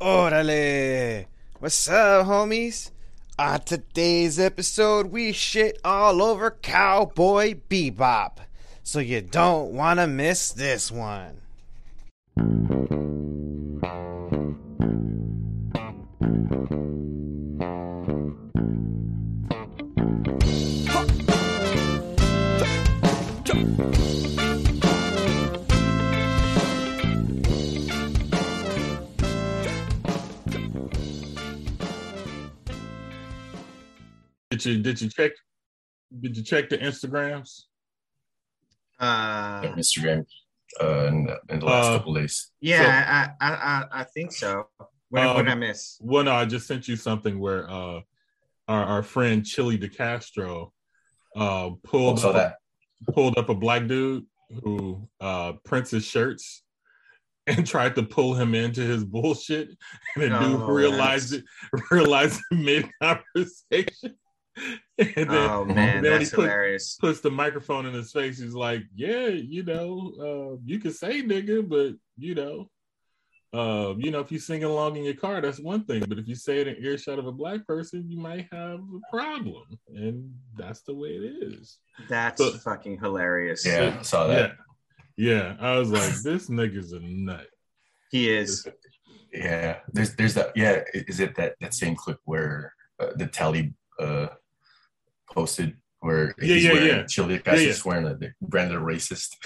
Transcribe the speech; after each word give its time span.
Orale! 0.00 1.26
What's 1.58 1.86
up, 1.90 2.26
homies? 2.26 2.90
On 3.38 3.60
today's 3.60 4.38
episode, 4.38 5.08
we 5.08 5.32
shit 5.32 5.78
all 5.84 6.22
over 6.22 6.50
Cowboy 6.50 7.56
Bebop. 7.68 8.38
So 8.82 9.00
you 9.00 9.20
don't 9.20 9.72
want 9.72 10.00
to 10.00 10.06
miss 10.06 10.52
this 10.52 10.90
one. 10.90 11.42
Did 34.60 34.76
you 34.76 34.82
did 34.82 35.00
you 35.00 35.08
check 35.08 35.32
did 36.20 36.36
you 36.36 36.42
check 36.42 36.68
the 36.68 36.76
Instagrams? 36.78 37.62
Uh, 38.98 39.62
Instagram 39.62 40.26
uh, 40.82 41.06
in, 41.06 41.24
the, 41.24 41.38
in 41.48 41.60
the 41.60 41.64
last 41.66 41.86
Uh, 41.86 41.98
couple 41.98 42.14
days. 42.14 42.50
yeah, 42.60 43.32
I, 43.40 43.46
I, 43.46 43.54
I, 43.54 43.84
I 44.00 44.04
think 44.04 44.32
so. 44.32 44.68
What, 44.78 44.88
what 45.08 45.26
Um, 45.26 45.36
did 45.44 45.48
I 45.48 45.54
miss? 45.54 45.96
Well, 46.02 46.24
no, 46.24 46.32
I 46.34 46.44
just 46.44 46.66
sent 46.66 46.86
you 46.88 46.96
something 46.96 47.38
where 47.40 47.68
uh 47.70 48.00
our, 48.68 48.84
our 48.84 49.02
friend 49.02 49.44
Chili 49.46 49.78
DeCastro 49.78 50.70
uh 51.36 51.70
pulled 51.82 52.22
up, 52.24 52.34
that. 52.34 52.56
pulled 53.14 53.38
up 53.38 53.48
a 53.48 53.54
black 53.54 53.86
dude 53.86 54.26
who 54.62 55.08
uh 55.20 55.54
prints 55.64 55.90
his 55.92 56.04
shirts 56.04 56.62
and 57.46 57.66
tried 57.66 57.94
to 57.94 58.02
pull 58.02 58.34
him 58.34 58.54
into 58.54 58.82
his 58.82 59.02
bullshit 59.04 59.70
and 60.16 60.22
the 60.34 60.38
dude 60.38 60.60
Oh, 60.60 60.66
realized 60.66 61.32
it 61.32 61.44
realized 61.90 62.38
mid 62.52 62.86
conversation 63.02 64.14
and 64.98 65.14
then 65.14 65.28
Oh 65.30 65.64
man, 65.66 65.68
and 65.68 65.76
then 65.78 65.94
when 65.94 66.02
that's 66.20 66.30
he 66.30 66.36
put- 66.36 66.42
hilarious. 66.44 66.96
puts 67.00 67.20
the 67.20 67.30
microphone 67.30 67.86
in 67.86 67.94
his 67.94 68.12
face. 68.12 68.38
He's 68.38 68.54
like, 68.54 68.82
"Yeah, 68.94 69.28
you 69.28 69.62
know, 69.62 70.12
uh, 70.20 70.60
you 70.64 70.78
can 70.78 70.92
say 70.92 71.22
nigga, 71.22 71.66
but 71.68 71.94
you 72.18 72.34
know, 72.34 72.70
uh, 73.52 73.94
you 73.98 74.10
know, 74.10 74.20
if 74.20 74.30
you 74.30 74.38
sing 74.38 74.62
along 74.64 74.96
in 74.96 75.04
your 75.04 75.14
car, 75.14 75.40
that's 75.40 75.58
one 75.58 75.84
thing. 75.84 76.04
But 76.08 76.18
if 76.18 76.28
you 76.28 76.34
say 76.34 76.60
it 76.60 76.68
in 76.68 76.76
earshot 76.84 77.18
of 77.18 77.26
a 77.26 77.32
black 77.32 77.66
person, 77.66 78.08
you 78.08 78.18
might 78.18 78.46
have 78.52 78.78
a 78.80 79.00
problem, 79.10 79.64
and 79.88 80.32
that's 80.56 80.82
the 80.82 80.94
way 80.94 81.10
it 81.10 81.42
is." 81.42 81.78
That's 82.08 82.40
So- 82.40 82.52
fucking 82.58 82.98
hilarious. 83.00 83.64
Yeah, 83.66 83.96
I 83.98 84.02
saw 84.02 84.26
that. 84.28 84.52
Yeah, 85.16 85.56
yeah. 85.56 85.56
I 85.60 85.78
was 85.78 85.90
like, 85.90 86.12
"This 86.22 86.48
nigga's 86.48 86.92
a 86.92 87.00
nut." 87.00 87.46
He 88.10 88.28
is. 88.30 88.66
Yeah, 89.32 89.78
there's 89.92 90.14
there's 90.16 90.34
that. 90.34 90.52
Yeah, 90.56 90.82
is 90.92 91.20
it 91.20 91.36
that 91.36 91.54
that 91.60 91.72
same 91.74 91.94
clip 91.94 92.18
where 92.24 92.74
uh, 92.98 93.12
the 93.16 93.26
tally 93.26 93.74
uh 94.00 94.26
posted 95.32 95.76
where 96.00 96.34
Yeah, 96.38 96.54
he's 96.54 96.64
yeah, 96.64 96.72
wearing 96.72 96.86
yeah. 96.88 97.06
Chili 97.06 97.38
guys 97.38 97.60
Yeah, 97.60 97.64
yeah. 97.66 97.70
is 97.70 97.84
wearing 97.84 98.06
a 98.06 98.14
the 98.16 98.32
branded 98.40 98.78
racist. 98.78 99.36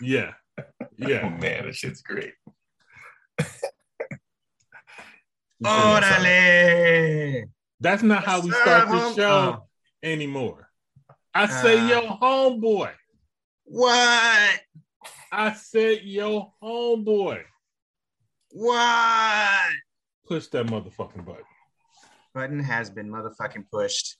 Yeah, 0.00 0.32
Yeah. 0.58 0.66
Oh 1.00 1.08
yeah. 1.08 1.28
man, 1.40 1.66
that 1.66 1.74
shit's 1.74 2.02
great. 2.02 2.32
Orale! 5.64 7.44
That's 7.80 8.02
not 8.02 8.24
how 8.24 8.40
we 8.40 8.50
start 8.50 8.88
the 8.88 9.14
show 9.14 9.66
anymore. 10.02 10.68
I 11.34 11.46
say, 11.46 11.78
Uh. 11.78 11.86
yo, 11.88 12.16
homeboy. 12.20 12.92
What? 13.64 14.60
I 15.30 15.52
said, 15.54 16.00
yo, 16.02 16.52
homeboy. 16.62 17.42
What? 18.50 19.70
Push 20.26 20.46
that 20.48 20.66
motherfucking 20.66 21.24
button. 21.24 21.44
Button 22.34 22.60
has 22.60 22.90
been 22.90 23.08
motherfucking 23.08 23.64
pushed. 23.70 24.16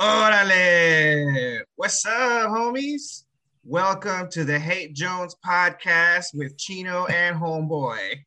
Orale! 0.00 1.60
What's 1.76 2.04
up, 2.06 2.50
homies? 2.50 3.24
Welcome 3.64 4.28
to 4.30 4.44
the 4.44 4.58
Hate 4.58 4.94
Jones 4.94 5.36
podcast 5.46 6.26
with 6.34 6.58
Chino 6.58 7.06
and 7.06 7.36
Homeboy. 7.36 8.24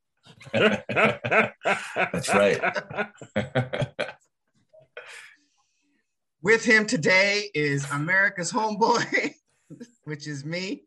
That's 0.54 2.30
right. 2.34 2.62
With 6.42 6.64
him 6.64 6.86
today 6.86 7.50
is 7.56 7.90
America's 7.90 8.52
homeboy, 8.52 9.34
which 10.04 10.28
is 10.28 10.46
me, 10.46 10.84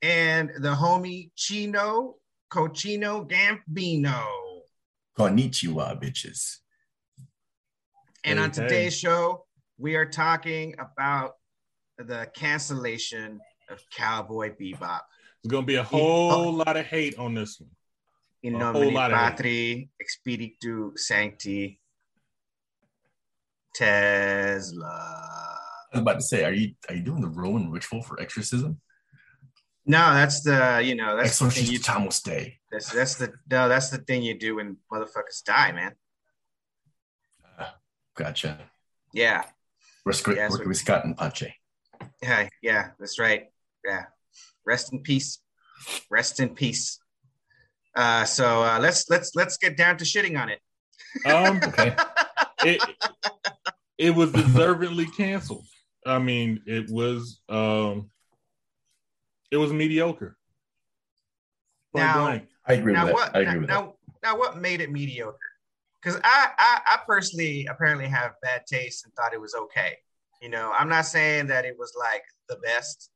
and 0.00 0.48
the 0.60 0.72
homie 0.76 1.32
Chino 1.34 2.14
Cochino 2.52 3.28
Gambino. 3.28 4.24
Konnichiwa, 5.18 6.00
bitches. 6.00 6.58
And 8.22 8.38
Hey, 8.38 8.44
on 8.44 8.50
hey. 8.50 8.54
today's 8.62 8.96
show, 8.96 9.43
we 9.78 9.96
are 9.96 10.06
talking 10.06 10.74
about 10.78 11.34
the 11.98 12.28
cancellation 12.34 13.40
of 13.70 13.80
Cowboy 13.90 14.50
Bebop. 14.50 15.00
There's 15.42 15.50
gonna 15.50 15.66
be 15.66 15.76
a 15.76 15.82
whole 15.82 16.52
lot 16.52 16.76
of 16.76 16.86
hate 16.86 17.18
on 17.18 17.34
this 17.34 17.60
one. 17.60 17.70
In 18.42 18.56
A 18.56 18.72
whole 18.72 18.72
nomine 18.82 18.94
lot 18.94 19.12
of 19.12 19.18
hate. 19.18 19.26
Patri 19.36 19.90
Expeditu 20.02 20.98
Sancti 20.98 21.80
Tesla. 23.74 25.58
I 25.92 25.98
was 25.98 26.02
about 26.02 26.14
to 26.14 26.22
say, 26.22 26.44
are 26.44 26.52
you 26.52 26.74
are 26.88 26.94
you 26.94 27.02
doing 27.02 27.20
the 27.20 27.28
Roman 27.28 27.70
ritual 27.70 28.02
for 28.02 28.20
exorcism? 28.20 28.80
No, 29.86 30.14
that's 30.14 30.42
the 30.42 30.80
you 30.84 30.94
know 30.94 31.16
that's 31.16 31.38
the 31.38 31.50
thing 31.50 31.66
you 31.66 31.78
Exorcistamos 31.78 32.22
Day. 32.22 32.58
that's 32.70 32.90
that's 32.92 33.16
the 33.16 33.32
no 33.50 33.68
that's 33.68 33.90
the 33.90 33.98
thing 33.98 34.22
you 34.22 34.38
do 34.38 34.56
when 34.56 34.78
motherfuckers 34.92 35.44
die, 35.44 35.72
man. 35.72 35.92
Ah, 37.58 37.76
gotcha. 38.16 38.58
Yeah, 39.12 39.44
Rescue 40.04 40.34
Yeah, 40.36 40.48
so- 40.48 40.66
with 40.66 40.76
Scott 40.76 41.04
and 41.04 41.16
Pache. 41.16 41.54
yeah, 42.22 42.48
yeah. 42.62 42.90
That's 42.98 43.18
right. 43.18 43.46
Yeah. 43.84 44.04
Rest 44.66 44.92
in 44.92 45.00
peace. 45.02 45.40
Rest 46.10 46.40
in 46.40 46.54
peace. 46.54 46.98
Uh, 47.96 48.24
so 48.24 48.62
uh, 48.62 48.78
let's 48.80 49.08
let's 49.08 49.32
let's 49.34 49.56
get 49.56 49.76
down 49.76 49.96
to 49.98 50.04
shitting 50.04 50.40
on 50.40 50.48
it. 50.48 50.60
Um, 51.26 51.60
Okay. 51.68 51.94
it 52.64 52.80
it 53.98 54.10
was 54.14 54.32
deservedly 54.32 55.06
canceled. 55.06 55.66
I 56.06 56.18
mean, 56.18 56.62
it 56.66 56.90
was 56.90 57.40
um, 57.48 58.10
it 59.50 59.56
was 59.56 59.72
mediocre. 59.72 60.36
Point 61.94 62.06
Now- 62.06 62.24
blank. 62.24 62.48
I 62.66 62.72
agree 62.74 62.92
now 62.94 63.06
with 63.06 63.16
that. 63.16 63.36
I 63.36 63.40
agree 63.40 63.52
now, 63.54 63.58
with 63.60 63.68
that. 63.68 63.74
now, 63.74 63.94
now 64.32 64.38
what 64.38 64.56
made 64.56 64.80
it 64.80 64.90
mediocre? 64.90 65.38
Because 66.04 66.20
I, 66.22 66.48
I 66.58 66.80
I 66.86 66.98
personally 67.06 67.66
apparently 67.70 68.06
have 68.08 68.32
bad 68.42 68.66
taste 68.66 69.04
and 69.04 69.14
thought 69.14 69.32
it 69.32 69.40
was 69.40 69.54
okay. 69.54 69.96
You 70.42 70.50
know, 70.50 70.72
I'm 70.76 70.88
not 70.90 71.06
saying 71.06 71.46
that 71.46 71.64
it 71.64 71.76
was 71.78 71.94
like 71.98 72.22
the 72.48 72.56
best, 72.56 73.10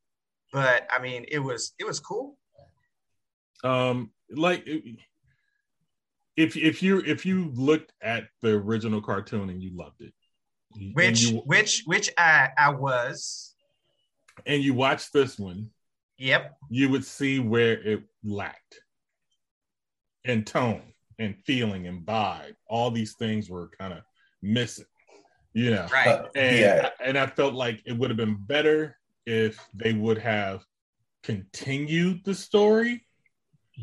but 0.52 0.86
I 0.90 0.98
mean 1.00 1.26
it 1.28 1.38
was 1.40 1.74
it 1.78 1.86
was 1.86 2.00
cool. 2.00 2.38
um 3.64 4.10
like 4.30 4.66
if 6.36 6.56
if 6.56 6.82
you 6.82 7.00
if 7.04 7.26
you 7.26 7.50
looked 7.54 7.92
at 8.00 8.24
the 8.40 8.50
original 8.50 9.02
cartoon 9.02 9.50
and 9.50 9.62
you 9.62 9.76
loved 9.76 10.00
it 10.00 10.14
Which 10.94 11.22
you, 11.22 11.38
which 11.44 11.82
which 11.86 12.10
I 12.16 12.50
I 12.56 12.70
was. 12.70 13.54
and 14.46 14.62
you 14.62 14.74
watched 14.74 15.12
this 15.12 15.38
one 15.38 15.70
Yep. 16.18 16.56
you 16.70 16.88
would 16.88 17.04
see 17.04 17.38
where 17.38 17.72
it 17.72 18.02
lacked 18.24 18.80
in 20.24 20.44
tone 20.44 20.82
and 21.18 21.36
feeling 21.44 21.86
and 21.86 22.06
vibe. 22.06 22.54
All 22.68 22.90
these 22.90 23.14
things 23.14 23.50
were 23.50 23.70
kind 23.78 23.92
of 23.92 24.02
missing 24.42 24.86
you 25.58 25.70
know? 25.70 25.86
Right. 25.92 26.06
Uh, 26.06 26.28
and 26.34 26.58
yeah, 26.58 26.90
and 27.04 27.18
I 27.18 27.26
felt 27.26 27.54
like 27.54 27.82
it 27.84 27.92
would 27.92 28.10
have 28.10 28.16
been 28.16 28.36
better 28.36 28.96
if 29.26 29.58
they 29.74 29.92
would 29.92 30.18
have 30.18 30.64
continued 31.22 32.24
the 32.24 32.34
story 32.34 33.04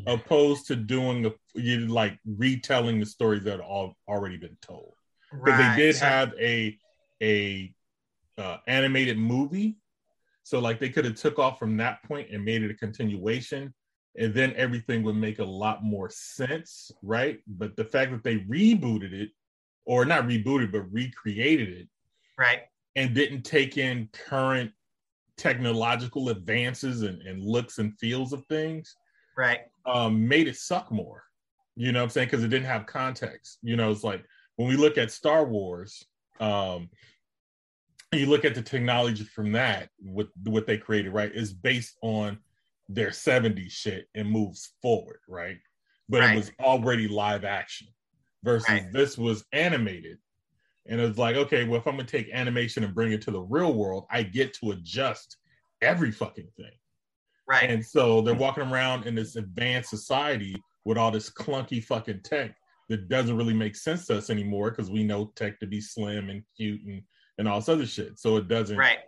opposed 0.06 0.66
to 0.66 0.76
doing 0.76 1.26
a 1.26 1.32
you 1.54 1.86
like 1.86 2.18
retelling 2.26 3.00
the 3.00 3.06
stories 3.06 3.44
that 3.44 3.52
had 3.52 3.60
all 3.60 3.96
already 4.08 4.36
been 4.36 4.56
told. 4.60 4.94
Because 5.30 5.58
right. 5.58 5.76
they 5.76 5.82
did 5.82 5.96
have 5.96 6.32
a 6.40 6.78
a 7.22 7.74
uh, 8.38 8.58
animated 8.66 9.18
movie. 9.18 9.76
So 10.42 10.60
like 10.60 10.78
they 10.78 10.90
could 10.90 11.04
have 11.04 11.16
took 11.16 11.38
off 11.38 11.58
from 11.58 11.76
that 11.78 12.02
point 12.04 12.30
and 12.30 12.44
made 12.44 12.62
it 12.62 12.70
a 12.70 12.74
continuation 12.74 13.74
and 14.18 14.34
then 14.34 14.52
everything 14.56 15.02
would 15.02 15.16
make 15.16 15.38
a 15.38 15.44
lot 15.44 15.84
more 15.84 16.08
sense 16.10 16.90
right 17.02 17.40
but 17.46 17.76
the 17.76 17.84
fact 17.84 18.10
that 18.10 18.24
they 18.24 18.36
rebooted 18.40 19.12
it 19.12 19.30
or 19.84 20.04
not 20.04 20.24
rebooted 20.24 20.72
but 20.72 20.90
recreated 20.92 21.68
it 21.68 21.88
right. 22.38 22.62
and 22.96 23.14
didn't 23.14 23.42
take 23.42 23.78
in 23.78 24.08
current 24.12 24.70
technological 25.36 26.30
advances 26.30 27.02
and, 27.02 27.20
and 27.22 27.42
looks 27.42 27.78
and 27.78 27.98
feels 27.98 28.32
of 28.32 28.44
things 28.46 28.96
Right. 29.36 29.60
um, 29.84 30.26
made 30.26 30.48
it 30.48 30.56
suck 30.56 30.90
more. 30.90 31.22
You 31.76 31.92
know 31.92 32.00
what 32.00 32.04
I'm 32.04 32.10
saying? 32.10 32.28
Because 32.28 32.42
it 32.42 32.48
didn't 32.48 32.66
have 32.66 32.86
context. 32.86 33.58
You 33.62 33.76
know, 33.76 33.90
it's 33.90 34.02
like 34.02 34.24
when 34.56 34.66
we 34.66 34.76
look 34.76 34.96
at 34.96 35.10
Star 35.10 35.44
Wars, 35.44 36.02
um, 36.40 36.88
you 38.12 38.26
look 38.26 38.46
at 38.46 38.54
the 38.54 38.62
technology 38.62 39.24
from 39.24 39.52
that, 39.52 39.90
what 39.98 40.28
what 40.44 40.66
they 40.66 40.78
created, 40.78 41.12
right, 41.12 41.30
is 41.34 41.52
based 41.52 41.98
on 42.00 42.38
their 42.88 43.10
70s 43.10 43.72
shit 43.72 44.08
and 44.14 44.30
moves 44.30 44.72
forward, 44.82 45.20
right? 45.28 45.58
but 46.08 46.20
Right. 46.20 46.34
it 46.34 46.36
was 46.36 46.52
already 46.60 47.08
live 47.08 47.44
action. 47.44 47.88
Versus 48.44 48.68
Right. 48.68 48.92
this 48.92 49.18
was 49.18 49.44
animated, 49.50 50.18
and 50.86 51.00
it 51.00 51.08
was 51.08 51.18
like, 51.18 51.34
okay, 51.34 51.64
well, 51.64 51.80
if 51.80 51.86
I'm 51.88 51.96
gonna 51.96 52.06
take 52.06 52.30
animation 52.30 52.84
and 52.84 52.94
bring 52.94 53.10
it 53.10 53.20
to 53.22 53.32
the 53.32 53.40
real 53.40 53.74
world, 53.74 54.06
I 54.08 54.22
get 54.22 54.54
to 54.54 54.70
adjust 54.70 55.38
every 55.82 56.12
fucking 56.12 56.46
thing. 56.56 56.78
Right. 57.48 57.68
And 57.68 57.84
so 57.84 58.20
they're 58.20 58.34
walking 58.36 58.62
around 58.62 59.06
in 59.06 59.16
this 59.16 59.34
advanced 59.34 59.90
society 59.90 60.62
with 60.84 60.96
all 60.96 61.10
this 61.10 61.28
clunky 61.28 61.82
fucking 61.82 62.20
tech 62.22 62.56
that 62.88 63.08
doesn't 63.08 63.36
really 63.36 63.54
make 63.54 63.74
sense 63.74 64.06
to 64.06 64.18
us 64.18 64.30
anymore 64.30 64.70
because 64.70 64.90
we 64.90 65.02
know 65.02 65.32
tech 65.34 65.58
to 65.58 65.66
be 65.66 65.80
slim 65.80 66.30
and 66.30 66.44
cute 66.56 66.82
and, 66.84 67.02
and 67.38 67.48
all 67.48 67.58
this 67.58 67.68
other 67.68 67.86
shit. 67.86 68.16
So 68.18 68.36
it 68.36 68.46
doesn't 68.46 68.76
right. 68.76 68.98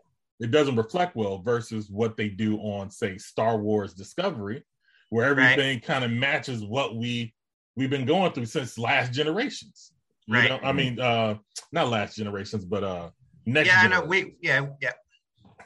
It 0.40 0.50
doesn't 0.50 0.76
reflect 0.76 1.16
well 1.16 1.38
versus 1.38 1.90
what 1.90 2.16
they 2.16 2.28
do 2.28 2.58
on 2.58 2.90
say 2.90 3.18
Star 3.18 3.58
Wars 3.58 3.94
Discovery, 3.94 4.62
where 5.10 5.26
everything 5.26 5.80
kind 5.80 6.04
of 6.04 6.10
matches 6.10 6.64
what 6.64 6.96
we 6.96 7.34
we've 7.76 7.90
been 7.90 8.06
going 8.06 8.32
through 8.32 8.46
since 8.46 8.78
last 8.78 9.12
generations. 9.12 9.92
You 10.26 10.34
Right. 10.34 10.48
know, 10.50 10.60
I 10.62 10.72
mean, 10.72 11.00
uh 11.00 11.36
not 11.72 11.88
last 11.88 12.16
generations, 12.16 12.64
but 12.64 12.84
uh 12.84 13.10
next 13.46 13.68
Yeah, 13.68 13.80
I 13.82 13.88
know. 13.88 14.02
We 14.04 14.36
yeah, 14.40 14.66
yeah, 14.80 14.92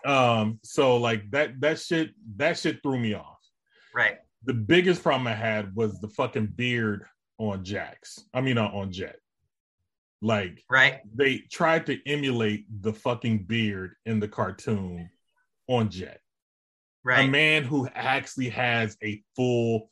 um 0.04 0.58
so 0.62 0.96
like 0.96 1.30
that 1.30 1.60
that 1.60 1.78
shit 1.78 2.10
that 2.36 2.58
shit 2.58 2.82
threw 2.82 2.98
me 2.98 3.14
off 3.14 3.38
right. 3.94 4.18
the 4.44 4.54
biggest 4.54 5.02
problem 5.02 5.26
i 5.26 5.34
had 5.34 5.74
was 5.76 6.00
the 6.00 6.08
fucking 6.08 6.46
beard 6.46 7.04
on 7.38 7.64
jax 7.64 8.18
i 8.34 8.40
mean 8.40 8.58
uh, 8.58 8.66
on 8.68 8.90
jet 8.90 9.16
like 10.22 10.64
Right. 10.70 11.00
they 11.14 11.38
tried 11.50 11.84
to 11.86 11.98
emulate 12.08 12.64
the 12.82 12.92
fucking 12.92 13.44
beard 13.44 13.96
in 14.06 14.20
the 14.20 14.28
cartoon 14.28 15.10
on 15.66 15.90
jet 15.90 16.20
Right. 17.04 17.28
a 17.28 17.30
man 17.30 17.64
who 17.64 17.88
actually 17.88 18.48
has 18.50 18.96
a 19.02 19.22
full 19.34 19.90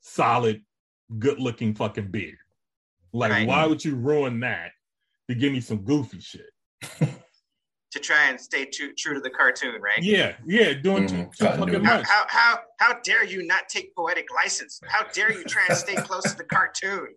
solid 0.00 0.64
good 1.18 1.40
looking 1.40 1.74
fucking 1.74 2.10
beard 2.12 2.38
like 3.12 3.32
Right. 3.32 3.46
why 3.48 3.66
would 3.66 3.84
you 3.84 3.96
ruin 3.96 4.40
that 4.40 4.70
to 5.28 5.34
give 5.34 5.52
me 5.52 5.60
some 5.60 5.78
goofy 5.84 6.20
shit 6.20 6.50
To 7.92 8.00
try 8.02 8.28
and 8.28 8.38
stay 8.38 8.66
true 8.66 8.92
true 8.94 9.14
to 9.14 9.20
the 9.20 9.30
cartoon, 9.30 9.80
right? 9.80 10.02
yeah 10.02 10.36
yeah 10.46 10.74
doing 10.74 11.06
too, 11.08 11.14
Mhm. 11.14 11.34
too 11.36 11.44
Continuity. 11.46 11.72
fucking 11.72 11.84
How, 11.84 11.96
much 11.98 12.06
how 12.06 12.26
how 12.28 12.58
how 12.78 13.00
dare 13.00 13.24
you 13.24 13.42
not 13.46 13.68
take 13.70 13.94
poetic 13.96 14.26
license? 14.34 14.80
How 14.86 15.04
dare 15.12 15.32
you 15.32 15.44
try 15.44 15.62
and 15.68 15.76
stay 15.76 15.94
close 15.96 16.24
to 16.24 16.36
the 16.36 16.44
cartoon? 16.44 17.14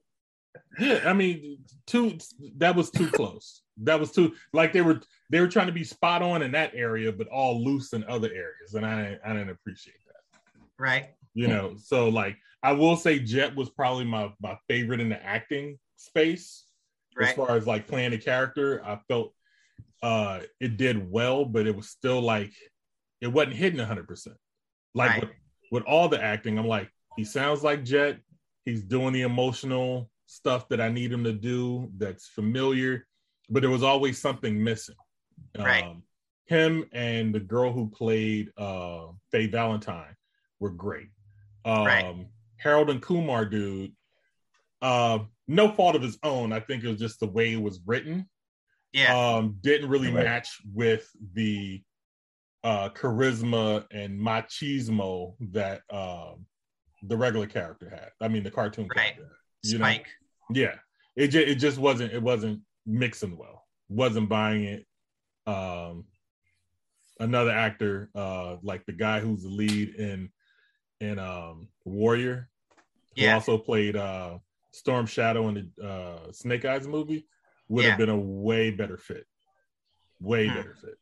Yeah, 0.79 1.01
I 1.05 1.13
mean, 1.13 1.59
too. 1.87 2.17
That 2.57 2.75
was 2.75 2.91
too 2.91 3.09
close. 3.09 3.61
That 3.83 3.99
was 3.99 4.11
too 4.11 4.33
like 4.53 4.73
they 4.73 4.81
were 4.81 5.01
they 5.29 5.39
were 5.39 5.47
trying 5.47 5.67
to 5.67 5.73
be 5.73 5.83
spot 5.83 6.21
on 6.21 6.41
in 6.41 6.51
that 6.51 6.71
area, 6.75 7.11
but 7.11 7.27
all 7.27 7.63
loose 7.63 7.93
in 7.93 8.03
other 8.05 8.29
areas, 8.29 8.73
and 8.73 8.85
I 8.85 9.17
I 9.25 9.33
didn't 9.33 9.49
appreciate 9.49 9.95
that. 10.07 10.61
Right. 10.77 11.07
You 11.33 11.47
know, 11.47 11.75
so 11.81 12.09
like 12.09 12.37
I 12.61 12.73
will 12.73 12.97
say, 12.97 13.19
Jet 13.19 13.55
was 13.55 13.69
probably 13.69 14.05
my 14.05 14.33
my 14.41 14.57
favorite 14.67 14.99
in 14.99 15.09
the 15.09 15.23
acting 15.23 15.77
space 15.95 16.65
as 17.21 17.33
far 17.33 17.55
as 17.55 17.67
like 17.67 17.87
playing 17.87 18.13
a 18.13 18.17
character. 18.17 18.83
I 18.85 18.99
felt 19.07 19.33
uh 20.01 20.41
it 20.59 20.77
did 20.77 21.09
well, 21.11 21.45
but 21.45 21.67
it 21.67 21.75
was 21.75 21.89
still 21.89 22.21
like 22.21 22.53
it 23.21 23.27
wasn't 23.27 23.55
hitting 23.55 23.79
hundred 23.79 24.07
percent. 24.07 24.37
Like 24.93 25.11
Right. 25.11 25.21
with, 25.21 25.29
with 25.71 25.83
all 25.83 26.09
the 26.09 26.21
acting, 26.21 26.57
I'm 26.57 26.67
like 26.67 26.89
he 27.15 27.23
sounds 27.23 27.63
like 27.63 27.83
Jet. 27.83 28.19
He's 28.65 28.83
doing 28.83 29.13
the 29.13 29.21
emotional 29.21 30.09
stuff 30.29 30.69
that 30.69 30.79
I 30.79 30.89
need 30.89 31.11
him 31.11 31.23
to 31.23 31.33
do. 31.33 31.89
That's 31.97 32.27
familiar, 32.27 33.07
but 33.49 33.61
there 33.61 33.69
was 33.71 33.83
always 33.83 34.19
something 34.21 34.63
missing. 34.63 34.95
Right. 35.57 35.83
Um, 35.83 36.03
him 36.45 36.85
and 36.93 37.33
the 37.33 37.39
girl 37.39 37.71
who 37.71 37.89
played 37.89 38.51
uh, 38.57 39.07
Faye 39.31 39.47
Valentine 39.47 40.15
were 40.59 40.69
great. 40.71 41.09
Um, 41.65 41.85
Right. 41.85 42.27
Harold 42.57 42.89
and 42.89 43.01
Kumar, 43.01 43.45
dude, 43.45 43.93
uh, 44.81 45.19
no 45.47 45.71
fault 45.71 45.95
of 45.95 46.01
his 46.01 46.17
own. 46.23 46.51
I 46.53 46.59
think 46.59 46.83
it 46.83 46.89
was 46.89 46.99
just 46.99 47.19
the 47.19 47.27
way 47.27 47.53
it 47.53 47.61
was 47.61 47.79
written. 47.85 48.29
Yeah. 48.91 49.15
Um, 49.17 49.57
didn't 49.61 49.89
really 49.89 50.11
Right. 50.11 50.25
match 50.25 50.59
with 50.73 51.09
the 51.33 51.81
uh, 52.63 52.89
charisma 52.89 53.85
and 53.91 54.19
machismo 54.19 55.35
that 55.51 55.81
um, 55.89 56.45
the 57.03 57.15
regular 57.15 57.47
character 57.47 57.89
had. 57.89 58.09
I 58.21 58.27
mean, 58.27 58.43
the 58.43 58.51
cartoon 58.51 58.87
Right. 58.89 59.15
character. 59.15 59.23
had, 59.63 59.71
you 59.71 59.77
know? 59.77 59.85
Spike. 60.51 60.57
Yeah, 60.57 60.75
it 61.15 61.27
just 61.29 61.47
it 61.47 61.55
just 61.55 61.77
wasn't 61.77 62.13
it 62.13 62.21
wasn't 62.21 62.61
mixing 62.85 63.37
well. 63.37 63.65
Wasn't 63.89 64.29
buying 64.29 64.63
it. 64.63 64.85
Um, 65.47 66.05
another 67.19 67.51
actor, 67.51 68.09
uh, 68.15 68.57
like 68.61 68.85
the 68.85 68.93
guy 68.93 69.19
who's 69.19 69.43
the 69.43 69.49
lead 69.49 69.95
in 69.95 70.29
in 71.01 71.19
um 71.19 71.69
Warrior, 71.85 72.49
who 73.15 73.23
Yeah. 73.23 73.35
also 73.35 73.57
played 73.57 73.95
uh 73.95 74.39
Storm 74.71 75.05
Shadow 75.07 75.47
in 75.49 75.71
the 75.75 75.87
uh, 75.87 76.31
Snake 76.31 76.63
Eyes 76.65 76.87
movie, 76.87 77.27
would 77.67 77.83
Yeah. 77.83 77.91
have 77.91 77.99
been 77.99 78.09
a 78.09 78.17
way 78.17 78.69
better 78.71 78.97
fit. 78.97 79.25
Way 80.19 80.47
Hmm. 80.47 80.55
better 80.55 80.75
fit. 80.75 80.95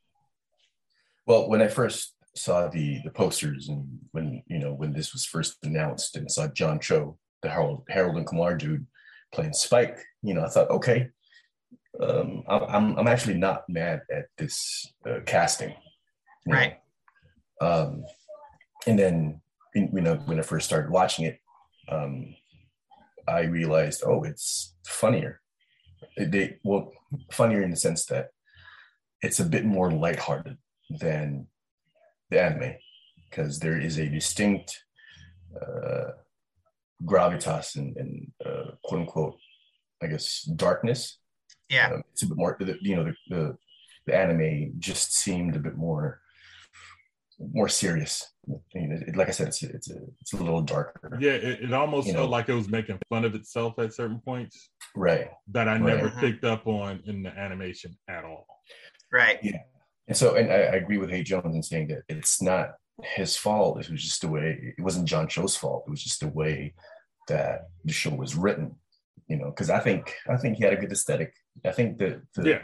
Well, 1.25 1.49
when 1.49 1.61
I 1.61 1.67
first 1.67 2.13
saw 2.35 2.67
the 2.69 3.01
the 3.03 3.09
posters 3.11 3.67
and 3.67 3.99
when 4.11 4.43
you 4.47 4.59
know 4.59 4.73
when 4.73 4.93
this 4.93 5.11
was 5.13 5.25
first 5.25 5.57
announced 5.63 6.15
and 6.15 6.31
saw 6.31 6.47
John 6.47 6.79
Cho, 6.79 7.17
the 7.41 7.49
Harold 7.49 7.83
Harold 7.89 8.15
and 8.17 8.27
Kumar 8.27 8.55
dude 8.55 8.85
playing 9.33 9.53
Spike, 9.53 9.97
you 10.21 10.33
know, 10.33 10.43
I 10.45 10.49
thought, 10.49 10.69
okay, 10.71 11.09
um, 11.99 12.43
I'm 12.47 12.63
I'm- 12.63 12.99
I'm 12.99 13.07
actually 13.07 13.37
not 13.37 13.67
mad 13.69 14.01
at 14.11 14.25
this 14.37 14.93
uh, 15.05 15.19
casting, 15.25 15.73
know. 16.45 16.53
Right. 16.53 16.79
Um, 17.61 18.03
and 18.85 18.97
then 18.99 19.41
you 19.73 20.01
know 20.01 20.15
when 20.25 20.39
I 20.39 20.43
first 20.43 20.67
started 20.67 20.91
watching 20.91 21.25
it, 21.25 21.39
um, 21.89 22.35
I 23.27 23.41
realized, 23.41 24.03
oh, 24.05 24.23
it's 24.23 24.75
funnier. 24.85 25.41
They 26.17 26.57
well, 26.63 26.91
funnier 27.31 27.61
in 27.63 27.71
the 27.71 27.77
sense 27.77 28.05
that 28.05 28.29
it's 29.21 29.39
a 29.39 29.45
bit 29.45 29.65
more 29.65 29.91
lighthearted 29.91 30.57
than 30.99 31.47
the 32.29 32.41
anime 32.41 32.75
because 33.29 33.59
there 33.59 33.79
is 33.79 33.97
a 33.97 34.07
distinct 34.07 34.83
uh, 35.59 36.11
gravitas 37.05 37.75
and, 37.75 37.95
and 37.97 38.31
uh, 38.45 38.71
quote 38.83 39.01
unquote, 39.01 39.35
I 40.01 40.07
guess, 40.07 40.43
darkness. 40.55 41.17
Yeah. 41.69 41.91
Um, 41.93 42.03
it's 42.13 42.23
a 42.23 42.27
bit 42.27 42.37
more, 42.37 42.55
the- 42.59 42.77
you 42.81 42.95
know, 42.95 43.03
the, 43.03 43.15
the, 43.35 43.57
the 44.05 44.15
anime 44.15 44.73
just 44.79 45.13
seemed 45.13 45.55
a 45.55 45.59
bit 45.59 45.75
more 45.77 46.21
more 47.39 47.69
serious. 47.69 48.33
You 48.47 48.59
know, 48.87 48.97
it- 49.07 49.15
like 49.15 49.27
I 49.27 49.31
said, 49.31 49.49
it's 49.49 49.61
a, 49.61 49.69
it's 49.69 49.91
a, 49.91 49.97
it's 50.21 50.33
a 50.33 50.37
little 50.37 50.61
darker. 50.63 51.17
Yeah, 51.21 51.33
it, 51.33 51.65
it 51.65 51.73
almost 51.73 52.07
felt 52.07 52.17
know. 52.25 52.29
like 52.29 52.49
it 52.49 52.53
was 52.55 52.67
making 52.69 52.97
fun 53.09 53.25
of 53.25 53.35
itself 53.35 53.77
at 53.77 53.93
certain 53.93 54.19
points 54.25 54.71
Right. 54.95 55.29
that 55.51 55.67
I 55.67 55.73
Right. 55.73 55.83
never 55.83 56.09
Mhm. 56.09 56.19
picked 56.19 56.43
up 56.45 56.65
on 56.65 57.03
in 57.05 57.21
the 57.21 57.29
animation 57.37 57.95
at 58.07 58.23
all. 58.23 58.47
Right. 59.11 59.37
Yeah. 59.43 59.59
And 60.07 60.17
so, 60.17 60.35
and 60.35 60.51
I, 60.51 60.55
I 60.55 60.75
agree 60.77 60.97
with 60.97 61.11
Hate 61.11 61.27
Jones 61.27 61.53
in 61.55 61.61
saying 61.61 61.89
that 61.89 62.03
it's 62.09 62.41
not 62.41 62.71
his 63.03 63.37
fault. 63.37 63.79
It 63.79 63.89
was 63.89 64.03
just 64.03 64.21
the 64.21 64.27
way, 64.27 64.73
it 64.77 64.81
wasn't 64.81 65.07
John 65.07 65.27
Cho's 65.27 65.55
fault. 65.55 65.83
It 65.87 65.91
was 65.91 66.03
just 66.03 66.19
the 66.19 66.27
way 66.29 66.73
that 67.27 67.69
the 67.85 67.93
show 67.93 68.09
was 68.11 68.35
written, 68.35 68.75
you 69.27 69.37
know, 69.37 69.45
because 69.49 69.69
I 69.69 69.79
think, 69.79 70.13
I 70.29 70.37
think 70.37 70.57
he 70.57 70.63
had 70.63 70.73
a 70.73 70.77
good 70.77 70.91
aesthetic. 70.91 71.33
I 71.65 71.71
think 71.71 71.97
that 71.99 72.21
the, 72.35 72.49
Yeah. 72.49 72.61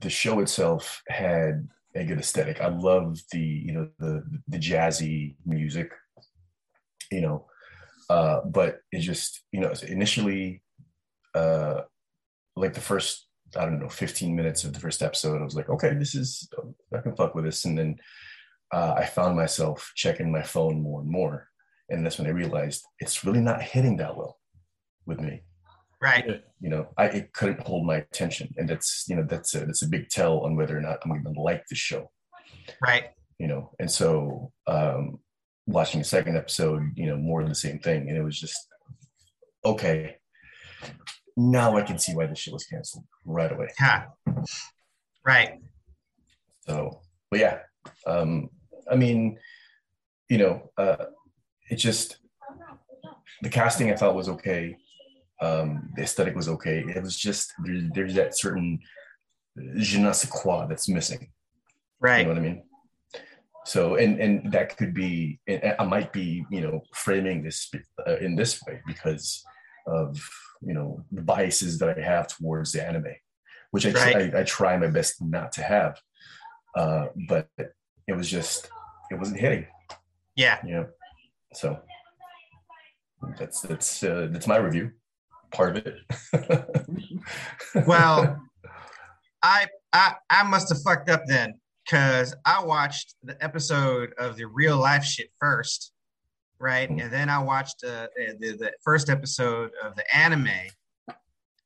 the 0.00 0.10
show 0.10 0.40
itself 0.40 1.02
had 1.08 1.68
a 1.94 2.04
good 2.04 2.18
aesthetic. 2.18 2.60
I 2.60 2.68
love 2.68 3.18
the, 3.32 3.40
you 3.40 3.72
know, 3.72 3.88
the, 3.98 4.24
the 4.48 4.58
jazzy 4.58 5.36
music, 5.46 5.92
you 7.10 7.20
know, 7.20 7.46
uh, 8.10 8.40
but 8.44 8.80
it 8.92 9.00
just, 9.00 9.42
you 9.52 9.60
know, 9.60 9.72
initially, 9.86 10.62
uh, 11.34 11.82
like 12.56 12.74
the 12.74 12.80
first 12.80 13.26
I 13.56 13.64
don't 13.66 13.78
know, 13.78 13.88
15 13.88 14.34
minutes 14.34 14.64
of 14.64 14.72
the 14.72 14.80
first 14.80 15.00
episode, 15.00 15.40
I 15.40 15.44
was 15.44 15.54
like, 15.54 15.68
okay, 15.68 15.94
this 15.94 16.16
is, 16.16 16.48
I 16.92 16.98
can 17.00 17.14
fuck 17.14 17.36
with 17.36 17.44
this. 17.44 17.64
And 17.64 17.78
then 17.78 17.96
uh, 18.74 18.94
I 18.98 19.04
found 19.06 19.36
myself 19.36 19.92
checking 19.94 20.32
my 20.32 20.42
phone 20.42 20.82
more 20.82 21.00
and 21.00 21.08
more. 21.08 21.48
And 21.90 22.04
that's 22.04 22.18
when 22.18 22.26
I 22.26 22.30
realized 22.30 22.82
it's 22.98 23.24
really 23.24 23.40
not 23.40 23.62
hitting 23.62 23.96
that 23.98 24.16
well 24.16 24.40
with 25.06 25.20
me. 25.20 25.42
Right. 26.02 26.24
Yeah. 26.26 26.36
You 26.60 26.70
know, 26.70 26.88
I 26.96 27.04
it 27.18 27.32
couldn't 27.32 27.60
hold 27.60 27.86
my 27.86 27.96
attention. 27.96 28.52
And 28.56 28.68
that's, 28.68 29.04
you 29.08 29.14
know, 29.14 29.22
that's 29.22 29.54
a, 29.54 29.60
that's 29.60 29.82
a 29.82 29.88
big 29.88 30.08
tell 30.08 30.40
on 30.40 30.56
whether 30.56 30.76
or 30.76 30.80
not 30.80 30.98
I'm 31.04 31.10
going 31.10 31.34
to 31.34 31.40
like 31.40 31.64
the 31.68 31.76
show, 31.76 32.10
Right. 32.84 33.04
you 33.38 33.46
know? 33.46 33.70
And 33.78 33.88
so 33.88 34.50
um, 34.66 35.20
watching 35.66 36.00
the 36.00 36.04
second 36.16 36.36
episode, 36.36 36.82
you 36.96 37.06
know, 37.06 37.16
more 37.16 37.42
of 37.42 37.48
the 37.48 37.54
same 37.54 37.78
thing. 37.78 38.08
And 38.08 38.16
it 38.18 38.24
was 38.24 38.40
just, 38.40 38.58
okay, 39.64 40.16
now 41.36 41.76
I 41.76 41.82
can 41.82 41.98
see 41.98 42.14
why 42.14 42.26
this 42.26 42.40
shit 42.40 42.52
was 42.52 42.66
canceled 42.66 43.04
right 43.24 43.52
away. 43.52 43.68
Huh. 43.78 44.06
Right. 45.24 45.60
So, 46.66 47.02
but 47.30 47.38
yeah, 47.38 47.58
um, 48.06 48.50
I 48.90 48.96
mean, 48.96 49.38
you 50.28 50.38
know, 50.38 50.70
uh, 50.76 51.06
it 51.70 51.76
just 51.76 52.18
the 53.42 53.48
casting 53.48 53.90
I 53.90 53.96
thought 53.96 54.14
was 54.14 54.28
okay. 54.28 54.76
Um, 55.40 55.90
the 55.96 56.02
aesthetic 56.02 56.34
was 56.34 56.48
okay. 56.48 56.84
It 56.86 57.02
was 57.02 57.16
just 57.16 57.52
there, 57.64 57.88
there's 57.92 58.14
that 58.14 58.36
certain 58.36 58.78
je 59.76 59.98
ne 59.98 60.12
sais 60.12 60.30
quoi 60.30 60.66
that's 60.66 60.88
missing. 60.88 61.30
Right. 62.00 62.18
You 62.18 62.24
know 62.24 62.30
what 62.30 62.38
I 62.38 62.42
mean? 62.42 62.62
So, 63.66 63.96
and 63.96 64.20
and 64.20 64.52
that 64.52 64.76
could 64.76 64.92
be, 64.92 65.40
and 65.46 65.74
I 65.78 65.84
might 65.84 66.12
be, 66.12 66.44
you 66.50 66.60
know, 66.60 66.82
framing 66.94 67.42
this 67.42 67.70
uh, 68.06 68.16
in 68.16 68.36
this 68.36 68.62
way 68.62 68.80
because 68.86 69.42
of 69.86 70.18
you 70.62 70.74
know 70.74 71.04
the 71.12 71.22
biases 71.22 71.78
that 71.78 71.98
I 71.98 72.02
have 72.02 72.26
towards 72.26 72.72
the 72.72 72.86
anime, 72.86 73.14
which 73.70 73.86
I 73.86 73.92
Right. 73.92 74.30
try, 74.30 74.40
I 74.40 74.44
try 74.44 74.76
my 74.76 74.88
best 74.88 75.22
not 75.22 75.52
to 75.52 75.62
have. 75.62 75.98
Uh, 76.76 77.06
but 77.28 77.48
it 78.06 78.14
was 78.16 78.30
just 78.30 78.70
it 79.10 79.18
wasn't 79.18 79.40
hitting, 79.40 79.66
Yeah. 80.36 80.58
Yeah. 80.66 80.84
So 81.52 81.80
that's 83.38 83.60
that's 83.60 84.02
uh, 84.02 84.28
that's 84.30 84.46
my 84.46 84.56
review, 84.56 84.92
part 85.52 85.76
of 85.76 85.86
it. 85.86 85.96
Well, 87.86 88.40
I 89.42 89.66
I 89.92 90.14
I 90.30 90.42
must 90.44 90.68
have 90.70 90.82
fucked 90.82 91.08
up 91.08 91.22
then 91.26 91.54
because 91.84 92.34
I 92.44 92.62
watched 92.64 93.14
the 93.22 93.42
episode 93.42 94.12
of 94.18 94.36
the 94.36 94.46
real 94.46 94.78
life 94.78 95.04
shit 95.04 95.28
first, 95.40 95.92
right? 96.58 96.88
Mhm. 96.90 97.02
And 97.02 97.12
then 97.12 97.28
I 97.28 97.38
watched 97.42 97.82
uh, 97.84 98.08
the 98.16 98.56
the 98.56 98.72
first 98.82 99.08
episode 99.10 99.70
of 99.82 99.96
the 99.96 100.04
anime, 100.16 100.48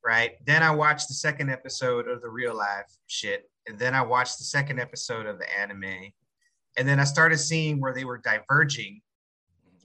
right? 0.04 0.32
Then 0.46 0.62
I 0.62 0.70
watched 0.70 1.08
the 1.08 1.14
second 1.14 1.50
episode 1.50 2.08
of 2.08 2.22
the 2.22 2.30
real 2.30 2.54
life 2.56 2.90
shit, 3.06 3.50
and 3.66 3.78
then 3.78 3.94
I 3.94 4.02
watched 4.02 4.38
the 4.38 4.44
second 4.44 4.80
episode 4.80 5.26
of 5.26 5.38
the 5.38 5.58
anime, 5.58 6.12
and 6.78 6.88
then 6.88 7.00
I 7.00 7.04
started 7.04 7.38
seeing 7.38 7.80
where 7.80 7.92
they 7.92 8.04
were 8.04 8.18
diverging, 8.18 9.00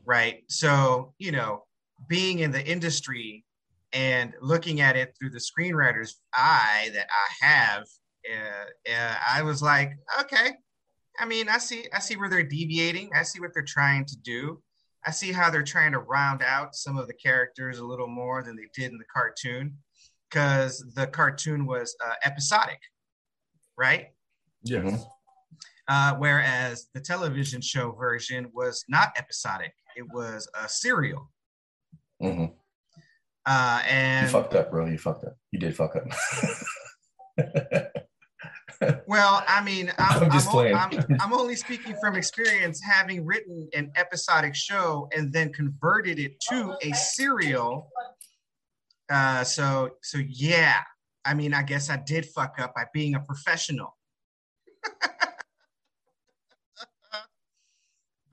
right? 0.05 0.43
So 0.47 1.13
you 1.17 1.31
know, 1.31 1.63
being 2.07 2.39
in 2.39 2.51
the 2.51 2.65
industry 2.65 3.43
and 3.91 4.33
looking 4.41 4.81
at 4.81 4.95
it 4.95 5.13
through 5.19 5.31
the 5.31 5.39
screenwriter's 5.39 6.19
eye 6.33 6.89
that 6.93 7.07
I 7.11 7.45
have, 7.45 7.83
uh, 8.31 8.91
uh, 8.91 9.15
I 9.35 9.43
was 9.43 9.61
like, 9.61 9.91
okay. 10.21 10.51
I 11.19 11.25
mean, 11.25 11.47
I 11.47 11.59
see, 11.59 11.85
I 11.93 11.99
see 11.99 12.15
where 12.15 12.29
they're 12.29 12.41
deviating. 12.41 13.11
I 13.15 13.21
see 13.21 13.39
what 13.39 13.51
they're 13.53 13.63
trying 13.63 14.05
to 14.05 14.17
do. 14.23 14.61
I 15.05 15.11
see 15.11 15.31
how 15.31 15.51
they're 15.51 15.61
trying 15.61 15.91
to 15.91 15.99
round 15.99 16.41
out 16.41 16.75
some 16.75 16.97
of 16.97 17.07
the 17.07 17.13
characters 17.13 17.77
a 17.77 17.85
little 17.85 18.07
more 18.07 18.41
than 18.41 18.55
they 18.55 18.67
did 18.73 18.91
in 18.91 18.97
the 18.97 19.05
cartoon, 19.13 19.77
because 20.29 20.83
the 20.95 21.05
cartoon 21.07 21.67
was 21.67 21.95
uh, 22.03 22.13
episodic, 22.25 22.79
right? 23.77 24.07
Yes. 24.63 25.05
Uh, 25.87 26.15
whereas 26.15 26.87
the 26.93 27.01
television 27.01 27.61
show 27.61 27.91
version 27.91 28.49
was 28.53 28.85
not 28.87 29.09
episodic; 29.17 29.73
it 29.95 30.05
was 30.13 30.47
a 30.61 30.67
serial. 30.69 31.29
Mhm. 32.21 32.53
Uh, 33.45 33.81
and 33.87 34.27
You 34.27 34.31
fucked 34.31 34.55
up, 34.55 34.71
bro. 34.71 34.85
You 34.85 34.97
fucked 34.97 35.25
up. 35.25 35.37
You 35.51 35.59
did 35.59 35.75
fuck 35.75 35.95
up. 35.95 36.07
Well, 39.07 39.43
I 39.47 39.63
mean, 39.63 39.91
I'm, 39.97 40.23
I'm 40.23 40.31
just 40.31 40.47
I'm, 40.47 40.51
playing. 40.51 40.75
I'm, 40.75 40.91
I'm 41.21 41.33
only 41.33 41.55
speaking 41.55 41.95
from 42.01 42.15
experience, 42.15 42.81
having 42.81 43.25
written 43.25 43.69
an 43.73 43.91
episodic 43.95 44.55
show 44.55 45.07
and 45.15 45.31
then 45.31 45.53
converted 45.53 46.19
it 46.19 46.39
to 46.49 46.75
a 46.81 46.91
serial. 46.93 47.89
Uh, 49.11 49.43
so, 49.43 49.91
so 50.01 50.19
yeah, 50.27 50.79
I 51.25 51.33
mean, 51.33 51.53
I 51.53 51.63
guess 51.63 51.89
I 51.89 51.97
did 52.05 52.25
fuck 52.25 52.55
up 52.59 52.73
by 52.75 52.85
being 52.93 53.15
a 53.15 53.19
professional. 53.19 53.95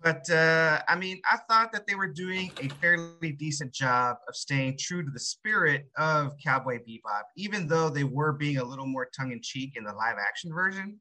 but 0.03 0.29
uh, 0.31 0.81
I 0.89 0.97
mean, 0.97 1.21
I 1.31 1.39
thought 1.49 1.73
that 1.73 1.87
they 1.87 1.95
were 1.95 2.09
doing 2.09 2.53
a 2.61 2.69
fairly 2.81 3.33
decent 3.33 3.73
job 3.73 4.17
of 4.29 4.35
staying 4.35 4.79
true 4.79 5.05
to 5.05 5.11
the 5.11 5.21
spirit 5.21 5.87
of 5.97 6.35
Cowboy 6.43 6.79
Bebop, 6.79 7.25
even 7.37 7.67
though 7.67 7.91
they 7.91 8.05
were 8.05 8.33
being 8.33 8.59
a 8.59 8.65
little 8.65 8.87
more 8.87 9.09
tongue 9.17 9.33
in 9.33 9.41
cheek 9.43 9.75
in 9.77 9.85
the 9.85 9.93
live 9.93 10.17
action 10.19 10.53
version. 10.53 11.01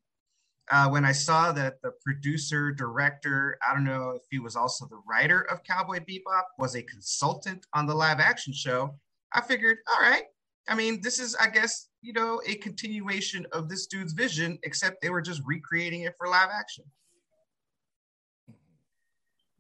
Uh, 0.72 0.88
when 0.88 1.04
I 1.04 1.14
saw 1.14 1.52
that 1.54 1.82
the 1.82 1.92
producer, 2.06 2.72
director, 2.72 3.58
I 3.68 3.74
don't 3.74 3.86
know 3.86 4.12
if 4.12 4.22
he 4.30 4.38
was 4.38 4.56
also 4.56 4.86
the 4.86 5.02
writer 5.10 5.42
of 5.50 5.64
Cowboy 5.64 6.00
Bebop, 6.00 6.44
was 6.60 6.76
a 6.76 6.84
consultant 6.84 7.66
on 7.74 7.88
the 7.88 7.96
live 7.96 8.20
action 8.20 8.54
show, 8.54 8.96
I 9.34 9.42
figured, 9.42 9.78
all 9.92 10.02
right. 10.02 10.24
I 10.68 10.76
mean, 10.76 11.02
this 11.02 11.20
is, 11.20 11.36
I 11.36 11.48
guess, 11.50 11.90
you 12.02 12.14
know, 12.14 12.42
a 12.46 12.56
continuation 12.56 13.48
of 13.52 13.70
this 13.70 13.88
dude's 13.88 14.14
vision, 14.14 14.60
except 14.64 15.02
they 15.02 15.10
were 15.10 15.22
just 15.22 15.42
recreating 15.46 16.02
it 16.02 16.14
for 16.18 16.28
live 16.28 16.50
action. 16.54 16.84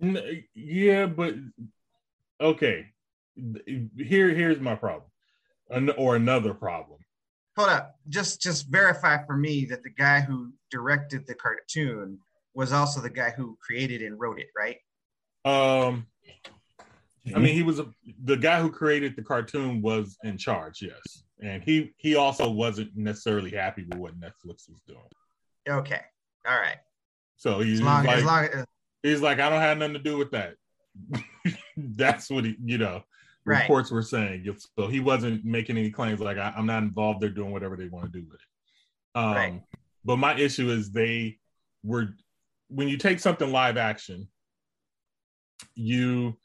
N- 0.01 0.43
Yeah, 0.53 1.05
but 1.05 1.35
okay. 2.39 2.87
Here, 3.97 4.29
here's 4.29 4.59
my 4.59 4.75
problem, 4.75 5.09
An- 5.69 5.91
or 5.91 6.15
another 6.15 6.53
problem. 6.53 6.99
hold 7.55 7.69
up. 7.69 7.95
Just 8.09 8.41
just 8.41 8.67
verify 8.67 9.23
for 9.25 9.37
me 9.37 9.65
that 9.65 9.83
the 9.83 9.89
guy 9.89 10.21
who 10.21 10.53
directed 10.71 11.25
the 11.27 11.35
cartoon 11.35 12.19
was 12.53 12.73
also 12.73 12.99
the 13.01 13.09
guy 13.09 13.31
who 13.31 13.57
created 13.61 14.01
and 14.01 14.19
wrote 14.19 14.39
it 14.39 14.47
right? 14.57 14.77
Um, 15.45 16.07
I 17.35 17.39
mean, 17.39 17.53
he 17.53 17.63
was 17.63 17.79
a, 17.79 17.87
the 18.23 18.35
guy 18.35 18.61
who 18.61 18.71
created 18.71 19.15
the 19.15 19.21
cartoon 19.21 19.81
was 19.81 20.17
in 20.23 20.37
charge, 20.37 20.81
yes, 20.81 21.23
and 21.41 21.63
he 21.63 21.93
he 21.97 22.15
also 22.15 22.49
wasn't 22.49 22.95
necessarily 22.95 23.51
happy 23.51 23.83
with 23.83 23.97
what 23.97 24.19
Netflix 24.19 24.69
was 24.69 24.81
doing. 24.87 24.99
okay. 25.67 26.01
All 26.47 26.57
right. 26.57 26.77
So 27.37 27.59
he's 27.59 27.79
as 27.79 27.85
long 27.85 28.05
like, 28.05 28.17
as 28.17 28.23
long 28.25 28.45
as 28.45 28.65
he's 29.03 29.21
like, 29.21 29.39
I 29.39 29.49
don't 29.49 29.61
have 29.61 29.77
nothing 29.77 29.93
to 29.93 29.99
do 29.99 30.17
with 30.17 30.31
that. 30.31 30.55
That's 31.77 32.29
what 32.29 32.45
he, 32.45 32.55
you 32.63 32.77
know, 32.77 33.03
Right. 33.45 33.61
reports 33.61 33.89
were 33.89 34.01
saying. 34.03 34.45
So 34.77 34.87
he 34.87 34.99
wasn't 34.99 35.43
making 35.45 35.77
any 35.77 35.89
claims 35.89 36.19
like 36.19 36.37
I, 36.37 36.53
I'm 36.55 36.65
not 36.65 36.83
involved. 36.83 37.21
They're 37.21 37.29
doing 37.29 37.51
whatever 37.51 37.75
they 37.75 37.87
want 37.87 38.11
to 38.11 38.19
do 38.19 38.25
with 38.25 38.35
it. 38.39 39.19
Um, 39.19 39.33
Right. 39.33 39.61
But 40.05 40.17
my 40.17 40.35
issue 40.37 40.69
is 40.69 40.91
they 40.91 41.37
were 41.83 42.15
when 42.67 42.87
you 42.87 42.97
take 42.97 43.19
something 43.19 43.51
live 43.51 43.77
action, 43.77 44.27
you 45.75 46.37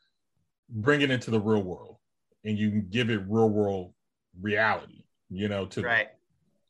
bring 0.70 1.02
it 1.02 1.11
into 1.11 1.30
the 1.30 1.40
real 1.40 1.62
world 1.62 1.96
and 2.44 2.58
you 2.58 2.80
give 2.80 3.11
it 3.11 3.23
real 3.28 3.50
world 3.50 3.92
reality. 4.40 5.04
You 5.30 5.49
know, 5.49 5.66
to 5.66 5.82
right 5.82 6.08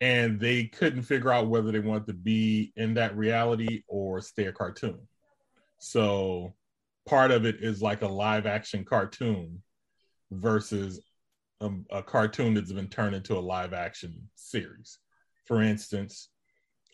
and 0.01 0.39
they 0.39 0.65
couldn't 0.65 1.03
figure 1.03 1.33
out 1.33 1.49
whether 1.49 1.73
they 1.73 1.79
wanted 1.81 2.07
to 2.07 2.13
be 2.13 2.73
in 2.77 2.95
that 2.95 3.17
reality 3.17 3.83
or 3.89 4.21
stay 4.21 4.47
a 4.47 4.53
cartoon. 4.53 4.99
So 5.85 6.55
part 7.07 7.31
of 7.31 7.45
it 7.45 7.57
is 7.63 7.83
like 7.83 8.01
a 8.01 8.09
live 8.09 8.47
action 8.47 8.85
cartoon 8.85 9.63
versus 10.31 11.01
a, 11.61 11.71
a 11.91 12.03
cartoon 12.03 12.55
that's 12.55 12.73
been 12.73 12.89
turned 12.89 13.15
into 13.15 13.37
a 13.37 13.41
live 13.41 13.75
action 13.75 14.31
series. 14.35 14.99
For 15.47 15.61
instance, 15.61 16.31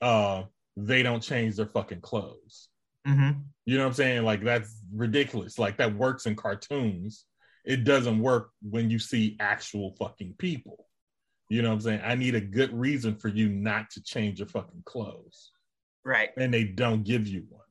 uh, 0.02 0.42
they 0.76 1.04
don't 1.04 1.22
change 1.22 1.56
their 1.56 1.66
fucking 1.66 2.00
clothes. 2.00 2.68
hmm 3.06 3.30
You 3.64 3.76
know 3.76 3.84
what 3.84 3.90
I'm 3.90 3.94
saying? 3.94 4.24
Like 4.24 4.42
that's 4.42 4.82
ridiculous. 4.92 5.56
Like 5.56 5.76
that 5.76 5.94
works 5.94 6.26
in 6.26 6.34
cartoons. 6.34 7.26
It 7.64 7.84
doesn't 7.84 8.18
work 8.18 8.50
when 8.60 8.90
you 8.90 8.98
see 8.98 9.36
actual 9.38 9.94
fucking 10.00 10.34
people. 10.38 10.86
You 11.48 11.62
know 11.62 11.68
what 11.68 11.74
I'm 11.74 11.80
saying? 11.82 12.00
I 12.04 12.16
need 12.16 12.34
a 12.34 12.40
good 12.40 12.72
reason 12.72 13.14
for 13.16 13.28
you 13.28 13.48
not 13.48 13.90
to 13.90 14.02
change 14.02 14.40
your 14.40 14.48
fucking 14.48 14.82
clothes. 14.84 15.52
right 16.04 16.30
And 16.36 16.52
they 16.52 16.64
don't 16.64 17.04
give 17.04 17.28
you 17.28 17.44
one, 17.48 17.62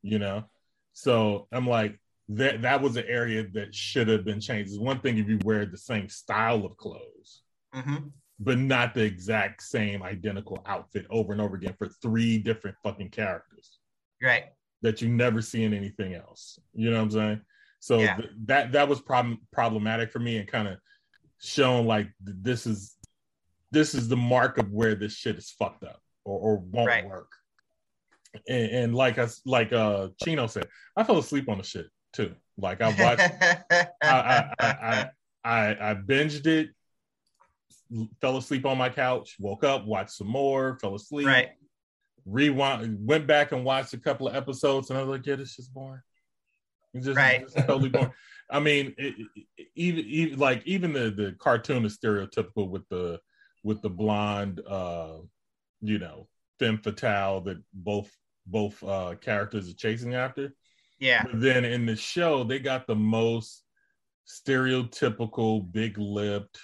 you 0.00 0.18
know? 0.18 0.44
So 0.92 1.48
I'm 1.52 1.66
like, 1.66 1.98
that 2.28 2.62
that 2.62 2.80
was 2.80 2.96
an 2.96 3.04
area 3.08 3.46
that 3.52 3.74
should 3.74 4.08
have 4.08 4.24
been 4.24 4.40
changed. 4.40 4.70
It's 4.70 4.78
one 4.80 5.00
thing 5.00 5.18
if 5.18 5.28
you 5.28 5.38
wear 5.44 5.66
the 5.66 5.76
same 5.76 6.08
style 6.08 6.64
of 6.64 6.76
clothes, 6.76 7.42
hmm 7.72 7.96
but 8.40 8.58
not 8.58 8.92
the 8.92 9.02
exact 9.02 9.62
same 9.62 10.02
identical 10.02 10.60
outfit 10.66 11.06
over 11.10 11.30
and 11.32 11.40
over 11.40 11.54
again 11.54 11.74
for 11.78 11.86
three 11.86 12.38
different 12.38 12.76
fucking 12.82 13.08
characters 13.08 13.78
right 14.20 14.46
that 14.80 15.00
you 15.00 15.08
never 15.08 15.40
see 15.40 15.62
in 15.62 15.72
anything 15.72 16.14
else. 16.14 16.58
You 16.74 16.90
know 16.90 16.96
what 16.96 17.02
I'm 17.04 17.10
saying? 17.12 17.40
So 17.78 18.00
Yeah. 18.00 18.16
th- 18.16 18.30
that 18.46 18.72
that 18.72 18.88
was 18.88 19.00
problem 19.00 19.38
problematic 19.52 20.10
for 20.10 20.18
me 20.18 20.38
and 20.38 20.48
kind 20.48 20.66
of 20.66 20.78
showing 21.40 21.86
like 21.86 22.06
th- 22.24 22.36
this 22.40 22.66
is 22.66 22.96
this 23.70 23.94
is 23.94 24.08
the 24.08 24.16
mark 24.16 24.58
of 24.58 24.72
where 24.72 24.94
this 24.96 25.14
shit 25.14 25.36
is 25.36 25.50
fucked 25.50 25.84
up 25.84 26.02
or, 26.24 26.38
or 26.38 26.56
won't 26.56 26.88
Right. 26.88 27.06
work. 27.06 27.30
And, 28.48 28.70
and 28.70 28.94
like 28.94 29.18
us, 29.18 29.40
like 29.44 29.72
uh 29.72 30.08
Chino 30.22 30.46
said, 30.46 30.68
I 30.96 31.04
fell 31.04 31.18
asleep 31.18 31.48
on 31.48 31.58
the 31.58 31.64
shit 31.64 31.86
too. 32.12 32.34
Like 32.56 32.80
I 32.80 32.88
watched, 32.98 33.20
I, 33.70 33.86
I, 34.02 34.50
I, 34.60 34.66
I, 34.66 35.10
I, 35.44 35.90
I 35.90 35.94
binged 35.94 36.46
it, 36.46 36.70
fell 38.20 38.36
asleep 38.36 38.64
on 38.66 38.78
my 38.78 38.88
couch, 38.88 39.36
woke 39.38 39.64
up, 39.64 39.84
watched 39.86 40.12
some 40.12 40.28
more, 40.28 40.78
fell 40.80 40.94
asleep, 40.94 41.26
right 41.26 41.50
rewind, 42.24 42.98
went 43.04 43.26
back 43.26 43.50
and 43.52 43.64
watched 43.64 43.94
a 43.94 43.98
couple 43.98 44.28
of 44.28 44.34
episodes, 44.36 44.90
and 44.90 44.98
I 44.98 45.02
was 45.02 45.10
like, 45.18 45.26
yeah, 45.26 45.34
this 45.36 45.58
is 45.58 45.66
boring. 45.68 46.00
It's 46.94 47.06
just, 47.06 47.16
Right. 47.16 47.42
it's 47.42 47.54
totally 47.54 47.88
boring. 47.88 48.12
I 48.50 48.60
mean, 48.60 48.94
it, 48.98 49.14
it- 49.34 49.46
even, 49.74 50.04
even 50.04 50.38
like 50.38 50.62
even 50.66 50.92
the 50.92 51.10
the 51.10 51.34
cartoon 51.38 51.84
is 51.84 51.98
stereotypical 51.98 52.68
with 52.68 52.88
the 52.90 53.18
with 53.64 53.80
the 53.82 53.88
blonde, 53.90 54.60
uh, 54.68 55.14
you 55.80 55.98
know, 55.98 56.28
femme 56.58 56.78
fatale 56.78 57.40
that 57.42 57.60
both 57.72 58.10
both 58.46 58.82
uh 58.82 59.14
characters 59.20 59.68
are 59.68 59.74
chasing 59.74 60.14
after. 60.14 60.52
yeah 60.98 61.24
But 61.24 61.40
then 61.40 61.64
in 61.64 61.86
the 61.86 61.96
show, 61.96 62.44
they 62.44 62.58
got 62.58 62.86
the 62.86 62.96
most 62.96 63.64
stereotypical 64.26 65.70
big 65.70 65.98
lipped, 65.98 66.58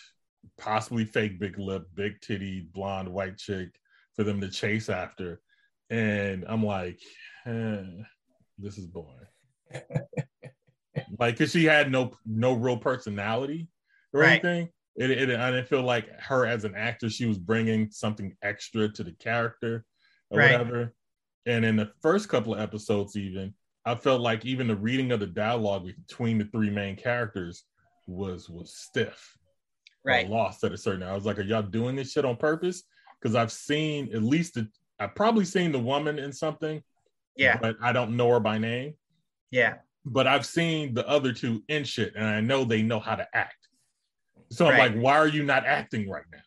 possibly 0.58 1.04
fake 1.04 1.38
big 1.38 1.58
lip, 1.58 1.86
big 1.94 2.20
titty, 2.20 2.68
blonde 2.72 3.08
white 3.08 3.36
chick 3.36 3.78
for 4.14 4.24
them 4.24 4.40
to 4.40 4.48
chase 4.48 4.88
after. 4.88 5.40
And 5.90 6.44
I'm 6.48 6.64
like, 6.64 7.00
eh, 7.46 7.82
this 8.58 8.78
is 8.78 8.86
boring. 8.86 9.26
like, 11.18 11.38
cause 11.38 11.50
she 11.52 11.64
had 11.64 11.90
no 11.90 12.12
no 12.26 12.52
real 12.54 12.76
personality 12.76 13.68
or 14.12 14.20
Right. 14.20 14.32
anything. 14.44 14.68
It, 14.96 15.10
it, 15.12 15.30
I 15.38 15.50
didn't 15.52 15.68
feel 15.68 15.82
like 15.82 16.08
her 16.20 16.44
as 16.44 16.64
an 16.64 16.74
actor, 16.74 17.08
she 17.08 17.26
was 17.26 17.38
bringing 17.38 17.90
something 17.90 18.34
extra 18.42 18.88
to 18.88 19.04
the 19.04 19.12
character 19.12 19.84
or 20.30 20.38
Right. 20.38 20.52
whatever. 20.52 20.94
And 21.46 21.64
in 21.64 21.76
the 21.76 21.90
first 22.02 22.28
couple 22.28 22.54
of 22.54 22.60
episodes, 22.60 23.16
even 23.16 23.54
I 23.84 23.94
felt 23.94 24.20
like 24.20 24.44
even 24.44 24.68
the 24.68 24.76
reading 24.76 25.12
of 25.12 25.20
the 25.20 25.26
dialogue 25.26 25.86
between 26.06 26.38
the 26.38 26.44
three 26.46 26.70
main 26.70 26.96
characters 26.96 27.64
was 28.06 28.48
was 28.48 28.74
stiff 28.74 29.36
Right. 30.04 30.28
lost 30.28 30.64
at 30.64 30.72
a 30.72 30.76
certain. 30.78 31.02
I 31.02 31.14
was 31.14 31.24
like, 31.26 31.38
are 31.38 31.42
y'all 31.42 31.62
doing 31.62 31.96
this 31.96 32.12
shit 32.12 32.24
on 32.24 32.36
purpose? 32.36 32.82
Because 33.20 33.34
I've 33.34 33.52
seen 33.52 34.14
at 34.14 34.22
least 34.22 34.54
the, 34.54 34.68
I've 34.98 35.14
probably 35.14 35.44
seen 35.44 35.72
the 35.72 35.78
woman 35.78 36.18
in 36.18 36.32
something, 36.32 36.82
Yeah. 37.36 37.58
but 37.58 37.76
I 37.82 37.92
don't 37.92 38.16
know 38.16 38.30
her 38.30 38.40
by 38.40 38.56
name. 38.58 38.94
Yeah. 39.50 39.76
But 40.06 40.26
I've 40.26 40.46
seen 40.46 40.94
the 40.94 41.06
other 41.06 41.32
two 41.32 41.62
in 41.68 41.84
shit, 41.84 42.14
and 42.16 42.24
I 42.24 42.40
know 42.40 42.64
they 42.64 42.80
know 42.82 43.00
how 43.00 43.16
to 43.16 43.26
act. 43.36 43.68
So 44.50 44.66
I'm 44.66 44.72
Right. 44.72 44.92
like, 44.94 45.02
why 45.02 45.18
are 45.18 45.28
you 45.28 45.42
not 45.44 45.66
acting 45.66 46.08
right 46.08 46.24
now? 46.32 46.38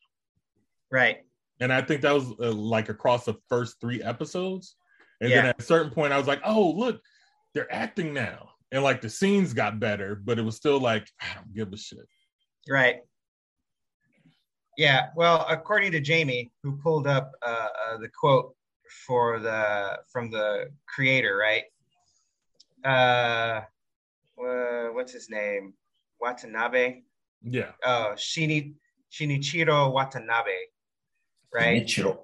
Right. 0.90 1.24
And 1.60 1.72
I 1.72 1.82
think 1.82 2.02
that 2.02 2.14
was 2.14 2.32
uh, 2.40 2.52
like 2.52 2.90
across 2.90 3.26
the 3.26 3.36
first 3.48 3.80
three 3.80 4.02
episodes. 4.02 4.76
And 5.22 5.30
Yeah. 5.30 5.36
then 5.38 5.46
at 5.48 5.60
a 5.60 5.64
certain 5.64 5.92
point, 5.92 6.12
I 6.12 6.18
was 6.18 6.28
like, 6.28 6.42
oh, 6.44 6.72
look, 6.72 7.02
they're 7.54 7.72
acting 7.74 8.14
now. 8.14 8.50
And 8.72 8.84
like 8.84 9.02
the 9.02 9.10
scenes 9.10 9.54
got 9.54 9.80
better, 9.80 10.16
but 10.16 10.40
it 10.40 10.42
was 10.42 10.56
still 10.56 10.80
like, 10.80 11.08
I 11.22 11.36
don't 11.36 11.54
give 11.54 11.72
a 11.72 11.78
shit. 11.78 12.08
Right. 12.68 13.02
Yeah. 14.78 15.10
Well, 15.16 15.46
according 15.50 15.92
to 15.92 16.00
Jamie, 16.00 16.52
who 16.64 16.78
pulled 16.78 17.06
up 17.08 17.32
uh, 17.46 17.68
uh, 17.88 17.98
the 17.98 18.10
quote 18.10 18.56
for 19.06 19.40
the 19.40 20.00
from 20.12 20.32
the 20.32 20.70
creator, 20.88 21.36
right? 21.38 21.64
Uh, 22.84 23.62
uh, 24.44 24.88
what's 24.94 25.12
his 25.12 25.30
name? 25.30 25.74
Watanabe. 26.20 27.02
Yeah. 27.44 27.72
Oh, 27.84 28.14
Shini 28.16 28.74
Shinichiro 29.12 29.92
Watanabe. 29.92 30.58
Right. 31.54 31.84
Michiro. 31.86 32.20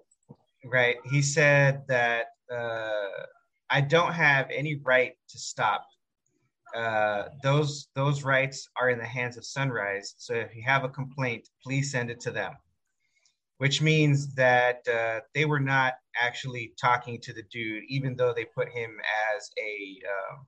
Right. 0.65 0.95
He 1.05 1.21
said 1.21 1.83
that 1.89 2.27
uh, 2.53 3.25
I 3.69 3.81
don't 3.81 4.13
have 4.13 4.49
any 4.49 4.75
right 4.83 5.13
to 5.29 5.39
stop. 5.39 5.85
Uh, 6.75 7.23
those 7.43 7.87
those 7.95 8.23
rights 8.23 8.67
are 8.79 8.89
in 8.89 8.99
the 8.99 9.05
hands 9.05 9.37
of 9.37 9.45
Sunrise. 9.45 10.15
So 10.17 10.33
if 10.33 10.55
you 10.55 10.63
have 10.65 10.83
a 10.83 10.89
complaint, 10.89 11.47
please 11.63 11.91
send 11.91 12.09
it 12.11 12.19
to 12.21 12.31
them. 12.31 12.53
Which 13.57 13.81
means 13.81 14.35
that 14.35 14.87
uh, 14.87 15.21
they 15.33 15.45
were 15.45 15.59
not 15.59 15.93
actually 16.21 16.73
talking 16.79 17.19
to 17.21 17.33
the 17.33 17.43
dude, 17.51 17.83
even 17.87 18.15
though 18.15 18.33
they 18.33 18.45
put 18.45 18.69
him 18.69 18.97
as 19.35 19.49
a 19.57 19.99
um, 20.07 20.45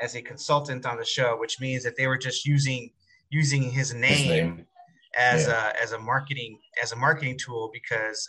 as 0.00 0.16
a 0.16 0.22
consultant 0.22 0.86
on 0.86 0.96
the 0.96 1.04
show. 1.04 1.36
Which 1.38 1.60
means 1.60 1.84
that 1.84 1.96
they 1.96 2.06
were 2.06 2.18
just 2.18 2.44
using 2.44 2.90
using 3.30 3.62
his 3.62 3.94
name, 3.94 4.10
His 4.10 4.26
name. 4.26 4.66
as 5.16 5.46
Yeah. 5.46 5.70
a 5.76 5.82
as 5.82 5.92
a 5.92 5.98
marketing 5.98 6.58
as 6.82 6.92
a 6.92 6.96
marketing 6.96 7.38
tool 7.38 7.70
because 7.72 8.26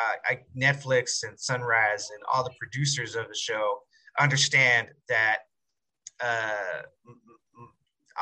uh, 0.00 0.32
I, 0.32 0.40
Netflix 0.56 1.22
and 1.26 1.38
Sunrise 1.38 2.08
and 2.14 2.22
all 2.32 2.44
the 2.44 2.54
producers 2.58 3.16
of 3.16 3.28
the 3.28 3.34
show 3.34 3.80
understand 4.18 4.88
that 5.08 5.38
uh, 6.22 6.82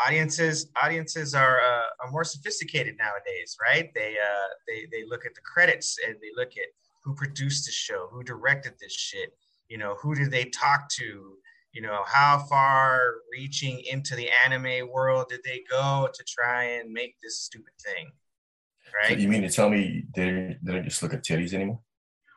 audiences 0.07 0.69
audiences 0.83 1.35
are 1.35 1.61
uh, 1.61 2.05
are 2.05 2.11
more 2.11 2.25
sophisticated 2.25 2.97
nowadays, 2.99 3.57
right? 3.63 3.93
They 3.95 4.17
uh, 4.23 4.49
they 4.67 4.87
they 4.91 5.05
look 5.09 5.27
at 5.27 5.35
the 5.35 5.41
credits 5.41 5.99
and 6.07 6.17
they 6.17 6.31
look 6.37 6.53
at 6.57 6.69
who 7.05 7.15
produced 7.15 7.67
the 7.67 7.73
show, 7.73 8.09
who 8.11 8.23
directed 8.23 8.75
this 8.81 8.93
shit, 8.93 9.37
you 9.69 9.79
know, 9.79 9.97
who 10.01 10.15
did 10.15 10.31
they 10.31 10.45
talk 10.47 10.89
to, 10.91 11.37
you 11.73 11.83
know, 11.83 12.03
how 12.07 12.45
far 12.49 13.15
reaching 13.33 13.81
into 13.81 14.15
the 14.15 14.29
anime 14.45 14.89
world 14.91 15.27
did 15.29 15.41
they 15.45 15.63
go 15.71 16.09
to 16.13 16.25
try 16.25 16.65
and 16.65 16.93
make 16.93 17.17
this 17.23 17.41
stupid 17.41 17.73
thing, 17.83 18.11
So 19.09 19.15
you 19.15 19.29
mean 19.29 19.43
to 19.43 19.51
tell 19.51 19.71
me 19.71 20.05
they 20.15 20.25
didn't, 20.25 20.59
they 20.65 20.73
didn't 20.73 20.89
just 20.89 21.03
look 21.03 21.15
at 21.15 21.25
titties 21.25 21.53
anymore? 21.53 21.81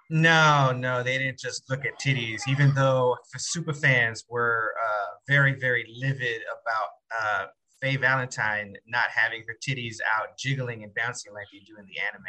No, 0.09 0.73
no, 0.75 1.03
they 1.03 1.17
didn't 1.17 1.39
just 1.39 1.69
look 1.69 1.85
at 1.85 1.97
titties, 1.97 2.41
even 2.49 2.73
though 2.75 3.13
f- 3.33 3.41
super 3.41 3.73
fans 3.73 4.25
were 4.29 4.73
uh, 4.77 5.05
very, 5.25 5.57
very 5.57 5.85
livid 5.97 6.41
about 6.41 6.89
uh, 7.17 7.45
Faye 7.81 7.95
Valentine 7.95 8.75
not 8.87 9.09
having 9.09 9.43
her 9.47 9.55
titties 9.65 9.97
out 10.17 10.37
jiggling 10.37 10.83
and 10.83 10.93
bouncing 10.93 11.33
like 11.33 11.47
they 11.51 11.59
do 11.59 11.77
in 11.79 11.85
the 11.85 11.99
anime. 11.99 12.25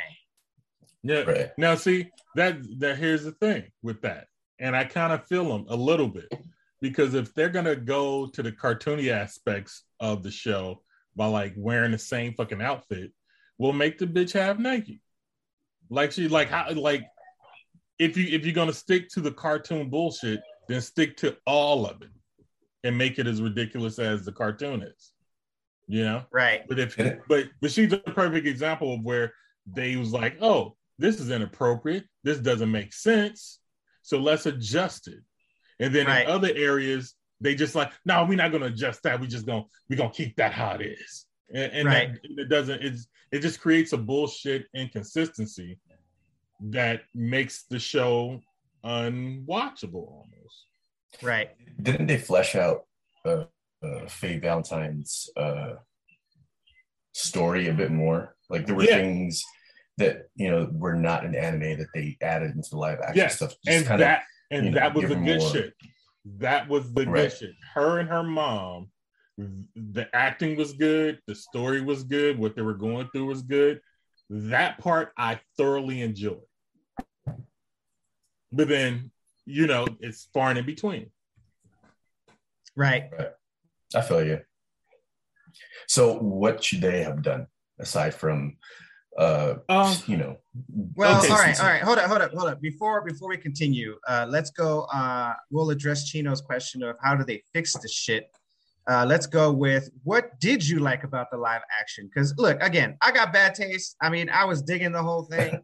Yeah. 1.02 1.38
Right. 1.38 1.50
Now, 1.58 1.74
see 1.74 2.08
that 2.36 2.58
that 2.78 2.98
here's 2.98 3.24
the 3.24 3.32
thing 3.32 3.64
with 3.82 4.00
that, 4.02 4.28
and 4.60 4.76
I 4.76 4.84
kind 4.84 5.12
of 5.12 5.26
feel 5.26 5.48
them 5.48 5.66
a 5.68 5.76
little 5.76 6.08
bit 6.08 6.32
because 6.80 7.14
if 7.14 7.34
they're 7.34 7.48
gonna 7.48 7.74
go 7.74 8.28
to 8.28 8.42
the 8.42 8.52
cartoony 8.52 9.10
aspects 9.10 9.82
of 9.98 10.22
the 10.22 10.30
show 10.30 10.82
by 11.16 11.26
like 11.26 11.54
wearing 11.56 11.90
the 11.90 11.98
same 11.98 12.34
fucking 12.34 12.62
outfit, 12.62 13.10
we'll 13.62 13.72
make 13.72 13.96
the 13.96 14.06
bitch 14.06 14.32
half 14.32 14.58
naked. 14.58 14.98
Like 15.88 16.10
she 16.10 16.26
like 16.26 16.48
how 16.50 16.68
like 16.72 17.04
if 18.00 18.16
you 18.16 18.24
if 18.36 18.44
you're 18.44 18.54
gonna 18.54 18.72
stick 18.72 19.08
to 19.10 19.20
the 19.20 19.30
cartoon 19.30 19.88
bullshit, 19.88 20.40
then 20.68 20.80
stick 20.80 21.16
to 21.18 21.36
all 21.46 21.86
of 21.86 22.02
it 22.02 22.08
and 22.82 22.98
make 22.98 23.20
it 23.20 23.28
as 23.28 23.40
ridiculous 23.40 24.00
as 24.00 24.24
the 24.24 24.32
cartoon 24.32 24.82
is. 24.82 25.12
You 25.86 26.02
know? 26.04 26.24
Right, 26.32 26.62
But 26.68 26.80
if 26.80 26.96
but 27.28 27.50
but 27.60 27.70
she's 27.70 27.92
a 27.92 27.98
perfect 27.98 28.46
example 28.48 28.94
of 28.94 29.02
where 29.02 29.32
they 29.66 29.94
was 29.94 30.12
like, 30.12 30.38
oh, 30.40 30.76
this 30.98 31.20
is 31.20 31.30
inappropriate. 31.30 32.04
This 32.24 32.38
doesn't 32.38 32.70
make 32.70 32.92
sense. 32.92 33.60
So 34.02 34.18
let's 34.18 34.46
adjust 34.46 35.06
it. 35.06 35.20
And 35.78 35.94
then 35.94 36.06
Right. 36.06 36.24
in 36.24 36.30
other 36.30 36.50
areas, 36.54 37.14
they 37.40 37.54
just 37.54 37.76
like, 37.76 37.92
no, 38.04 38.24
we're 38.24 38.36
not 38.36 38.50
gonna 38.50 38.66
adjust 38.66 39.04
that. 39.04 39.20
We 39.20 39.28
just 39.28 39.46
gonna 39.46 39.64
we're 39.88 39.96
gonna 39.98 40.10
keep 40.12 40.34
that 40.36 40.52
how 40.52 40.72
it 40.74 40.82
is. 40.82 41.26
And, 41.54 41.72
and 41.72 41.86
Right. 41.86 42.12
that, 42.22 42.42
it 42.42 42.48
doesn't 42.48 42.82
it's 42.82 43.06
it 43.30 43.40
just 43.40 43.60
creates 43.60 43.92
a 43.92 43.98
bullshit 43.98 44.66
inconsistency 44.74 45.78
that 46.60 47.02
makes 47.14 47.64
the 47.64 47.78
show 47.78 48.40
unwatchable 48.84 49.94
almost. 50.08 50.66
right, 51.22 51.50
Didn't 51.82 52.06
they 52.06 52.18
flesh 52.18 52.54
out 52.56 52.84
uh, 53.24 53.44
uh, 53.82 54.06
Faye 54.08 54.38
Valentine's 54.38 55.28
uh, 55.36 55.74
story 57.12 57.68
a 57.68 57.74
bit 57.74 57.90
more? 57.90 58.36
Like 58.48 58.66
there 58.66 58.74
were 58.74 58.84
Yeah. 58.84 58.96
things 58.96 59.42
that 59.98 60.28
you 60.34 60.50
know 60.50 60.68
were 60.72 60.94
not 60.96 61.24
in 61.24 61.34
anime 61.34 61.78
that 61.78 61.88
they 61.94 62.16
added 62.22 62.54
into 62.54 62.70
the 62.70 62.76
live 62.78 62.98
action 63.00 63.16
Yes, 63.16 63.36
stuff. 63.36 63.50
Just 63.64 63.68
and 63.68 63.86
kinda- 63.86 64.04
that 64.04 64.22
and 64.50 64.66
you 64.66 64.70
know, 64.72 64.80
that 64.80 64.94
was 64.94 65.02
give 65.02 65.10
the 65.10 65.16
good 65.24 65.40
more- 65.40 65.50
shit. 65.52 65.74
That 66.24 66.68
was 66.68 66.92
the 66.94 67.04
Right. 67.06 67.22
good 67.30 67.32
shit. 67.36 67.54
Her 67.74 67.98
and 67.98 68.08
her 68.08 68.22
mom, 68.22 68.90
the 69.38 70.08
acting 70.12 70.56
was 70.56 70.72
good, 70.74 71.20
the 71.26 71.34
story 71.34 71.80
was 71.80 72.04
good, 72.04 72.38
what 72.38 72.54
they 72.54 72.62
were 72.62 72.74
going 72.74 73.08
through 73.08 73.26
was 73.26 73.42
good. 73.42 73.80
That 74.30 74.78
part 74.78 75.12
I 75.16 75.40
thoroughly 75.56 76.00
enjoyed. 76.02 76.40
But 78.52 78.68
then, 78.68 79.10
you 79.46 79.66
know, 79.66 79.86
it's 80.00 80.28
far 80.34 80.50
and 80.50 80.58
in 80.58 80.66
between. 80.66 81.10
right. 82.76 83.10
I 83.94 84.00
feel 84.00 84.24
you. 84.24 84.40
So 85.86 86.18
what 86.18 86.64
should 86.64 86.80
they 86.80 87.02
have 87.02 87.22
done 87.22 87.46
aside 87.78 88.14
from 88.14 88.56
uh 89.18 89.56
Um, 89.68 89.94
you 90.06 90.16
know 90.16 90.38
Well, 90.94 91.18
Okay. 91.18 91.28
all 91.30 91.38
right, 91.38 91.60
all 91.60 91.66
right. 91.66 91.82
Hold 91.82 91.98
up, 91.98 92.06
hold 92.06 92.22
up, 92.22 92.32
hold 92.32 92.48
up. 92.48 92.60
Before 92.62 93.02
before 93.04 93.28
we 93.28 93.36
continue, 93.36 93.98
uh, 94.08 94.26
let's 94.28 94.50
go. 94.50 94.82
Uh, 94.84 95.34
we'll 95.50 95.68
address 95.70 96.08
Chino's 96.08 96.40
question 96.40 96.82
of 96.82 96.96
how 97.02 97.14
do 97.14 97.24
they 97.24 97.42
fix 97.52 97.74
this 97.74 97.92
shit. 97.92 98.30
Uh, 98.90 99.04
let's 99.06 99.26
go 99.26 99.52
with 99.52 99.90
what 100.02 100.38
did 100.40 100.66
you 100.66 100.80
like 100.80 101.04
about 101.04 101.30
the 101.30 101.36
live 101.36 101.62
action? 101.80 102.10
Because 102.12 102.34
look, 102.36 102.60
again, 102.60 102.96
I 103.00 103.12
got 103.12 103.32
bad 103.32 103.54
taste. 103.54 103.96
I 104.02 104.10
mean, 104.10 104.28
I 104.28 104.44
was 104.44 104.60
digging 104.62 104.92
the 104.92 105.02
whole 105.02 105.24
thing. 105.24 105.54
all 105.54 105.60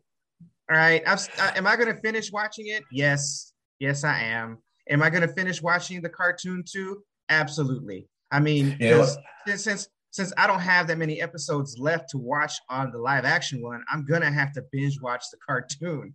right, 0.77 1.03
I'm, 1.07 1.19
uh, 1.41 1.51
am 1.57 1.67
I 1.67 1.77
gonna 1.77 1.97
finish 2.03 2.31
watching 2.31 2.69
it? 2.69 2.85
Yes, 2.93 3.53
yes, 3.81 4.05
I 4.05 4.21
am. 4.21 4.59
Am 4.89 5.03
I 5.03 5.11
gonna 5.11 5.29
finish 5.29 5.61
watching 5.61 6.01
the 6.01 6.09
cartoon 6.09 6.63
too? 6.69 7.03
Absolutely. 7.29 8.07
I 8.31 8.41
mean, 8.41 8.79
'cause 8.79 9.19
since 9.47 9.65
since 9.65 9.89
since 10.11 10.33
I 10.39 10.47
don't 10.47 10.61
have 10.61 10.87
that 10.87 10.97
many 10.99 11.21
episodes 11.21 11.77
left 11.79 12.11
to 12.11 12.19
watch 12.19 12.55
on 12.71 12.93
the 12.93 12.99
live 12.99 13.25
action 13.25 13.61
one, 13.63 13.83
I'm 13.91 14.07
gonna 14.07 14.31
have 14.31 14.53
to 14.53 14.63
binge 14.73 15.01
watch 15.01 15.25
the 15.33 15.39
cartoon, 15.45 16.15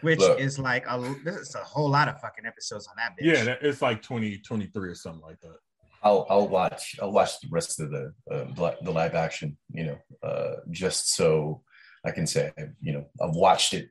which 0.00 0.18
Look. 0.20 0.40
is 0.40 0.58
like 0.58 0.84
a 0.88 1.14
this 1.24 1.36
is 1.36 1.54
a 1.54 1.58
whole 1.58 1.90
lot 1.90 2.08
of 2.08 2.18
fucking 2.20 2.46
episodes 2.46 2.88
on 2.88 2.94
that 2.96 3.12
bitch. 3.12 3.46
Yeah, 3.46 3.54
it's 3.60 3.82
like 3.82 4.02
20, 4.02 4.38
23 4.38 4.88
or 4.88 4.94
something 4.94 5.22
like 5.22 5.40
that. 5.40 5.58
I'll 6.02 6.26
I'll 6.30 6.48
watch 6.48 6.96
I'll 7.02 7.12
watch 7.12 7.40
the 7.40 7.48
rest 7.50 7.80
of 7.80 7.90
the 7.90 8.12
uh, 8.30 8.44
the- 8.54 8.90
live 8.90 9.14
action, 9.14 9.56
you 9.70 9.84
know, 9.86 9.98
uh, 10.22 10.56
just 10.70 11.14
so 11.14 11.62
I 12.04 12.10
can 12.12 12.26
say 12.26 12.52
you 12.80 12.92
know 12.92 13.06
I've 13.20 13.34
watched 13.34 13.74
it, 13.74 13.90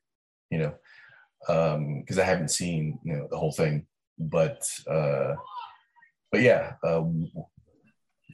you 0.49 0.59
know, 0.59 0.73
because 1.99 2.17
I 2.17 2.23
haven't 2.23 2.51
seen 2.51 2.99
you 3.03 3.13
know 3.15 3.27
the 3.29 3.37
whole 3.37 3.51
thing, 3.51 3.85
but 4.17 4.61
uh, 4.89 5.35
but 6.31 6.41
yeah, 6.41 6.73
um, 6.85 7.31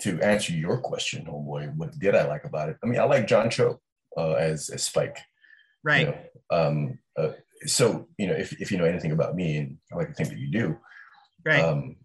to 0.02 0.20
answer 0.22 0.54
your 0.54 0.78
question, 0.80 1.26
homeboy, 1.26 1.76
what 1.76 1.98
did 1.98 2.16
I 2.16 2.28
like 2.28 2.46
about 2.46 2.70
it? 2.70 2.78
I 2.84 2.88
mean, 2.88 3.00
I 3.00 3.04
like 3.04 3.28
John 3.28 3.50
Cho 3.50 3.80
uh, 4.18 4.34
as 4.34 4.70
as 4.70 4.84
Spike, 4.84 5.18
right. 5.84 6.00
you 6.02 6.06
know, 6.08 6.18
um, 6.52 7.00
uh, 7.18 7.32
so 7.66 8.08
you 8.18 8.28
know 8.28 8.34
if 8.34 8.60
if 8.62 8.72
you 8.72 8.78
know 8.78 8.86
anything 8.86 9.12
about 9.12 9.36
me, 9.36 9.58
and 9.58 9.78
I 9.92 9.96
like 9.96 10.10
to 10.10 10.14
think 10.14 10.30
that 10.30 10.38
you 10.40 10.52
do, 10.52 10.78
Right. 11.46 11.62
um, 11.64 11.98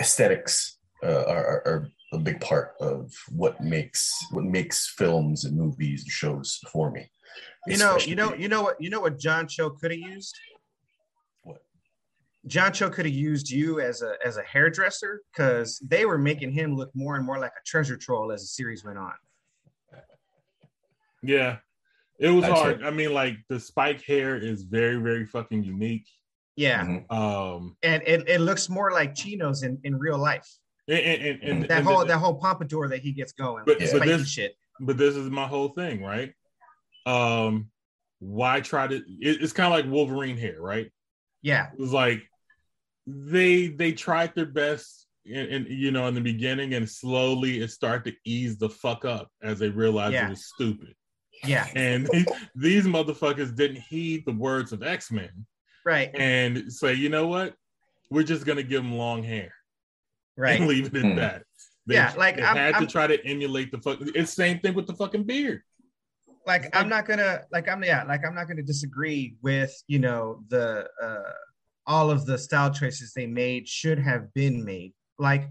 aesthetics 0.00 0.78
uh, 1.02 1.24
are, 1.26 1.46
are, 1.46 1.62
are 1.66 1.88
a 2.12 2.18
big 2.18 2.40
part 2.40 2.74
of 2.80 3.12
what 3.30 3.60
makes 3.60 4.10
what 4.30 4.44
makes 4.44 4.88
films 4.88 5.44
and 5.44 5.56
movies 5.56 6.02
and 6.02 6.10
shows 6.10 6.60
for 6.72 6.90
me. 6.90 7.10
you 7.66 7.76
know, 7.76 7.98
you 7.98 8.14
know, 8.14 8.34
you 8.34 8.48
know 8.48 8.62
what, 8.62 8.80
you 8.80 8.90
know 8.90 9.00
what 9.00 9.18
John 9.18 9.46
Cho 9.46 9.70
could 9.70 9.90
have 9.90 10.00
used. 10.00 10.34
What? 11.42 11.58
John 12.46 12.72
Cho 12.72 12.88
could 12.88 13.04
have 13.04 13.14
used 13.14 13.50
you 13.50 13.80
as 13.80 14.02
a 14.02 14.14
as 14.24 14.38
a 14.38 14.42
hairdresser 14.42 15.22
because 15.32 15.78
they 15.86 16.06
were 16.06 16.18
making 16.18 16.52
him 16.52 16.74
look 16.74 16.90
more 16.94 17.16
and 17.16 17.26
more 17.26 17.38
like 17.38 17.52
a 17.52 17.64
treasure 17.66 17.96
troll 17.96 18.32
as 18.32 18.40
the 18.40 18.46
series 18.46 18.84
went 18.84 18.98
on. 18.98 19.12
Yeah, 21.22 21.56
it 22.18 22.30
was 22.30 22.44
I'd 22.44 22.52
hard. 22.52 22.80
say- 22.80 22.86
I 22.86 22.90
mean, 22.90 23.12
like 23.12 23.36
the 23.48 23.60
spike 23.60 24.02
hair 24.04 24.36
is 24.36 24.62
very, 24.62 24.96
very 24.96 25.26
fucking 25.26 25.64
unique. 25.64 26.06
Yeah, 26.58 26.84
Mhm. 26.84 27.12
Um, 27.12 27.76
and 27.84 28.02
it, 28.04 28.28
it 28.28 28.40
looks 28.40 28.68
more 28.68 28.90
like 28.90 29.14
chinos 29.14 29.62
in, 29.62 29.78
in 29.84 29.96
real 29.96 30.18
life. 30.18 30.48
and, 30.88 30.98
and, 30.98 31.42
and, 31.42 31.62
That 31.64 31.78
and 31.78 31.86
whole 31.86 32.00
the- 32.00 32.06
that 32.06 32.18
whole 32.18 32.34
pompadour 32.34 32.88
that 32.88 33.00
he 33.00 33.12
gets 33.12 33.32
going, 33.32 33.62
But- 33.64 33.78
with 33.78 33.92
but 33.92 34.02
this- 34.04 34.28
shit. 34.28 34.56
but 34.80 34.96
this 34.96 35.14
is 35.14 35.30
my 35.30 35.46
whole 35.46 35.68
thing, 35.68 36.02
right? 36.02 36.32
Um, 37.06 37.70
why 38.18 38.60
try 38.60 38.88
to? 38.88 38.96
It, 38.96 39.40
it's 39.42 39.52
kind 39.52 39.72
of 39.72 39.78
like 39.78 39.90
Wolverine 39.92 40.36
hair, 40.36 40.60
right? 40.60 40.90
Yeah, 41.42 41.70
It 41.72 41.78
was 41.78 41.92
like 41.92 42.22
they 43.06 43.68
they 43.68 43.92
tried 43.92 44.34
their 44.34 44.46
best, 44.46 45.06
and 45.32 45.68
you 45.68 45.92
know, 45.92 46.08
in 46.08 46.14
the 46.14 46.20
beginning, 46.20 46.74
and 46.74 46.88
slowly 46.90 47.60
it 47.60 47.70
started 47.70 48.10
to 48.10 48.16
ease 48.24 48.58
the 48.58 48.68
fuck 48.68 49.04
up 49.04 49.30
as 49.42 49.60
they 49.60 49.68
realized 49.68 50.14
Yeah. 50.14 50.26
it 50.26 50.30
was 50.30 50.44
stupid. 50.46 50.94
yeah, 51.44 51.68
And 51.76 52.08
these 52.56 52.84
motherfuckers 52.86 53.54
didn't 53.54 53.82
heed 53.82 54.24
the 54.26 54.32
words 54.32 54.72
of 54.72 54.82
X 54.82 55.12
Men 55.12 55.46
right, 55.88 56.10
and 56.14 56.72
say, 56.72 56.94
you 56.94 57.08
know 57.08 57.26
what, 57.26 57.54
we're 58.10 58.22
just 58.22 58.44
gonna 58.46 58.62
give 58.62 58.82
them 58.82 58.92
long 58.94 59.22
hair 59.22 59.52
right. 60.36 60.58
and 60.60 60.68
leave 60.68 60.86
it 60.86 60.96
at 60.96 61.02
Hmm. 61.02 61.16
that. 61.16 61.42
They, 61.86 61.94
Yeah, 61.94 62.12
like, 62.18 62.38
I'm- 62.38 62.56
had 62.56 62.74
I'm- 62.74 62.86
to 62.86 62.90
try 62.92 63.06
to 63.06 63.18
emulate 63.26 63.70
the 63.72 63.78
fuck. 63.78 63.98
It's 64.00 64.32
same 64.34 64.60
thing 64.60 64.74
with 64.74 64.86
the 64.86 64.94
fucking 64.94 65.24
beard. 65.24 65.62
like 66.46 66.74
I'm 66.74 66.88
not 66.88 67.04
gonna 67.06 67.42
like 67.52 67.68
I'm 67.68 67.84
yeah 67.84 68.04
like 68.04 68.24
I'm 68.26 68.34
not 68.34 68.48
gonna 68.48 68.62
disagree 68.62 69.36
with 69.42 69.70
you 69.86 69.98
know 69.98 70.42
the 70.48 70.88
uh 71.02 71.32
all 71.86 72.10
of 72.10 72.24
the 72.24 72.38
style 72.38 72.72
choices 72.72 73.12
they 73.12 73.26
made 73.26 73.68
should 73.68 73.98
have 73.98 74.32
been 74.32 74.64
made. 74.64 74.94
Like 75.18 75.44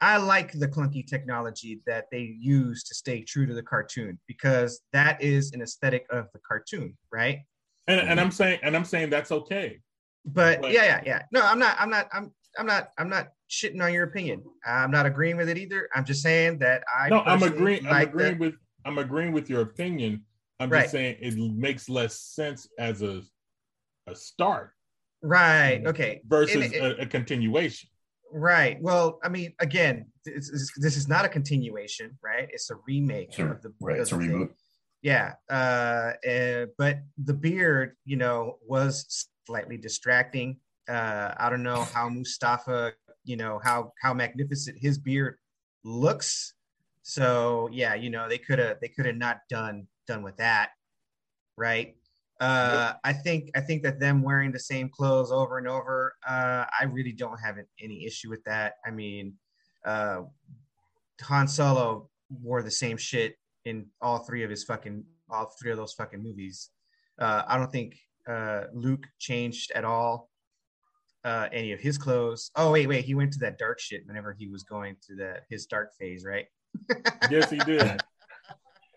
I 0.00 0.16
like 0.16 0.52
the 0.52 0.68
clunky 0.68 1.06
technology 1.06 1.82
that 1.86 2.06
they 2.10 2.34
use 2.40 2.82
to 2.84 2.94
stay 2.94 3.20
true 3.22 3.44
to 3.46 3.52
the 3.52 3.62
cartoon 3.62 4.18
because 4.26 4.80
that 4.94 5.20
is 5.22 5.52
an 5.52 5.60
aesthetic 5.60 6.06
of 6.10 6.28
the 6.32 6.38
cartoon, 6.48 6.96
right? 7.12 7.40
And, 7.88 8.00
Mm-hmm. 8.00 8.10
and 8.10 8.20
I'm 8.20 8.30
saying, 8.30 8.60
and 8.62 8.76
I'm 8.76 8.84
saying 8.84 9.10
that's 9.10 9.32
okay. 9.32 9.80
But 10.24 10.60
But- 10.60 10.72
yeah, 10.72 10.84
yeah, 10.84 11.00
yeah. 11.06 11.22
No, 11.32 11.42
I'm 11.42 11.58
not. 11.58 11.76
I'm 11.80 11.90
not. 11.90 12.08
I'm. 12.12 12.32
I'm 12.58 12.66
not. 12.66 12.90
I'm 12.98 13.08
not 13.08 13.28
shitting 13.50 13.82
on 13.82 13.92
your 13.92 14.04
opinion. 14.04 14.42
I'm 14.66 14.90
not 14.90 15.06
agreeing 15.06 15.36
with 15.36 15.48
it 15.48 15.56
either. 15.58 15.88
I'm 15.94 16.04
just 16.04 16.22
saying 16.22 16.58
that 16.58 16.84
I. 16.94 17.08
no, 17.08 17.20
I'm 17.20 17.38
personally 17.40 17.56
agreeing. 17.56 17.86
I'm 17.86 18.02
agreeing 18.08 18.30
that- 18.32 18.40
with. 18.40 18.54
I'm 18.84 18.98
agreeing 18.98 19.32
with 19.32 19.48
your 19.50 19.62
opinion. 19.62 20.24
I'm 20.60 20.70
Right. 20.70 20.82
just 20.82 20.92
saying 20.92 21.16
it 21.20 21.36
makes 21.36 21.88
less 21.88 22.20
sense 22.20 22.68
as 22.78 23.02
a 23.02 23.22
a 24.06 24.14
start 24.14 24.70
Right. 25.22 25.82
Okay. 25.86 26.20
versus 26.26 26.54
And 26.56 26.64
it- 26.74 26.82
a, 26.82 27.02
a 27.02 27.06
continuation. 27.06 27.88
Right. 28.32 28.80
Well, 28.80 29.18
I 29.24 29.28
mean, 29.28 29.54
again, 29.60 30.06
this 30.24 30.48
is, 30.50 30.70
this 30.76 30.96
is 30.96 31.08
not 31.08 31.24
a 31.24 31.28
continuation, 31.28 32.18
right? 32.22 32.48
It's 32.52 32.70
a 32.70 32.74
remake 32.86 33.28
It's 33.30 33.38
a- 33.38 33.50
of 33.50 33.62
the 33.62 33.72
right, 33.80 33.96
of 33.96 34.02
it's 34.02 34.12
a 34.12 34.16
the 34.16 34.20
thing. 34.26 34.30
reboot. 34.48 34.50
Yeah. 35.02 35.34
Uh, 35.48 36.12
uh, 36.28 36.66
but 36.76 36.98
the 37.22 37.34
beard, 37.34 37.96
you 38.04 38.16
know, 38.16 38.58
was 38.66 39.28
slightly 39.46 39.76
distracting. 39.76 40.58
Uh, 40.88 41.34
I 41.36 41.50
don't 41.50 41.62
know 41.62 41.82
how 41.82 42.08
Mustafa, 42.08 42.92
you 43.24 43.36
know, 43.36 43.60
how 43.62 43.92
how 44.02 44.14
magnificent 44.14 44.78
his 44.80 44.98
beard 44.98 45.36
looks. 45.84 46.54
So 47.02 47.68
yeah, 47.72 47.94
you 47.94 48.10
know, 48.10 48.28
they 48.28 48.38
could 48.38 48.58
have 48.58 48.78
they 48.80 48.88
could 48.88 49.06
have 49.06 49.16
not 49.16 49.38
done 49.48 49.86
done 50.06 50.22
with 50.22 50.36
that, 50.38 50.70
right? 51.56 51.94
Uh, 52.40 52.92
I 53.02 53.12
think 53.12 53.50
I 53.56 53.60
think 53.60 53.82
that 53.82 53.98
them 53.98 54.22
wearing 54.22 54.52
the 54.52 54.60
same 54.60 54.88
clothes 54.88 55.32
over 55.32 55.58
and 55.58 55.66
over, 55.66 56.14
uh, 56.26 56.64
I 56.80 56.84
really 56.84 57.12
don't 57.12 57.38
have 57.38 57.56
any 57.82 58.06
issue 58.06 58.30
with 58.30 58.44
that. 58.44 58.74
I 58.86 58.90
mean, 58.90 59.34
uh, 59.84 60.22
Han 61.22 61.48
Solo 61.48 62.08
wore 62.42 62.62
the 62.62 62.70
same 62.70 62.96
shit 62.96 63.36
in 63.68 63.86
all 64.00 64.18
three 64.18 64.42
of 64.42 64.50
his 64.50 64.64
fucking 64.64 65.04
all 65.30 65.52
three 65.60 65.70
of 65.70 65.76
those 65.76 65.92
fucking 65.92 66.22
movies. 66.22 66.70
Uh, 67.20 67.42
I 67.46 67.58
don't 67.58 67.70
think 67.70 67.96
uh, 68.28 68.64
Luke 68.72 69.06
changed 69.18 69.72
at 69.74 69.84
all 69.84 70.30
uh, 71.24 71.48
any 71.52 71.72
of 71.72 71.80
his 71.80 71.98
clothes. 71.98 72.50
Oh 72.56 72.72
wait, 72.72 72.88
wait, 72.88 73.04
he 73.04 73.14
went 73.14 73.32
to 73.34 73.38
that 73.40 73.58
dark 73.58 73.80
shit 73.80 74.06
whenever 74.06 74.32
he 74.32 74.48
was 74.48 74.62
going 74.62 74.96
through 75.04 75.16
that 75.16 75.44
his 75.48 75.66
dark 75.66 75.92
phase, 75.98 76.24
right? 76.24 76.46
Yes, 77.30 77.50
he 77.50 77.58
did. 77.58 78.00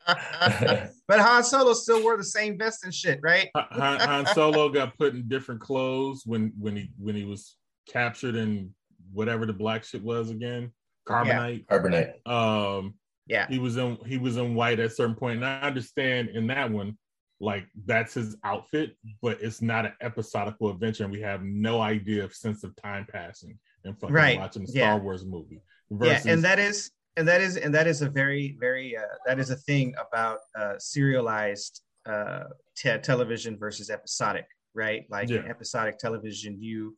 but 0.07 1.19
Han 1.19 1.43
Solo 1.43 1.73
still 1.73 2.01
wore 2.01 2.17
the 2.17 2.23
same 2.23 2.57
vest 2.57 2.83
and 2.83 2.93
shit, 2.93 3.19
right? 3.21 3.49
Han, 3.55 3.99
Han 3.99 4.25
Solo 4.27 4.67
got 4.69 4.97
put 4.97 5.13
in 5.13 5.27
different 5.27 5.61
clothes 5.61 6.23
when 6.25 6.51
when 6.57 6.75
he 6.75 6.91
when 6.97 7.15
he 7.15 7.23
was 7.23 7.55
captured 7.87 8.35
in 8.35 8.73
whatever 9.13 9.45
the 9.45 9.53
black 9.53 9.83
shit 9.83 10.01
was 10.01 10.31
again, 10.31 10.71
carbonite. 11.07 11.65
Carbonite. 11.67 12.27
Um, 12.27 12.95
Yeah, 13.27 13.47
he 13.49 13.59
was 13.59 13.77
in 13.77 13.97
he 14.05 14.17
was 14.17 14.37
in 14.37 14.55
white 14.55 14.79
at 14.79 14.87
a 14.87 14.89
certain 14.89 15.15
point, 15.15 15.37
and 15.37 15.45
I 15.45 15.61
understand 15.61 16.29
in 16.29 16.47
that 16.47 16.69
one, 16.71 16.97
like 17.39 17.65
that's 17.85 18.13
his 18.15 18.35
outfit, 18.43 18.97
but 19.21 19.41
it's 19.41 19.61
not 19.61 19.85
an 19.85 19.93
episodical 20.01 20.69
adventure, 20.69 21.03
and 21.03 21.11
we 21.13 21.21
have 21.21 21.43
no 21.43 21.81
idea 21.81 22.23
of 22.23 22.33
sense 22.33 22.63
of 22.63 22.75
time 22.75 23.05
passing 23.11 23.57
and 23.85 23.97
fucking 23.99 24.13
Right, 24.13 24.37
watching 24.37 24.65
yeah. 24.67 24.93
Star 24.93 24.99
Wars 24.99 25.25
movie. 25.25 25.61
yeah, 26.01 26.21
and 26.27 26.43
that 26.43 26.59
is 26.59 26.91
and 27.17 27.27
that 27.27 27.41
is 27.41 27.57
and 27.57 27.73
that 27.75 27.87
is 27.87 28.01
a 28.01 28.09
very 28.09 28.57
very 28.59 28.97
uh, 28.97 29.01
that 29.25 29.39
is 29.39 29.49
a 29.49 29.55
thing 29.55 29.93
about 30.07 30.39
uh, 30.55 30.73
serialized 30.79 31.81
uh, 32.05 32.43
te- 32.75 32.97
television 32.99 33.57
versus 33.57 33.89
episodic, 33.89 34.45
right? 34.73 35.05
Like 35.09 35.29
in 35.29 35.35
Yeah. 35.37 35.49
episodic 35.49 35.99
television, 35.99 36.57
you 36.61 36.97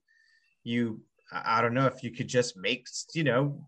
you 0.64 1.02
I 1.32 1.62
don't 1.62 1.74
know 1.74 1.88
if 1.88 2.04
you 2.04 2.12
could 2.12 2.28
just 2.28 2.56
make 2.58 2.88
you 3.14 3.24
know 3.24 3.68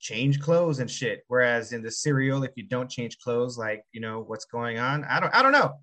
change 0.00 0.40
clothes 0.40 0.78
and 0.80 0.90
shit. 0.90 1.24
Whereas 1.28 1.72
in 1.72 1.82
the 1.82 1.90
serial, 1.90 2.42
if 2.42 2.52
you 2.56 2.64
don't 2.64 2.90
change 2.90 3.18
clothes, 3.18 3.56
like 3.58 3.82
you 3.92 4.00
know 4.00 4.20
what's 4.20 4.46
going 4.46 4.78
on, 4.78 5.04
I 5.04 5.20
don't 5.20 5.34
I 5.34 5.42
don't 5.42 5.52
know. 5.52 5.78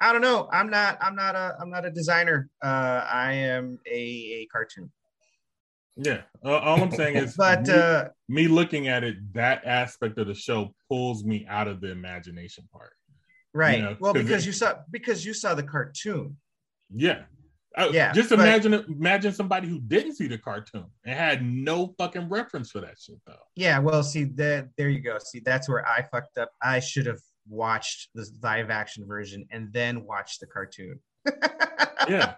I 0.00 0.12
don't 0.12 0.22
know. 0.22 0.48
I'm 0.52 0.68
not. 0.70 0.98
I'm 1.00 1.14
not 1.16 1.34
a. 1.34 1.56
I'm 1.60 1.70
not 1.70 1.84
a 1.86 1.90
designer. 1.90 2.48
Uh, 2.62 3.06
I 3.10 3.32
am 3.32 3.78
a, 3.90 3.96
a 4.42 4.46
cartoon. 4.52 4.90
yeah, 5.96 6.22
uh, 6.44 6.58
all 6.58 6.82
I'm 6.82 6.90
saying 6.90 7.16
is, 7.16 7.34
But 7.38 7.62
me, 7.62 7.72
uh, 7.72 8.04
me 8.28 8.48
looking 8.48 8.88
at 8.88 9.04
it, 9.04 9.16
that 9.34 9.64
aspect 9.64 10.18
of 10.18 10.26
the 10.26 10.34
show 10.34 10.74
pulls 10.88 11.24
me 11.24 11.46
out 11.48 11.68
of 11.68 11.80
the 11.80 11.90
imagination 11.90 12.68
part. 12.72 12.92
right. 13.54 13.80
know, 13.80 13.96
well, 14.00 14.12
'cause 14.12 14.22
because 14.24 14.42
it- 14.42 14.46
you 14.48 14.52
saw 14.52 14.74
because 14.90 15.24
you 15.24 15.32
saw 15.32 15.54
the 15.54 15.62
cartoon. 15.62 16.36
Yeah. 16.94 17.22
Yeah, 17.92 18.12
just 18.12 18.30
but- 18.30 18.38
imagine 18.38 18.74
imagine 18.88 19.32
somebody 19.32 19.68
who 19.68 19.80
didn't 19.80 20.14
see 20.14 20.26
the 20.28 20.38
cartoon 20.38 20.86
and 21.04 21.18
had 21.18 21.44
no 21.44 21.94
fucking 21.98 22.28
reference 22.28 22.70
for 22.70 22.80
that 22.80 22.98
shit 23.00 23.16
though. 23.26 23.34
Yeah. 23.56 23.78
Well, 23.80 24.02
see 24.02 24.24
that 24.36 24.68
there 24.76 24.88
you 24.88 25.00
go. 25.00 25.18
See 25.18 25.40
that's 25.40 25.68
where 25.68 25.86
I 25.86 26.02
fucked 26.02 26.38
up. 26.38 26.50
I 26.62 26.78
should 26.80 27.06
have 27.06 27.20
watched 27.48 28.10
the 28.14 28.28
live 28.42 28.70
action 28.70 29.06
version 29.06 29.46
and 29.50 29.72
then 29.72 30.04
watched 30.04 30.40
the 30.40 30.46
cartoon. 30.46 31.00
Yeah. 32.08 32.34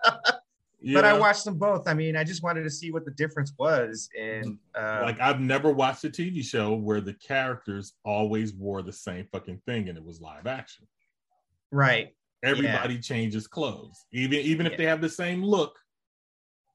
You 0.81 0.95
but 0.95 1.05
I 1.05 1.19
watched 1.19 1.45
them 1.45 1.59
both. 1.59 1.89
I 1.89 1.95
mean, 1.95 2.17
I 2.17 2.23
just 2.23 2.45
wanted 2.45 2.63
to 2.63 2.71
see 2.71 2.93
what 2.93 3.05
the 3.05 3.11
difference 3.11 3.53
was. 3.59 4.09
And 4.17 4.59
uh, 4.79 5.01
like 5.03 5.19
I've 5.19 5.41
never 5.41 5.73
watched 5.73 6.05
a 6.05 6.09
TV 6.09 6.45
show 6.45 6.75
where 6.75 7.01
the 7.01 7.15
characters 7.15 7.95
always 8.05 8.55
wore 8.55 8.83
the 8.83 8.93
same 8.93 9.27
fucking 9.33 9.61
thing 9.67 9.89
and 9.89 9.99
it 9.99 10.05
was 10.05 10.21
live 10.21 10.47
action. 10.47 10.87
right. 11.73 12.15
Everybody 12.45 12.99
changes 12.99 13.47
clothes. 13.47 14.05
Even 14.13 14.41
even 14.41 14.67
if 14.67 14.77
they 14.77 14.85
have 14.85 15.01
the 15.01 15.09
same 15.09 15.43
look, 15.43 15.77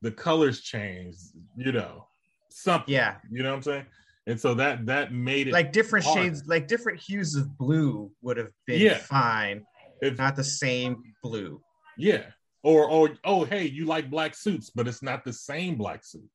the 0.01 0.11
colors 0.11 0.61
change, 0.61 1.15
you 1.55 1.71
know. 1.71 2.07
Something. 2.49 2.93
Yeah. 2.93 3.17
You 3.31 3.43
know 3.43 3.49
what 3.51 3.55
I'm 3.57 3.61
saying? 3.63 3.85
And 4.27 4.39
so 4.39 4.53
that 4.55 4.85
that 4.87 5.13
made 5.13 5.47
it 5.47 5.53
Like 5.53 5.71
different 5.71 6.05
hard. 6.05 6.17
shades, 6.17 6.43
like 6.47 6.67
different 6.67 6.99
hues 6.99 7.35
of 7.35 7.57
blue 7.57 8.11
would 8.21 8.37
have 8.37 8.49
been 8.67 8.81
Yeah. 8.81 8.97
fine. 8.97 9.65
if, 10.01 10.17
Not 10.17 10.35
the 10.35 10.43
same 10.43 11.03
blue. 11.23 11.61
Yeah. 11.97 12.25
Or 12.63 12.89
or 12.89 13.11
oh 13.23 13.43
hey, 13.45 13.65
you 13.67 13.85
like 13.85 14.09
black 14.09 14.35
suits, 14.35 14.69
but 14.69 14.87
it's 14.87 15.01
not 15.03 15.23
the 15.23 15.33
same 15.33 15.75
black 15.75 16.03
suit. 16.03 16.29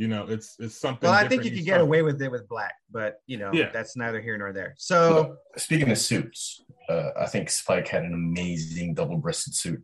You 0.00 0.08
know, 0.08 0.24
it's 0.28 0.56
it's 0.58 0.80
something. 0.80 1.10
Well, 1.10 1.18
I 1.24 1.28
think 1.28 1.44
you 1.44 1.50
could 1.50 1.62
get 1.66 1.72
time. 1.76 1.82
away 1.82 2.00
with 2.00 2.22
it 2.22 2.30
with 2.30 2.48
black, 2.48 2.74
but 2.90 3.20
you 3.26 3.36
know, 3.36 3.50
Yeah. 3.52 3.68
that's 3.70 3.98
neither 3.98 4.18
here 4.22 4.38
nor 4.38 4.50
there. 4.50 4.72
So 4.78 5.36
Speaking 5.58 5.90
of 5.90 5.98
suits, 5.98 6.64
uh, 6.88 7.10
I 7.18 7.26
think 7.26 7.50
Spike 7.50 7.86
had 7.86 8.04
an 8.04 8.14
amazing 8.14 8.94
double-breasted 8.94 9.54
suit. 9.54 9.82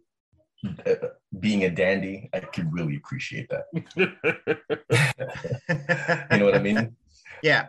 Uh, 0.87 0.95
being 1.39 1.65
a 1.65 1.71
dandy, 1.71 2.31
I 2.33 2.41
could 2.41 2.73
really 2.73 2.97
appreciate 2.97 3.51
that. 3.51 3.65
You 6.33 6.39
know 6.39 6.47
what 6.47 6.55
I 6.55 6.61
mean? 6.61 6.97
yeah. 7.43 7.67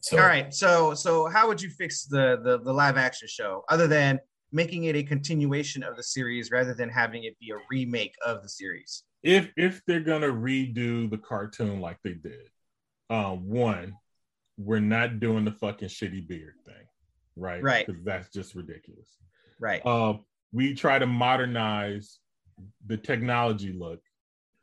So 0.00 0.16
All 0.18 0.24
right. 0.26 0.54
So 0.54 0.94
so 0.94 1.28
how 1.28 1.48
would 1.48 1.60
you 1.60 1.68
fix 1.68 2.06
the 2.06 2.40
the, 2.42 2.60
the 2.62 2.72
live 2.72 2.96
action 2.96 3.28
show 3.28 3.62
other 3.68 3.86
than 3.86 4.20
making 4.52 4.84
it 4.84 4.96
a 4.96 5.02
continuation 5.02 5.82
of 5.82 5.96
the 5.96 6.02
series 6.02 6.50
rather 6.50 6.74
than 6.74 6.88
having 6.88 7.24
it 7.24 7.38
be 7.38 7.50
a 7.50 7.58
remake 7.70 8.14
of 8.24 8.42
the 8.42 8.48
series. 8.48 9.04
If 9.22 9.50
if 9.56 9.82
they're 9.86 10.00
gonna 10.00 10.28
redo 10.28 11.10
the 11.10 11.18
cartoon 11.18 11.80
like 11.80 11.98
they 12.02 12.14
did, 12.14 12.48
um, 13.10 13.48
one, 13.48 13.94
we're 14.56 14.80
not 14.80 15.20
doing 15.20 15.44
the 15.44 15.52
fucking 15.52 15.88
shitty 15.88 16.26
beard 16.26 16.54
thing, 16.64 16.86
right? 17.36 17.62
Right. 17.62 17.86
Because 17.86 18.02
that's 18.04 18.30
just 18.30 18.54
ridiculous. 18.54 19.08
Right. 19.58 19.84
Uh, 19.84 20.14
we 20.52 20.74
try 20.74 20.98
to 20.98 21.06
modernize 21.06 22.18
the 22.86 22.96
technology 22.96 23.72
look, 23.72 24.00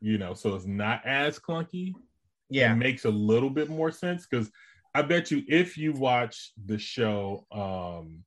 you 0.00 0.18
know, 0.18 0.34
so 0.34 0.54
it's 0.54 0.66
not 0.66 1.04
as 1.06 1.38
clunky. 1.38 1.94
yeah. 2.50 2.72
It 2.72 2.76
makes 2.76 3.04
a 3.04 3.10
little 3.10 3.50
bit 3.50 3.68
more 3.68 3.90
sense 3.90 4.26
because 4.26 4.50
I 4.94 5.02
bet 5.02 5.30
you 5.30 5.42
if 5.48 5.78
you 5.78 5.92
watch 5.92 6.52
the 6.66 6.78
show, 6.78 7.46
um, 7.52 8.24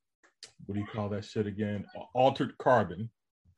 what 0.72 0.76
do 0.76 0.80
you 0.80 0.86
call 0.86 1.10
that 1.10 1.22
shit 1.22 1.46
again? 1.46 1.84
Altered 2.14 2.56
Carbon. 2.56 3.10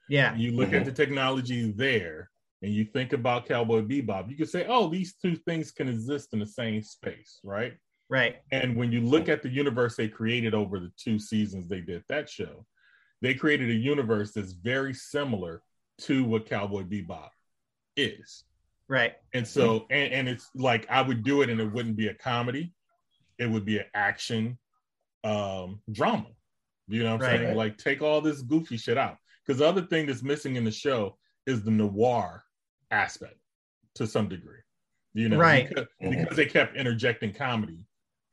Yeah. 0.09 0.35
You 0.35 0.51
look 0.51 0.71
Mhm. 0.71 0.81
at 0.81 0.85
the 0.85 0.91
technology 0.91 1.71
there 1.71 2.29
and 2.61 2.75
you 2.75 2.85
think 2.85 3.13
about 3.13 3.47
Cowboy 3.47 3.83
Bebop, 3.83 4.29
you 4.29 4.37
could 4.37 4.49
say, 4.49 4.67
oh, 4.67 4.89
these 4.89 5.15
two 5.15 5.37
things 5.37 5.71
can 5.71 5.87
exist 5.89 6.33
in 6.33 6.41
the 6.41 6.47
same 6.47 6.83
space, 6.83 7.39
right? 7.45 7.79
Right. 8.11 8.43
And 8.51 8.75
when 8.75 8.91
you 8.91 9.01
look 9.01 9.29
at 9.29 9.43
the 9.43 9.49
universe 9.49 9.95
they 9.95 10.09
created 10.09 10.55
over 10.55 10.81
the 10.81 10.91
two 10.97 11.21
seasons 11.21 11.69
they 11.69 11.81
did 11.81 12.03
that 12.09 12.29
show, 12.29 12.67
they 13.23 13.33
created 13.33 13.71
a 13.71 13.75
universe 13.75 14.33
that's 14.33 14.53
very 14.53 14.93
similar 14.93 15.63
to 15.99 16.25
what 16.25 16.47
Cowboy 16.47 16.83
Bebop 16.83 17.31
is. 17.97 18.43
Right. 18.89 19.15
And 19.35 19.47
so, 19.47 19.87
and, 19.89 20.13
and 20.13 20.29
it's 20.29 20.51
like 20.57 20.91
I 20.91 21.01
would 21.01 21.23
do 21.23 21.43
it 21.43 21.49
and 21.49 21.61
it 21.61 21.73
wouldn't 21.73 21.97
be 21.97 22.09
a 22.09 22.15
comedy, 22.15 22.75
it 23.39 23.49
would 23.49 23.65
be 23.65 23.79
an 23.79 23.87
action 23.95 24.59
um 25.23 25.81
drama. 25.93 26.27
You 26.89 27.03
know 27.03 27.17
what 27.17 27.25
I'm 27.25 27.31
Right. 27.31 27.41
saying? 27.41 27.57
Like 27.57 27.79
take 27.79 28.03
all 28.03 28.21
this 28.21 28.43
goofy 28.43 28.77
shit 28.77 28.99
out. 28.99 29.17
Because 29.47 29.59
the 29.59 29.67
other 29.67 29.83
thing 29.83 30.07
that's 30.07 30.23
missing 30.23 30.57
in 30.57 30.65
the 30.65 30.71
show 30.71 31.19
is 31.47 31.63
the 31.63 31.71
noir 31.71 32.45
aspect 32.91 33.37
to 33.97 34.07
some 34.07 34.29
degree. 34.29 34.59
You 35.13 35.29
know, 35.29 35.39
Right. 35.39 35.69
because, 35.69 35.87
because 36.01 36.37
they 36.37 36.47
kept 36.47 36.77
interjecting 36.77 37.33
comedy 37.33 37.87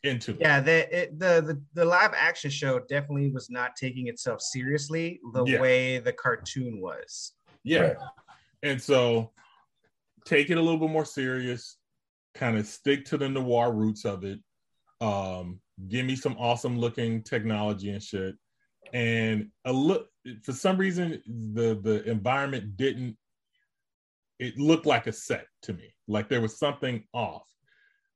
into 0.04 0.32
it. 0.32 0.38
Yeah. 0.42 0.60
The, 0.62 1.02
it, 1.04 1.20
the 1.20 1.42
the 1.42 1.62
the 1.74 1.86
live 1.86 2.12
action 2.16 2.50
show 2.50 2.80
definitely 2.80 3.30
was 3.32 3.50
not 3.50 3.76
taking 3.76 4.08
itself 4.08 4.42
seriously 4.42 5.20
the 5.34 5.44
Yeah. 5.46 5.62
way 5.62 6.00
the 6.00 6.14
cartoon 6.14 6.82
was. 6.82 7.34
Yeah. 7.64 7.80
Right. 7.82 7.98
And 8.64 8.82
so 8.82 9.32
take 10.26 10.50
it 10.50 10.58
a 10.58 10.62
little 10.62 10.80
bit 10.80 10.90
more 10.90 11.06
serious, 11.06 11.78
kind 12.34 12.58
of 12.58 12.66
stick 12.66 13.06
to 13.06 13.18
the 13.18 13.30
noir 13.30 13.74
roots 13.74 14.06
of 14.06 14.24
it. 14.24 14.40
Um, 15.02 15.60
give 15.90 16.06
me 16.06 16.16
some 16.16 16.38
awesome 16.38 16.78
looking 16.78 17.24
technology 17.24 17.90
and 17.90 18.02
shit. 18.02 18.36
And 18.94 19.50
a 19.66 19.74
look 19.74 20.08
for 20.44 20.54
some 20.54 20.78
reason 20.78 21.22
the 21.26 21.80
the 21.82 22.04
environment 22.10 22.78
didn't 22.78 23.18
it 24.42 24.58
looked 24.58 24.88
like 24.88 25.06
a 25.06 25.14
set 25.14 25.46
to 25.62 25.74
me. 25.74 25.94
Like 26.08 26.28
there 26.28 26.42
was 26.42 26.58
something 26.58 27.04
off. 27.14 27.48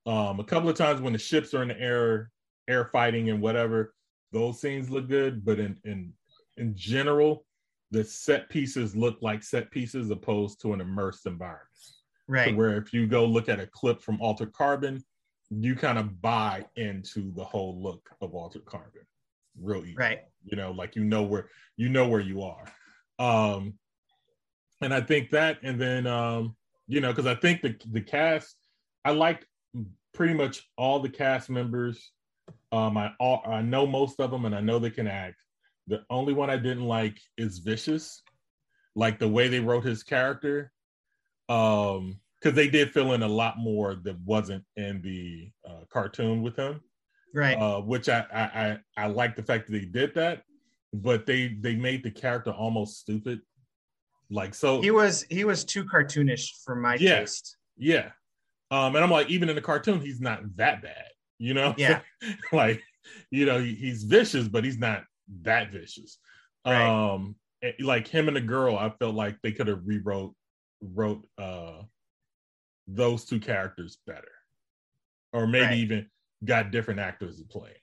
Um, 0.08 0.39
a 0.39 0.43
couple 0.43 0.69
of 0.69 0.76
times 0.76 1.00
when 1.00 1.13
the 1.13 1.19
ships 1.19 1.54
are 1.54 1.62
in 1.62 1.67
the 1.67 1.80
air, 1.80 2.32
air 2.67 2.86
fighting 2.86 3.30
and 3.30 3.41
whatever, 3.41 3.93
those 4.32 4.60
scenes 4.60 4.89
look 4.89 5.08
good, 5.08 5.45
but 5.45 5.60
in 5.60 5.78
in 5.84 6.13
in 6.58 6.76
general, 6.76 7.45
the 7.91 8.04
set 8.04 8.50
pieces 8.50 8.95
look 8.95 9.17
like 9.21 9.43
set 9.43 9.69
pieces 9.71 10.10
opposed 10.10 10.62
to 10.62 10.74
an 10.74 10.82
immersed 10.82 11.28
environment. 11.28 11.69
Right. 12.28 12.56
Where 12.56 12.76
if 12.78 12.91
you 12.91 13.06
go 13.06 13.26
look 13.26 13.48
at 13.48 13.60
a 13.60 13.67
clip 13.67 14.02
from 14.02 14.19
Altered 14.19 14.52
Carbon, 14.54 15.04
you 15.63 15.76
kind 15.76 15.98
of 15.98 16.22
buy 16.22 16.65
into 16.76 17.32
the 17.34 17.44
whole 17.44 17.82
look 17.82 18.10
of 18.22 18.34
Altered 18.34 18.65
Carbon, 18.65 19.06
real 19.60 19.84
easy. 19.84 19.96
Right. 19.96 20.20
You 20.44 20.58
know, 20.58 20.72
like 20.72 20.96
you 20.96 21.04
know 21.04 21.24
where 21.24 21.50
you 21.78 21.89
know 21.89 22.08
where 22.08 22.22
you 22.22 22.44
are. 22.44 22.65
Um, 23.20 23.76
and 24.82 24.94
I 24.94 25.02
think 25.02 25.32
that, 25.32 25.60
and 25.63 25.80
then 25.80 26.08
um, 26.08 26.56
you 26.88 27.02
know, 27.02 27.12
because 27.12 27.26
I 27.26 27.36
think 27.36 27.62
the 27.62 27.76
the 27.91 28.02
cast, 28.02 28.56
I 29.04 29.12
liked 29.12 29.46
pretty 30.13 30.34
much 30.34 30.68
all 30.78 31.00
the 31.00 31.10
cast 31.10 31.50
members. 31.50 32.12
Um, 32.72 32.98
I 32.98 33.12
all, 33.20 33.41
I 33.46 33.62
know 33.62 33.88
most 33.88 34.20
of 34.20 34.32
them, 34.32 34.46
and 34.46 34.56
I 34.56 34.62
know 34.62 34.80
they 34.80 34.89
can 34.89 35.08
act. 35.08 35.44
The 35.88 36.04
only 36.10 36.34
one 36.34 36.50
I 36.50 36.58
didn't 36.58 36.86
like 36.86 37.18
is 37.38 37.60
Vicious, 37.60 38.24
like 38.96 39.20
the 39.20 39.28
way 39.28 39.48
they 39.48 39.60
wrote 39.60 39.86
his 39.86 40.04
character, 40.04 40.72
um, 41.48 42.20
because 42.46 42.56
they 42.56 42.68
did 42.68 42.92
fill 42.94 43.14
in 43.14 43.24
a 43.24 43.28
lot 43.28 43.58
more 43.58 43.96
that 43.96 44.16
wasn't 44.24 44.64
in 44.76 45.02
the 45.02 45.50
uh, 45.68 45.84
cartoon 45.92 46.44
with 46.44 46.56
him 46.56 46.80
Right. 47.34 47.56
uh, 47.56 47.82
which 47.82 48.08
I, 48.08 48.24
I 48.34 48.44
I 48.44 48.78
I 49.06 49.08
like 49.08 49.36
the 49.36 49.42
fact 49.44 49.66
that 49.66 49.74
they 49.74 49.84
did 49.86 50.14
that, 50.16 50.44
but 50.94 51.26
they 51.26 51.48
they 51.60 51.76
made 51.76 52.02
the 52.04 52.12
character 52.12 52.52
almost 52.52 53.00
stupid. 53.02 53.42
Like 54.30 54.54
so, 54.54 54.80
he 54.82 54.90
was 54.92 55.26
he 55.30 55.44
was 55.44 55.66
too 55.66 55.84
cartoonish 55.84 56.52
for 56.64 56.76
my 56.76 56.96
Yeah. 56.96 57.20
taste. 57.20 57.58
yeah. 57.78 58.12
Um, 58.72 58.96
and 58.96 59.04
I'm 59.04 59.12
like, 59.12 59.30
even 59.30 59.50
in 59.50 59.56
the 59.56 59.62
cartoon, 59.62 60.00
he's 60.00 60.22
not 60.22 60.44
that 60.56 60.82
bad, 60.82 61.10
you 61.38 61.54
know? 61.54 61.76
Yeah. 61.78 62.00
like, 62.54 62.82
you 63.32 63.46
know, 63.46 63.60
he- 63.60 63.76
he's 63.76 64.04
vicious, 64.04 64.48
but 64.48 64.64
he's 64.64 64.78
not 64.80 65.04
that 65.42 65.72
vicious. 65.72 66.18
Right. 66.66 66.88
Um, 66.88 67.36
like 67.82 68.08
him 68.08 68.28
and 68.30 68.38
the 68.38 68.42
girl, 68.42 68.78
I 68.78 68.92
felt 68.92 69.14
like 69.14 69.38
they 69.44 69.52
could 69.52 69.68
have 69.68 69.82
rewrote 69.86 70.34
wrote 70.82 71.26
uh 71.38 71.82
those 72.88 73.26
two 73.26 73.39
characters 73.39 73.98
better, 74.06 74.32
or 75.34 75.48
maybe 75.48 75.65
Right. 75.65 75.78
even 75.78 76.10
got 76.43 76.71
different 76.71 77.00
actors 77.00 77.39
to 77.39 77.45
play. 77.45 77.76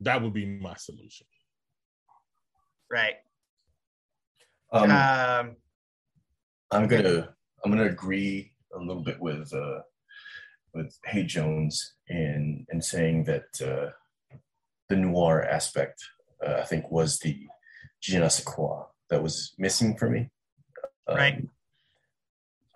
That 0.00 0.22
would 0.22 0.32
be 0.32 0.46
my 0.46 0.74
solution. 0.76 1.26
Right. 2.90 3.16
Um, 4.72 4.90
Um, 4.90 5.56
I'm 6.70 6.88
gonna 6.88 7.34
I'm 7.64 7.70
gonna 7.70 7.84
agree 7.84 8.52
a 8.74 8.78
little 8.78 9.02
bit 9.02 9.20
with 9.20 9.52
uh, 9.54 9.82
with 10.72 10.98
Hate 11.04 11.28
Jones 11.28 11.94
in 12.08 12.66
in 12.70 12.82
saying 12.82 13.24
that 13.24 13.46
uh, 13.62 13.90
the 14.88 14.96
noir 14.96 15.42
aspect 15.44 16.02
uh, 16.44 16.54
I 16.54 16.64
think 16.64 16.90
was 16.90 17.18
the 17.20 17.46
je 18.00 18.18
ne 18.18 18.28
sais 18.28 18.44
quoi 18.44 18.86
that 19.10 19.22
was 19.22 19.54
missing 19.58 19.96
for 19.96 20.10
me. 20.10 20.30
Um, 21.06 21.16
Right. 21.16 21.48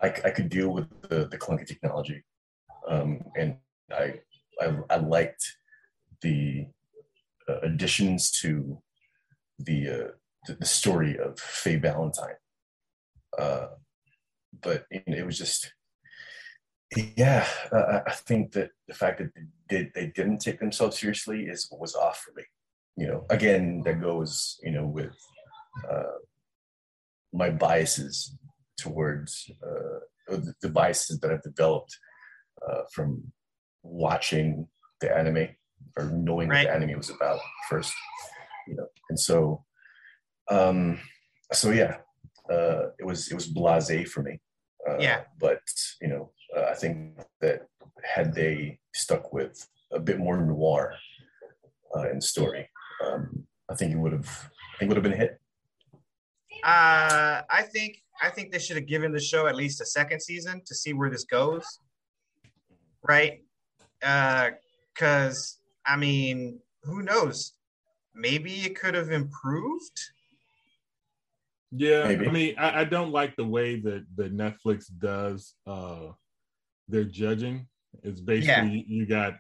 I, 0.03 0.07
I 0.25 0.31
could 0.31 0.49
deal 0.49 0.69
with 0.71 0.89
the, 1.09 1.27
the 1.27 1.39
clunky 1.39 1.67
technology, 1.67 2.25
um, 2.89 3.21
and 3.37 3.57
I, 3.93 4.15
I 4.61 4.79
I 4.91 4.97
liked 4.97 5.45
the 6.23 6.67
uh, 7.49 7.61
additions 7.63 8.31
to 8.43 8.81
the, 9.59 9.89
uh, 9.89 10.09
the 10.47 10.55
the 10.61 10.67
story 10.67 11.19
of 11.19 11.39
Faye 11.39 11.77
Valentine. 11.77 12.37
Uh, 13.37 13.69
but 14.63 14.87
it 14.91 15.25
was 15.27 15.39
just, 15.39 15.73
yeah. 17.17 17.47
I- 17.73 18.03
I 18.07 18.13
think 18.13 18.53
that 18.53 18.71
the 18.87 18.95
fact 18.95 19.19
that 19.19 19.31
they 19.35 19.43
did 19.69 19.93
they 19.95 20.07
didn't 20.07 20.39
take 20.39 20.59
themselves 20.61 20.99
seriously 20.99 21.43
is 21.45 21.67
what 21.71 21.81
was 21.81 21.95
off 21.95 22.19
for 22.21 22.33
me. 22.35 22.45
You 22.97 23.07
know, 23.09 23.27
again, 23.31 23.83
that 23.85 24.01
goes 24.01 24.59
you 24.63 24.71
know 24.73 24.87
with 24.87 25.17
uh, 25.91 26.19
my 27.33 27.51
biases 27.51 28.35
towards 28.79 29.51
uh, 29.63 30.37
the, 30.63 30.69
biases 30.69 31.19
that 31.21 31.31
I've 31.31 31.43
developed 31.43 31.97
uh, 32.67 32.83
from 32.93 33.33
watching 33.83 34.67
the 35.01 35.15
anime 35.17 35.49
or 35.97 36.05
knowing 36.05 36.49
Right. 36.49 36.67
what 36.67 36.73
the 36.73 36.77
anime 36.77 36.97
was 36.97 37.11
about 37.11 37.41
first, 37.69 37.93
you 38.67 38.77
know, 38.77 38.87
and 39.11 39.19
so, 39.19 39.65
um, 40.51 40.99
so 41.53 41.71
yeah, 41.71 41.99
uh, 42.51 42.89
it 42.99 43.05
was 43.05 43.29
it 43.31 43.35
was 43.35 43.53
blasé 43.53 44.07
for 44.09 44.23
me. 44.23 44.41
Uh, 44.89 44.99
Yeah. 44.99 45.25
but 45.41 45.61
you 46.01 46.09
know, 46.09 46.33
uh, 46.57 46.67
I 46.71 46.75
think 46.75 47.19
that 47.41 47.67
had 48.05 48.33
they 48.35 48.79
stuck 48.95 49.33
with 49.33 49.67
a 49.93 50.01
bit 50.01 50.19
more 50.19 50.37
noir 50.37 50.95
uh, 51.97 52.09
in 52.11 52.17
the 52.17 52.23
story, 52.23 52.69
um, 53.05 53.47
I 53.71 53.75
think 53.75 53.93
it 53.93 53.99
would 53.99 54.13
have 54.13 54.51
I 54.75 54.79
think 54.79 54.91
it 54.91 54.95
would 54.95 54.97
have 54.97 55.09
been 55.11 55.21
a 55.21 55.25
hit. 55.25 55.39
uh, 56.65 57.43
I 57.51 57.63
think 57.73 58.03
I 58.23 58.31
think 58.31 58.53
they 58.53 58.59
should 58.59 58.77
have 58.77 58.87
given 58.87 59.13
the 59.13 59.21
show 59.21 59.47
at 59.47 59.57
least 59.57 59.81
a 59.81 59.87
second 59.87 60.21
season 60.21 60.63
to 60.67 60.75
see 60.75 60.93
where 60.93 61.11
this 61.11 61.25
goes. 61.25 61.65
Right? 63.07 63.43
Because 64.01 65.59
I 65.87 65.97
mean, 65.97 66.61
who 66.83 67.03
knows? 67.03 67.55
Maybe 68.15 68.61
it 68.61 68.79
could 68.79 68.95
have 68.95 69.11
improved. 69.11 70.01
Yeah, 71.71 72.09
Maybe. 72.09 72.27
I 72.27 72.31
mean, 72.31 72.55
I, 72.59 72.81
I 72.81 72.85
don't 72.85 73.13
like 73.13 73.37
the 73.37 73.45
way 73.45 73.79
that 73.81 74.05
that 74.17 74.35
Netflix 74.35 74.87
does 74.99 75.55
uh 75.67 76.09
their 76.89 77.05
judging. 77.05 77.67
It's 78.03 78.21
basically 78.21 78.85
you 78.89 79.07
got 79.07 79.35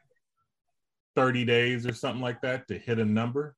30 1.17 1.45
days 1.45 1.87
or 1.87 1.95
something 1.95 2.23
like 2.23 2.41
that 2.43 2.69
to 2.69 2.79
hit 2.79 2.99
a 2.99 3.05
number. 3.05 3.57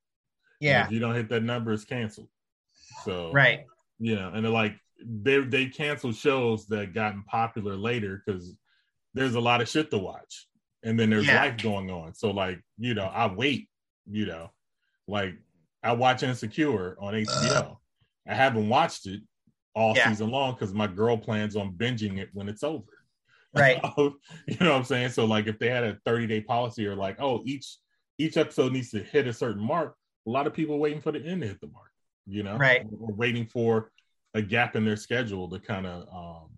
And 0.81 0.87
If 0.87 0.93
you 0.93 1.01
don't 1.01 1.15
hit 1.15 1.29
that 1.31 1.43
number, 1.43 1.73
it's 1.73 1.85
canceled. 1.85 2.29
So 3.05 3.33
Right. 3.33 3.67
you 3.99 4.15
know, 4.15 4.31
and 4.33 4.45
they're 4.45 4.53
like 4.53 4.77
they 5.05 5.41
they 5.41 5.67
cancel 5.67 6.13
shows 6.13 6.67
that 6.67 6.95
gotten 6.95 7.23
popular 7.25 7.77
later 7.77 8.23
because 8.25 8.55
there's 9.15 9.35
a 9.35 9.41
lot 9.41 9.61
of 9.61 9.69
shit 9.69 9.91
to 9.91 9.99
watch, 9.99 10.47
and 10.83 10.99
then 10.99 11.11
there's 11.11 11.27
Yeah. 11.27 11.43
life 11.43 11.63
going 11.63 11.91
on. 11.91 12.15
So 12.15 12.31
like 12.31 12.61
you 12.79 12.95
know, 12.95 13.07
I 13.07 13.33
wait. 13.33 13.69
You 14.11 14.27
know, 14.27 14.51
like 15.07 15.35
I 15.83 15.93
watch 15.93 16.23
Insecure 16.23 16.97
on 17.01 17.15
HBO. 17.15 17.79
I 18.27 18.35
haven't 18.35 18.69
watched 18.69 19.07
it 19.07 19.23
all 19.75 19.95
Yeah. 19.97 20.09
season 20.09 20.31
long 20.31 20.55
because 20.55 20.75
my 20.75 20.87
girl 20.87 21.17
plans 21.17 21.55
on 21.57 21.73
binging 21.75 22.19
it 22.19 22.29
when 22.33 22.49
it's 22.49 22.63
over. 22.63 22.85
Right. 23.53 23.81
you 23.99 24.57
know 24.61 24.71
what 24.71 24.77
I'm 24.79 24.85
saying? 24.85 25.09
So 25.11 25.25
like 25.25 25.49
if 25.49 25.59
they 25.59 25.69
had 25.69 25.83
a 25.83 25.99
30 26.05 26.29
day 26.29 26.41
policy 26.41 26.87
or 26.87 26.95
like, 26.95 27.21
oh, 27.21 27.43
each 27.45 27.79
each 28.17 28.37
episode 28.37 28.73
needs 28.73 28.91
to 28.91 29.03
hit 29.03 29.27
a 29.27 29.33
certain 29.33 29.63
mark, 29.63 29.97
a 30.27 30.31
lot 30.31 30.47
of 30.47 30.55
people 30.55 30.79
waiting 30.79 31.01
for 31.01 31.11
the 31.11 31.19
end 31.21 31.43
to 31.43 31.49
hit 31.49 31.61
the 31.61 31.67
mark, 31.67 31.91
you 32.27 32.45
know? 32.45 32.57
Right. 32.57 32.83
Or 33.01 33.13
waiting 33.13 33.47
for 33.47 33.91
a 34.35 34.43
gap 34.43 34.77
in 34.77 34.85
their 34.85 34.97
schedule 34.97 35.49
to 35.49 35.59
kind 35.59 35.87
of 35.87 36.09
um, 36.13 36.51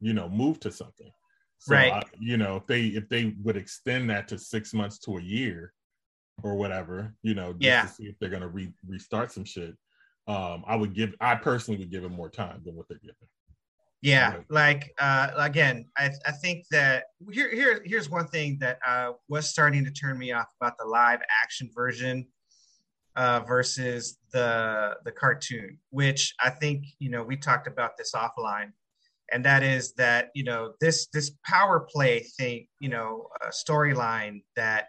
you 0.00 0.12
know, 0.12 0.28
move 0.28 0.58
to 0.60 0.70
something. 0.72 1.10
So 1.58 1.74
Right. 1.74 1.92
I- 1.92 2.02
you 2.18 2.36
know, 2.36 2.56
if 2.56 2.66
they 2.66 2.86
if 2.86 3.08
they 3.08 3.36
would 3.42 3.56
extend 3.56 4.10
that 4.10 4.26
to 4.28 4.38
six 4.38 4.74
months 4.74 4.98
to 5.00 5.18
a 5.18 5.22
year 5.22 5.72
or 6.42 6.56
whatever, 6.56 7.14
you 7.22 7.34
know, 7.34 7.52
just 7.52 7.62
Yeah. 7.62 7.82
to 7.82 7.88
see 7.88 8.04
if 8.06 8.18
they're 8.18 8.30
gonna 8.30 8.48
re- 8.48 8.74
restart 8.86 9.30
some 9.30 9.44
shit. 9.44 9.76
Um, 10.26 10.64
I 10.66 10.74
would 10.76 10.94
give 10.94 11.14
I 11.20 11.34
personally 11.36 11.78
would 11.78 11.90
give 11.90 12.04
it 12.04 12.08
more 12.10 12.30
time 12.30 12.62
than 12.64 12.74
what 12.74 12.88
they're 12.88 12.98
giving. 12.98 13.28
Yeah, 14.00 14.42
like 14.48 14.92
uh, 14.98 15.30
again, 15.36 15.88
I, 15.96 16.10
I 16.26 16.32
think 16.32 16.66
that 16.72 17.04
here 17.30 17.54
here 17.54 17.82
here's 17.84 18.10
one 18.10 18.26
thing 18.26 18.58
that 18.58 18.78
uh, 18.84 19.12
was 19.28 19.48
starting 19.48 19.84
to 19.84 19.92
turn 19.92 20.18
me 20.18 20.32
off 20.32 20.48
about 20.60 20.76
the 20.78 20.84
live 20.84 21.20
action 21.44 21.70
version 21.72 22.26
uh, 23.16 23.40
versus 23.40 24.18
the 24.32 24.96
the 25.04 25.12
cartoon, 25.12 25.78
which 25.90 26.34
I 26.40 26.50
think 26.50 26.86
you 26.98 27.10
know 27.10 27.22
we 27.22 27.36
talked 27.36 27.66
about 27.66 27.96
this 27.96 28.12
offline, 28.12 28.72
and 29.30 29.44
that 29.44 29.62
is 29.62 29.92
that 29.94 30.30
you 30.34 30.44
know 30.44 30.72
this 30.80 31.08
this 31.12 31.32
power 31.44 31.80
play 31.80 32.20
thing, 32.38 32.66
you 32.80 32.88
know, 32.88 33.28
uh, 33.40 33.48
storyline 33.48 34.42
that 34.56 34.88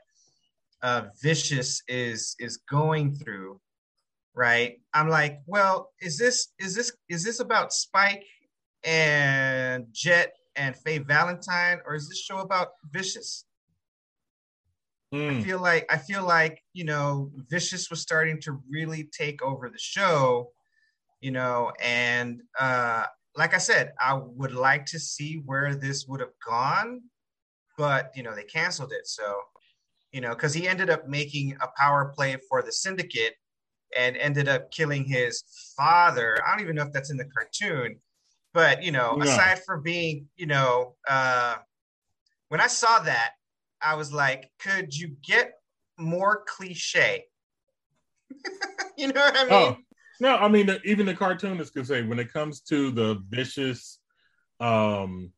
uh, 0.82 1.04
Vicious 1.22 1.82
is 1.88 2.36
is 2.40 2.58
going 2.70 3.16
through, 3.16 3.60
right? 4.34 4.80
I'm 4.94 5.10
like, 5.10 5.40
well, 5.46 5.92
is 6.02 6.18
this 6.18 6.54
is 6.60 6.76
this 6.76 6.92
is 7.10 7.24
this 7.24 7.40
about 7.40 7.74
Spike 7.74 8.26
and 8.86 9.88
Jet 9.92 10.34
and 10.56 10.76
Faye 10.76 11.00
Valentine, 11.00 11.80
or 11.86 11.96
is 11.96 12.08
this 12.08 12.22
show 12.22 12.40
about 12.40 12.70
Vicious? 12.92 13.46
I 15.30 15.34
Mm, 15.34 15.44
feel 15.44 15.62
like 15.62 15.86
I 15.92 15.98
feel 15.98 16.24
like 16.26 16.64
you 16.74 16.84
know 16.86 17.32
Vicious 17.50 17.90
was 17.90 18.02
starting 18.02 18.42
to 18.42 18.60
really 18.70 19.06
take 19.06 19.42
over 19.42 19.70
the 19.70 19.80
show, 19.80 20.52
you 21.22 21.32
know, 21.32 21.72
and 21.82 22.42
uh, 22.60 23.06
like 23.36 23.54
I 23.54 23.60
said, 23.60 23.94
I 24.00 24.16
would 24.16 24.54
like 24.54 24.86
to 24.88 25.00
see 25.00 25.38
where 25.46 25.76
this 25.76 26.08
would 26.08 26.22
have 26.22 26.34
gone, 26.46 27.04
but 27.78 28.12
you 28.16 28.24
know 28.24 28.36
they 28.36 28.44
canceled 28.46 28.94
it. 28.94 29.08
So, 29.08 29.40
you 30.12 30.22
know, 30.22 30.30
because 30.32 30.54
he 30.54 30.68
ended 30.68 30.90
up 30.90 31.08
making 31.08 31.58
a 31.62 31.68
power 31.78 32.14
play 32.16 32.38
for 32.50 32.62
the 32.64 32.72
Syndicate 32.72 33.36
and 33.98 34.18
ended 34.18 34.48
up 34.50 34.72
killing 34.72 35.06
his 35.06 35.44
father. 35.78 36.38
I 36.46 36.52
don't 36.52 36.62
even 36.64 36.76
know 36.76 36.84
if 36.84 36.94
that's 36.94 37.12
in 37.12 37.18
the 37.18 37.26
cartoon, 37.26 38.00
but 38.54 38.84
you 38.84 38.92
know, 38.92 39.18
No. 39.18 39.22
aside 39.22 39.60
from 39.66 39.84
being, 39.84 40.30
you 40.38 40.48
know, 40.48 40.96
uh, 41.08 41.58
when 42.50 42.62
I 42.62 42.68
saw 42.68 43.00
that, 43.00 43.32
I 43.86 43.96
was 43.96 44.12
like, 44.14 44.50
could 44.60 44.96
you 44.96 45.16
get 45.26 45.54
more 45.98 46.44
cliche? 46.48 47.26
you 48.98 49.08
know 49.08 49.22
what 49.22 49.38
I 49.38 49.44
mean? 49.44 49.52
Oh, 49.52 49.78
no, 50.20 50.36
I 50.38 50.48
mean 50.48 50.70
even 50.86 51.06
the 51.06 51.14
cartoonists 51.14 51.74
could 51.74 51.88
say 51.88 52.04
when 52.04 52.20
it 52.20 52.32
comes 52.32 52.62
to 52.62 52.92
the 52.92 53.22
vicious, 53.30 54.00
um, 54.60 55.32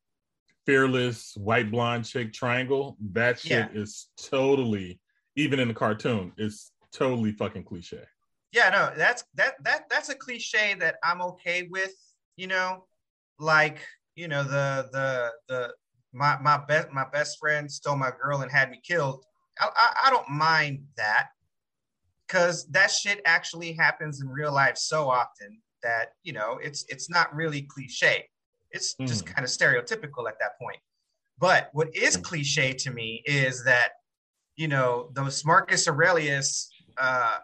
fearless 0.65 1.34
white 1.38 1.71
blonde 1.71 2.05
chick 2.05 2.34
triangle, 2.34 2.97
that 3.13 3.39
shit 3.39 3.51
Yeah. 3.73 3.81
is 3.81 4.10
totally 4.21 4.99
even 5.36 5.60
in 5.60 5.67
the 5.67 5.73
cartoon, 5.73 6.31
it's 6.38 6.71
totally 6.93 7.31
fucking 7.34 7.63
cliche. 7.63 8.03
yeah 8.53 8.69
no 8.69 8.93
that's 8.97 9.25
that 9.34 9.55
that 9.63 9.84
that's 9.89 10.08
a 10.08 10.15
cliche 10.15 10.75
that 10.79 10.95
i'm 11.03 11.21
okay 11.21 11.67
with 11.69 11.93
you 12.38 12.47
know 12.47 12.86
like 13.38 13.79
you 14.15 14.29
know 14.29 14.43
the 14.43 14.88
the 14.93 15.31
the 15.49 15.73
my 16.15 16.38
my 16.41 16.58
best 16.58 16.91
my 16.91 17.06
best 17.12 17.38
friend 17.39 17.69
stole 17.69 17.97
my 17.97 18.12
girl 18.21 18.41
and 18.41 18.51
had 18.51 18.71
me 18.71 18.80
killed. 18.82 19.23
I 19.60 19.69
i, 19.75 20.08
I 20.08 20.10
don't 20.10 20.30
mind 20.30 20.86
that 20.97 21.28
because 22.25 22.65
that 22.67 22.89
shit 22.89 23.21
actually 23.25 23.73
happens 23.73 24.21
in 24.21 24.30
real 24.30 24.54
life 24.54 24.78
so 24.78 25.10
often 25.10 25.62
that 25.84 26.13
you 26.23 26.34
know 26.34 26.58
it's 26.63 26.86
it's 26.88 27.10
not 27.10 27.36
really 27.36 27.63
cliche. 27.63 28.28
It's 28.71 28.95
just 29.06 29.25
kind 29.25 29.45
of 29.45 29.51
stereotypical 29.51 30.28
at 30.28 30.39
that 30.39 30.58
point. 30.60 30.80
But 31.38 31.69
what 31.73 31.95
is 31.95 32.17
cliche 32.17 32.73
to 32.73 32.91
me 32.91 33.21
is 33.25 33.63
that 33.65 33.91
you 34.56 34.67
know 34.67 35.10
those 35.13 35.43
marcus 35.45 35.88
aurelius 35.88 36.69
uh 36.97 37.39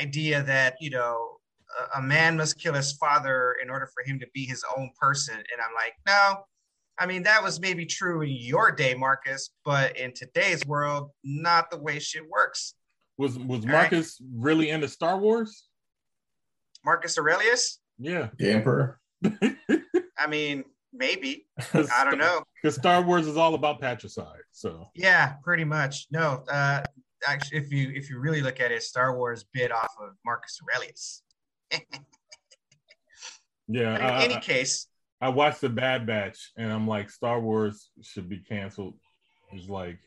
idea 0.00 0.42
that 0.42 0.74
you 0.80 0.90
know 0.90 1.36
a 1.96 2.02
man 2.02 2.36
must 2.36 2.58
kill 2.58 2.74
his 2.74 2.92
father 2.92 3.56
in 3.62 3.70
order 3.70 3.86
for 3.86 4.02
him 4.04 4.18
to 4.18 4.26
be 4.34 4.44
his 4.44 4.64
own 4.76 4.90
person. 5.00 5.36
And 5.36 5.60
i'm 5.64 5.74
like 5.74 5.94
no 6.06 6.44
i 6.98 7.06
mean 7.06 7.22
that 7.22 7.42
was 7.42 7.60
maybe 7.60 7.86
true 7.86 8.22
in 8.22 8.30
your 8.30 8.70
day 8.70 8.94
marcus 8.94 9.50
but 9.64 9.96
in 9.96 10.12
today's 10.12 10.64
world 10.66 11.10
not 11.24 11.70
the 11.70 11.78
way 11.78 11.98
shit 11.98 12.22
works 12.28 12.74
Was 13.18 13.38
was 13.38 13.60
All 13.64 13.72
right. 13.72 13.90
Marcus 13.92 14.20
really 14.34 14.70
into 14.70 14.88
Star 14.88 15.18
Wars? 15.18 15.68
marcus 16.84 17.16
aurelius 17.18 17.78
Yeah, 17.98 18.28
The 18.38 18.50
Emperor. 18.52 18.98
i 20.18 20.26
mean 20.28 20.64
maybe 20.92 21.46
i 21.74 22.04
don't 22.04 22.18
know 22.18 22.42
because 22.60 22.74
Star 22.76 23.00
Wars 23.02 23.26
is 23.26 23.36
all 23.36 23.54
about 23.54 23.80
patricide. 23.80 24.40
So 24.52 24.88
yeah 24.94 25.34
pretty 25.44 25.64
much 25.64 26.06
no 26.10 26.44
uh 26.50 26.82
actually 27.26 27.58
if 27.58 27.70
you 27.72 27.90
if 27.94 28.10
you 28.10 28.18
really 28.18 28.42
look 28.42 28.58
at 28.60 28.72
it 28.72 28.82
star 28.82 29.16
wars 29.16 29.44
bit 29.54 29.70
off 29.70 29.94
of 30.02 30.10
marcus 30.26 30.58
aurelius 30.62 31.22
yeah, 33.68 33.92
but 33.92 34.00
in 34.00 34.06
I- 34.06 34.24
any 34.24 34.40
case 34.40 34.86
I 35.22 35.28
watched 35.28 35.60
the 35.60 35.68
Bad 35.68 36.04
Batch 36.04 36.50
and 36.56 36.72
I'm 36.72 36.88
like, 36.88 37.08
Star 37.08 37.40
Wars 37.40 37.90
should 38.02 38.28
be 38.28 38.38
canceled. 38.38 38.94
It's 39.52 39.68
like, 39.68 39.98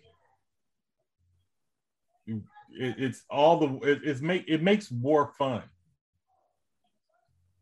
it, 2.28 2.42
it's 2.70 3.24
all 3.30 3.58
the 3.58 3.90
it, 3.90 4.02
it's 4.04 4.20
make 4.20 4.44
it 4.50 4.62
makes 4.62 4.92
war 4.92 5.32
fun. 5.38 5.64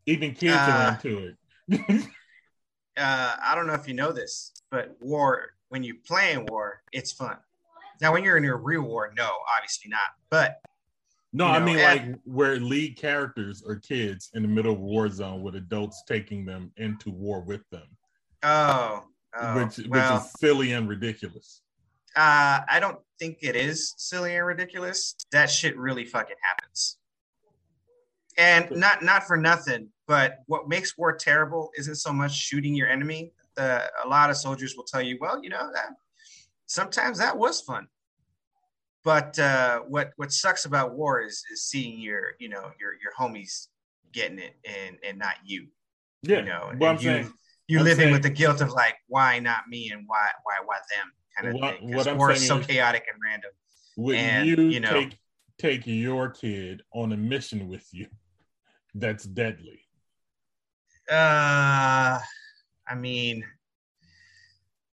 Even 0.06 0.34
kids 0.34 0.54
Uh, 0.54 0.70
are 0.72 0.94
into 0.94 1.36
it. 1.70 2.06
uh, 2.96 3.36
I 3.40 3.54
don't 3.54 3.68
know 3.68 3.74
if 3.74 3.86
you 3.86 3.94
know 3.94 4.10
this, 4.10 4.52
but 4.70 4.96
war, 5.00 5.50
when 5.68 5.84
you 5.84 5.94
play 6.06 6.32
in 6.32 6.44
war, 6.46 6.82
it's 6.92 7.12
fun. 7.12 7.36
Now, 8.00 8.12
when 8.12 8.24
you're 8.24 8.36
in 8.36 8.44
a 8.44 8.56
real 8.56 8.82
war, 8.82 9.12
no, 9.16 9.30
obviously 9.56 9.88
not. 9.88 10.00
But 10.28 10.60
no, 11.34 11.46
you 11.46 11.52
I 11.52 11.58
mean 11.58 11.78
eh. 11.78 11.92
like 11.92 12.18
where 12.24 12.60
lead 12.60 12.96
characters 12.96 13.62
are 13.68 13.74
kids 13.76 14.30
in 14.34 14.42
the 14.42 14.48
middle 14.48 14.72
of 14.72 14.78
a 14.78 14.82
war 14.82 15.08
zone 15.08 15.42
with 15.42 15.56
adults 15.56 16.04
taking 16.06 16.46
them 16.46 16.70
into 16.76 17.10
war 17.10 17.40
with 17.40 17.68
them, 17.70 17.88
oh, 18.44 19.02
oh, 19.36 19.56
which 19.56 19.78
which 19.78 19.88
well, 19.88 20.18
is 20.18 20.32
silly 20.38 20.72
and 20.72 20.88
ridiculous. 20.88 21.62
uh, 22.14 22.60
I 22.68 22.78
don't 22.80 22.98
think 23.18 23.38
it 23.42 23.56
is 23.56 23.94
silly 23.96 24.36
and 24.36 24.46
ridiculous. 24.46 25.16
That 25.32 25.50
shit 25.50 25.76
really 25.76 26.04
fucking 26.04 26.36
happens. 26.40 26.98
And 28.38 28.70
not 28.70 29.02
not 29.02 29.24
for 29.26 29.36
nothing, 29.36 29.88
but 30.06 30.38
what 30.46 30.68
makes 30.68 30.96
war 30.96 31.16
terrible 31.16 31.70
isn't 31.76 31.96
so 31.96 32.12
much 32.12 32.32
shooting 32.32 32.76
your 32.76 32.88
enemy. 32.88 33.32
Uh, 33.56 33.86
a 34.04 34.08
lot 34.08 34.30
of 34.30 34.36
soldiers 34.36 34.76
will 34.76 34.84
tell 34.84 35.02
you, 35.02 35.18
well, 35.20 35.42
you 35.42 35.50
know 35.50 35.70
that 35.72 35.90
sometimes 36.66 37.18
that 37.18 37.36
was 37.36 37.60
fun. 37.60 37.88
But 39.04 39.38
uh, 39.38 39.80
what 39.80 40.12
what 40.16 40.32
sucks 40.32 40.64
about 40.64 40.94
war 40.94 41.20
is 41.20 41.44
is 41.52 41.62
seeing 41.62 42.00
your 42.00 42.32
you 42.38 42.48
know 42.48 42.70
your 42.80 42.92
your 43.02 43.12
homies 43.18 43.68
getting 44.12 44.38
it 44.38 44.54
and 44.64 44.96
and 45.06 45.18
not 45.18 45.34
you. 45.44 45.66
Yeah, 46.22 46.38
You 46.38 46.44
know, 46.46 46.72
but 46.78 46.86
I'm 46.86 46.94
you 46.96 47.00
saying 47.02 47.32
you 47.68 47.78
I'm 47.80 47.84
living 47.84 47.96
saying- 48.04 48.12
with 48.12 48.22
the 48.22 48.30
guilt 48.30 48.60
of 48.62 48.70
like 48.70 48.94
why 49.08 49.38
not 49.40 49.68
me 49.68 49.90
and 49.90 50.04
why 50.06 50.28
why 50.44 50.54
why 50.64 50.76
them 50.96 51.12
kind 51.36 51.48
of 51.54 51.60
What- 51.60 51.74
thing. 51.78 51.82
what 51.84 51.90
Because 51.90 52.06
I'm 52.06 52.16
war 52.18 52.32
is 52.32 52.46
so 52.46 52.58
is- 52.58 52.66
chaotic 52.66 53.04
and 53.12 53.20
random. 53.22 53.50
would 53.96 54.16
and, 54.16 54.46
you, 54.48 54.56
you 54.68 54.80
know- 54.80 54.92
take 54.92 55.18
take 55.58 55.86
your 55.86 56.30
kid 56.30 56.82
on 56.92 57.12
a 57.12 57.16
mission 57.16 57.68
with 57.68 57.86
you 57.92 58.08
that's 58.94 59.24
deadly? 59.24 59.80
Uh, 61.10 62.18
I 62.88 62.94
mean, 62.96 63.44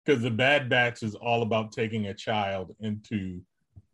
because 0.06 0.22
the 0.22 0.30
bad 0.32 0.70
batch 0.70 1.02
is 1.02 1.16
all 1.16 1.42
about 1.42 1.72
taking 1.72 2.06
a 2.08 2.14
child 2.14 2.76
into 2.80 3.42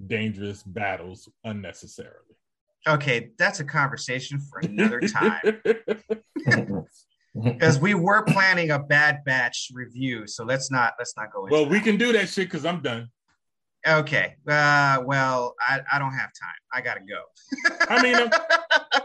dangerous 0.07 0.63
battles 0.63 1.29
unnecessarily 1.43 2.35
okay, 2.87 3.29
that's 3.37 3.59
a 3.59 3.63
conversation 3.63 4.39
for 4.39 4.59
another 4.59 4.99
time. 5.01 5.61
Because 7.43 7.79
we 7.79 7.93
were 7.93 8.23
planning 8.23 8.71
a 8.71 8.79
Bad 8.79 9.23
Batch 9.23 9.69
review, 9.73 10.27
so 10.27 10.43
let's 10.43 10.69
not 10.69 10.95
let's 10.99 11.15
not 11.15 11.31
go 11.31 11.45
into. 11.45 11.53
well 11.53 11.65
we 11.65 11.77
that. 11.77 11.85
can 11.85 11.95
do 11.95 12.11
that 12.11 12.27
shit 12.27 12.47
because 12.47 12.65
i'm 12.65 12.81
done 12.81 13.09
Okay. 13.87 14.35
Uh, 14.47 15.01
well, 15.05 15.55
I, 15.59 15.79
I 15.91 15.97
don't 15.97 16.11
have 16.11 16.29
time. 16.39 16.53
I 16.71 16.81
gotta 16.81 16.99
go. 16.99 17.23
I 17.89 18.03
mean, 18.03 18.15
I'm- 18.15 18.29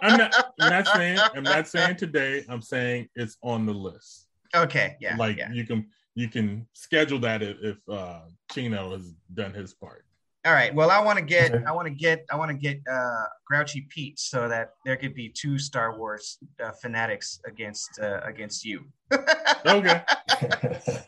i'm 0.03 0.19
not 0.19 0.35
i'm 0.61 0.71
not 0.71 0.87
saying 0.89 1.19
i'm 1.35 1.43
not 1.43 1.69
saying 1.69 1.97
today 1.97 2.45
i'm 2.49 2.61
saying 2.63 3.09
it's 3.15 3.37
on 3.43 3.67
the 3.67 3.73
list 3.73 4.27
Okay. 4.55 4.97
Yeah. 5.01 5.17
like 5.17 5.37
yeah. 5.37 5.53
you 5.53 5.65
can 5.65 5.87
you 6.15 6.29
can 6.29 6.67
schedule 6.73 7.19
that 7.21 7.43
if, 7.43 7.57
if 7.63 7.77
uh 7.89 8.21
chino 8.53 8.93
has 8.93 9.15
done 9.35 9.53
his 9.53 9.75
part 9.75 10.05
All 10.47 10.53
right. 10.53 10.73
Well, 10.73 10.91
I 10.93 11.01
want 11.01 11.19
to 11.19 11.25
get, 11.25 11.53
Okay. 11.53 11.65
I 11.67 11.73
want 11.73 11.89
to 11.89 11.95
get, 11.95 12.25
I 12.31 12.37
want 12.37 12.53
to 12.53 12.57
get 12.57 12.79
uh, 12.89 13.25
Grouchy 13.51 13.87
Pete 13.91 14.19
so 14.21 14.49
that 14.49 14.71
there 14.85 14.97
could 14.97 15.13
be 15.13 15.29
two 15.29 15.59
Star 15.59 15.99
Wars 15.99 16.39
uh, 16.63 16.71
fanatics 16.81 17.41
against 17.47 17.99
uh, 18.01 18.21
against 18.23 18.65
you, 18.65 18.85
Okay. 19.67 20.03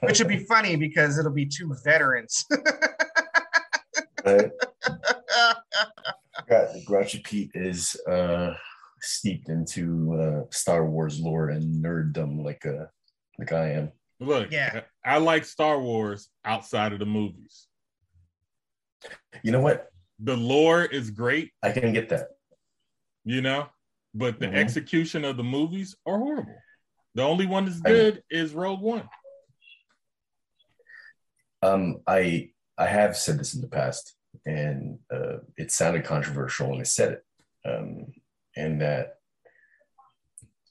which 0.01 0.19
would 0.19 0.27
be 0.29 0.39
funny 0.45 0.75
because 0.75 1.19
it'll 1.19 1.31
be 1.33 1.47
two 1.47 1.73
veterans. 1.85 2.45
Right? 4.25 4.51
Gra- 6.49 6.75
Grouchy 6.85 7.21
Pete 7.21 7.51
is 7.55 7.97
uh, 8.11 8.53
steeped 9.01 9.49
into 9.49 10.13
uh, 10.21 10.47
Star 10.51 10.85
Wars 10.85 11.21
lore 11.21 11.51
and 11.51 11.83
nerddom 11.83 12.45
like 12.45 12.67
uh, 12.67 12.87
like 13.39 13.53
I 13.53 13.71
am. 13.75 13.93
Look, 14.21 14.51
Yeah. 14.51 14.81
I 15.05 15.15
I 15.15 15.19
like 15.19 15.45
Star 15.45 15.81
Wars 15.81 16.29
outside 16.45 16.93
of 16.93 16.99
the 16.99 17.07
movies. 17.07 17.68
You 19.43 19.53
know 19.53 19.61
what? 19.61 19.89
The 20.21 20.37
lore 20.37 20.85
is 20.85 21.11
great, 21.11 21.53
I 21.63 21.71
can 21.73 21.93
get 21.93 22.09
that. 22.11 22.29
you 23.25 23.43
know, 23.43 23.69
but 24.15 24.41
the 24.41 24.47
Mhm. 24.47 24.55
execution 24.57 25.23
of 25.25 25.37
the 25.37 25.45
movies 25.45 25.95
are 26.07 26.19
horrible. 26.19 26.57
The 27.15 27.23
only 27.23 27.45
one 27.47 27.67
that's 27.67 27.81
I- 27.85 27.89
good 27.91 28.23
is 28.31 28.55
Rogue 28.55 28.81
One. 28.81 29.09
Um, 31.63 32.01
I 32.07 32.53
I 32.79 32.87
have 32.87 33.17
said 33.17 33.39
this 33.39 33.55
in 33.55 33.61
the 33.61 33.69
past, 33.69 34.15
and 34.47 35.01
uh, 35.13 35.39
it 35.57 35.73
sounded 35.73 36.05
controversial 36.05 36.71
when 36.71 36.81
I 36.81 36.85
said 36.85 37.13
it, 37.15 37.25
um, 37.69 38.13
and 38.57 38.81
that 38.81 39.19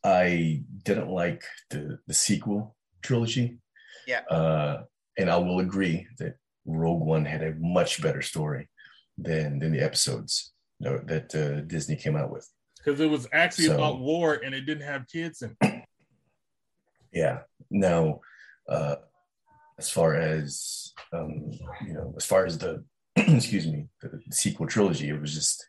I 0.03 0.63
didn't 0.83 1.09
like 1.09 1.43
the 1.69 1.99
the 2.07 2.13
sequel 2.13 2.75
trilogy. 3.01 3.59
Yeah. 4.07 4.21
Uh, 4.21 4.85
and 5.17 5.29
I 5.29 5.37
will 5.37 5.59
agree 5.59 6.07
that 6.17 6.37
Rogue 6.67 7.01
One 7.01 7.25
had 7.25 7.41
a 7.41 7.55
much 7.55 8.01
better 8.01 8.21
story 8.21 8.69
than 9.17 9.59
than 9.59 9.71
the 9.71 9.79
episodes 9.83 10.53
that 10.79 11.33
uh, 11.33 11.61
Disney 11.61 11.95
came 11.95 12.15
out 12.15 12.31
with. 12.31 12.47
Because 12.77 12.99
it 12.99 13.09
was 13.09 13.27
actually 13.33 13.65
So- 13.65 13.75
about 13.75 13.99
war 13.99 14.35
and 14.35 14.53
it 14.53 14.61
didn't 14.61 14.83
have 14.85 15.07
kids 15.07 15.41
in 15.41 15.55
it. 15.61 15.83
Yeah. 17.13 17.39
Now, 17.71 18.19
uh, 18.69 18.97
as 19.79 19.89
far 19.89 20.13
as 20.13 20.93
um, 21.13 21.49
you 21.85 21.93
know, 21.93 22.13
as 22.17 22.25
far 22.25 22.45
as 22.45 22.57
the 22.57 22.83
excuse 23.15 23.65
me, 23.65 23.87
the 24.01 24.21
sequel 24.31 24.67
trilogy, 24.67 25.09
it 25.09 25.19
was 25.19 25.33
just, 25.33 25.67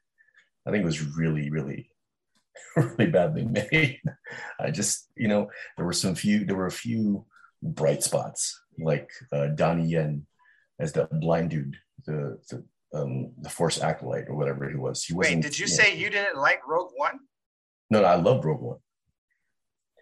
I 0.66 0.70
think 0.70 0.82
it 0.82 0.86
was 0.86 1.16
really, 1.16 1.48
really, 1.48 1.90
really 2.76 3.06
badly 3.10 3.44
made. 3.46 4.00
I 4.60 4.70
just, 4.70 5.08
you 5.16 5.28
know, 5.28 5.48
there 5.76 5.86
were 5.86 5.92
some 5.92 6.14
few, 6.14 6.44
there 6.44 6.56
were 6.56 6.66
a 6.66 6.70
few 6.70 7.24
bright 7.62 8.02
spots, 8.02 8.60
like 8.78 9.10
uh, 9.32 9.46
Donnie 9.46 9.86
Yen 9.88 10.26
as 10.78 10.92
the 10.92 11.08
blind 11.10 11.50
dude, 11.50 11.76
the 12.06 12.38
the 12.50 12.64
um, 12.98 13.32
the 13.40 13.50
Force 13.50 13.80
acolyte 13.82 14.28
or 14.28 14.36
whatever 14.36 14.68
he 14.68 14.76
was. 14.76 15.04
He 15.04 15.12
wasn't. 15.14 15.42
did 15.42 15.58
you 15.58 15.66
know- 15.66 15.72
say 15.74 15.96
you 15.96 16.10
didn't 16.10 16.36
like 16.38 16.66
Rogue 16.66 16.92
One? 16.96 17.18
No, 17.90 18.00
no, 18.00 18.06
I 18.06 18.16
love 18.16 18.44
Rogue 18.44 18.60
One. 18.60 18.78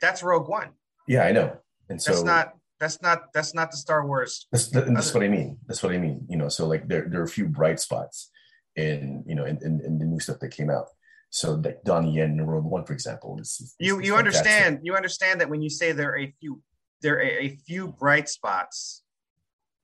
That's 0.01 0.23
Rogue 0.23 0.49
One. 0.49 0.71
Yeah, 1.09 1.23
I 1.25 1.33
know. 1.33 1.57
And 1.89 2.01
so 2.01 2.13
That's 2.13 2.25
not. 2.25 2.53
That's 2.79 3.01
not. 3.01 3.33
That's 3.33 3.55
not 3.55 3.71
the 3.71 3.77
Star 3.77 4.07
Wars. 4.07 4.47
That's, 4.53 4.69
that- 4.69 4.93
that's 4.93 5.15
what 5.15 5.23
I 5.23 5.29
mean. 5.29 5.59
That's 5.67 5.83
what 5.83 5.93
I 5.93 5.99
mean. 5.99 6.27
You 6.29 6.37
know, 6.37 6.49
so 6.49 6.67
like 6.67 6.87
there, 6.89 7.07
there 7.09 7.21
are 7.21 7.25
a 7.25 7.29
few 7.29 7.47
bright 7.49 7.81
spots 7.81 8.31
in, 8.77 9.25
you 9.27 9.35
know, 9.35 9.45
in, 9.47 9.57
in, 9.65 9.81
in 9.85 9.99
the 9.99 10.05
new 10.05 10.21
stuff 10.21 10.39
that 10.41 10.49
came 10.51 10.69
out. 10.71 10.87
So 11.31 11.55
like 11.55 11.83
Donnie 11.85 12.13
Yen 12.13 12.31
in 12.39 12.47
Rogue 12.47 12.65
One, 12.65 12.85
for 12.85 12.93
example, 12.93 13.39
is, 13.41 13.59
is- 13.61 13.75
You 13.81 13.99
is 14.01 14.07
you 14.07 14.15
fantastic. 14.15 14.47
understand. 14.47 14.81
You 14.83 14.95
understand 14.95 15.41
that 15.41 15.49
when 15.49 15.63
you 15.63 15.71
say 15.71 15.93
there 15.93 16.11
are 16.13 16.19
a 16.19 16.35
few, 16.41 16.63
there 17.03 17.17
are 17.19 17.23
a 17.23 17.57
few 17.67 17.89
bright 17.89 18.29
spots 18.29 19.03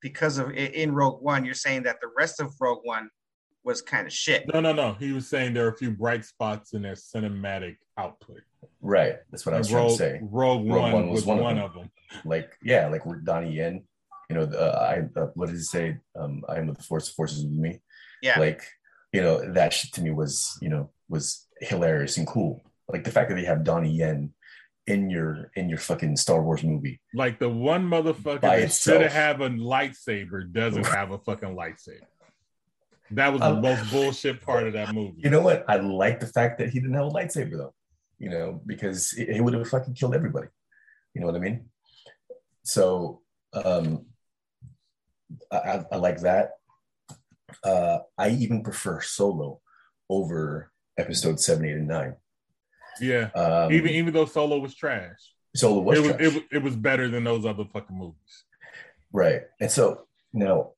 because 0.02 0.38
of 0.38 0.50
in 0.52 0.92
Rogue 0.92 1.22
One, 1.22 1.44
you're 1.44 1.54
saying 1.54 1.84
that 1.84 2.00
the 2.00 2.10
rest 2.16 2.40
of 2.40 2.52
Rogue 2.60 2.80
One 2.82 3.08
was 3.64 3.80
kind 3.80 4.06
of 4.06 4.12
shit. 4.12 4.52
No, 4.52 4.60
no, 4.60 4.72
no. 4.72 4.94
He 4.94 5.12
was 5.12 5.28
saying 5.28 5.54
there 5.54 5.66
are 5.66 5.70
a 5.70 5.76
few 5.76 5.92
bright 5.92 6.24
spots 6.24 6.74
in 6.74 6.82
their 6.82 6.94
cinematic 6.94 7.76
output. 7.96 8.40
Right. 8.80 9.16
That's 9.30 9.46
what 9.46 9.54
I 9.54 9.58
was 9.58 9.68
And 9.68 9.74
trying 9.74 9.84
Rogue, 9.84 9.92
to 9.92 9.96
say. 9.98 10.20
Rogue, 10.22 10.66
One, 10.66 11.10
was, 11.10 11.24
one, 11.24 11.38
them. 11.38 11.58
of 11.58 11.74
them. 11.74 11.90
Like, 12.24 12.52
yeah, 12.62 12.88
like 12.88 13.06
with 13.06 13.24
Donnie 13.24 13.52
Yen, 13.52 13.84
you 14.28 14.36
know, 14.36 14.42
uh, 14.42 15.04
I, 15.16 15.20
uh, 15.20 15.26
what 15.34 15.46
did 15.46 15.56
he 15.56 15.62
say? 15.62 15.98
Um, 16.18 16.42
I 16.48 16.56
am 16.56 16.66
with 16.66 16.78
the 16.78 16.82
force, 16.82 17.08
the 17.08 17.14
force 17.14 17.32
is 17.32 17.44
with 17.44 17.52
me. 17.52 17.80
Yeah. 18.20 18.38
Like, 18.40 18.62
you 19.12 19.22
know, 19.22 19.52
that 19.52 19.72
shit 19.72 19.92
to 19.94 20.02
me 20.02 20.10
was, 20.10 20.58
you 20.60 20.68
know, 20.68 20.90
was 21.08 21.46
hilarious 21.60 22.16
and 22.16 22.26
cool. 22.26 22.62
Like 22.88 23.04
the 23.04 23.12
fact 23.12 23.28
that 23.28 23.36
they 23.36 23.44
have 23.44 23.62
Donnie 23.62 23.92
Yen 23.92 24.32
in 24.86 25.10
your, 25.10 25.50
in 25.54 25.68
your 25.68 25.78
fucking 25.78 26.16
Star 26.16 26.42
Wars 26.42 26.62
movie. 26.64 27.00
Like 27.14 27.38
the 27.38 27.48
one 27.48 27.86
motherfucker 27.88 28.40
By 28.40 28.56
that 28.56 28.62
itself. 28.64 29.02
should 29.02 29.12
have 29.12 29.40
a 29.40 29.48
lightsaber 29.50 30.50
doesn't 30.52 30.86
have 30.86 31.12
a 31.12 31.18
fucking 31.18 31.54
lightsaber. 31.54 32.00
That 33.12 33.32
was 33.32 33.40
the 33.40 33.46
Um, 33.48 33.60
most 33.60 33.90
bullshit 33.90 34.40
part 34.40 34.66
of 34.66 34.72
that 34.72 34.94
movie. 34.94 35.20
You 35.22 35.30
know 35.30 35.42
what? 35.42 35.64
I 35.68 35.76
like 35.76 36.18
the 36.18 36.26
fact 36.26 36.58
that 36.58 36.70
he 36.70 36.80
didn't 36.80 36.94
have 36.94 37.06
a 37.06 37.10
lightsaber 37.10 37.52
though. 37.58 37.74
You 38.18 38.30
know, 38.30 38.60
because 38.64 39.12
it 39.18 39.40
would 39.40 39.52
have 39.54 39.68
fucking 39.68 39.94
killed 39.94 40.14
everybody. 40.14 40.48
You 41.14 41.20
know 41.20 41.26
what 41.26 41.36
I 41.36 41.40
mean? 41.40 41.66
So 42.64 43.20
um 43.52 44.06
I, 45.50 45.56
I, 45.56 45.84
I 45.92 45.96
like 45.96 46.20
that. 46.22 46.52
Uh 47.62 47.98
I 48.16 48.30
even 48.30 48.62
prefer 48.62 49.00
solo 49.00 49.60
over 50.08 50.70
episode 50.98 51.38
seven, 51.40 51.64
eight, 51.66 51.72
and 51.72 51.88
nine. 51.88 52.14
Yeah. 53.00 53.30
Um 53.34 53.72
even 53.72 53.90
even 53.90 54.12
though 54.14 54.26
Solo 54.26 54.58
was 54.58 54.74
trash, 54.74 55.18
solo 55.56 55.80
was, 55.80 55.98
it 55.98 56.02
was 56.02 56.10
trash. 56.12 56.20
it, 56.22 56.34
was- 56.34 56.44
it 56.52 56.62
was 56.62 56.76
better 56.76 57.08
than 57.08 57.24
those 57.24 57.44
other 57.46 57.64
fucking 57.72 57.96
movies. 57.96 58.44
right. 59.12 59.42
And 59.60 59.70
so 59.70 60.06
now 60.32 60.72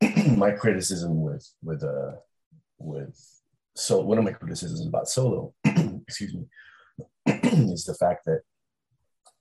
my 0.36 0.50
criticism 0.50 1.22
with 1.22 1.48
with 1.62 1.82
uh 1.82 2.12
with 2.78 3.16
so 3.74 4.00
one 4.00 4.18
of 4.18 4.24
my 4.24 4.32
criticisms 4.32 4.86
about 4.86 5.08
solo 5.08 5.54
excuse 6.08 6.34
me 6.34 6.44
is 7.26 7.84
the 7.84 7.94
fact 7.94 8.24
that 8.26 8.40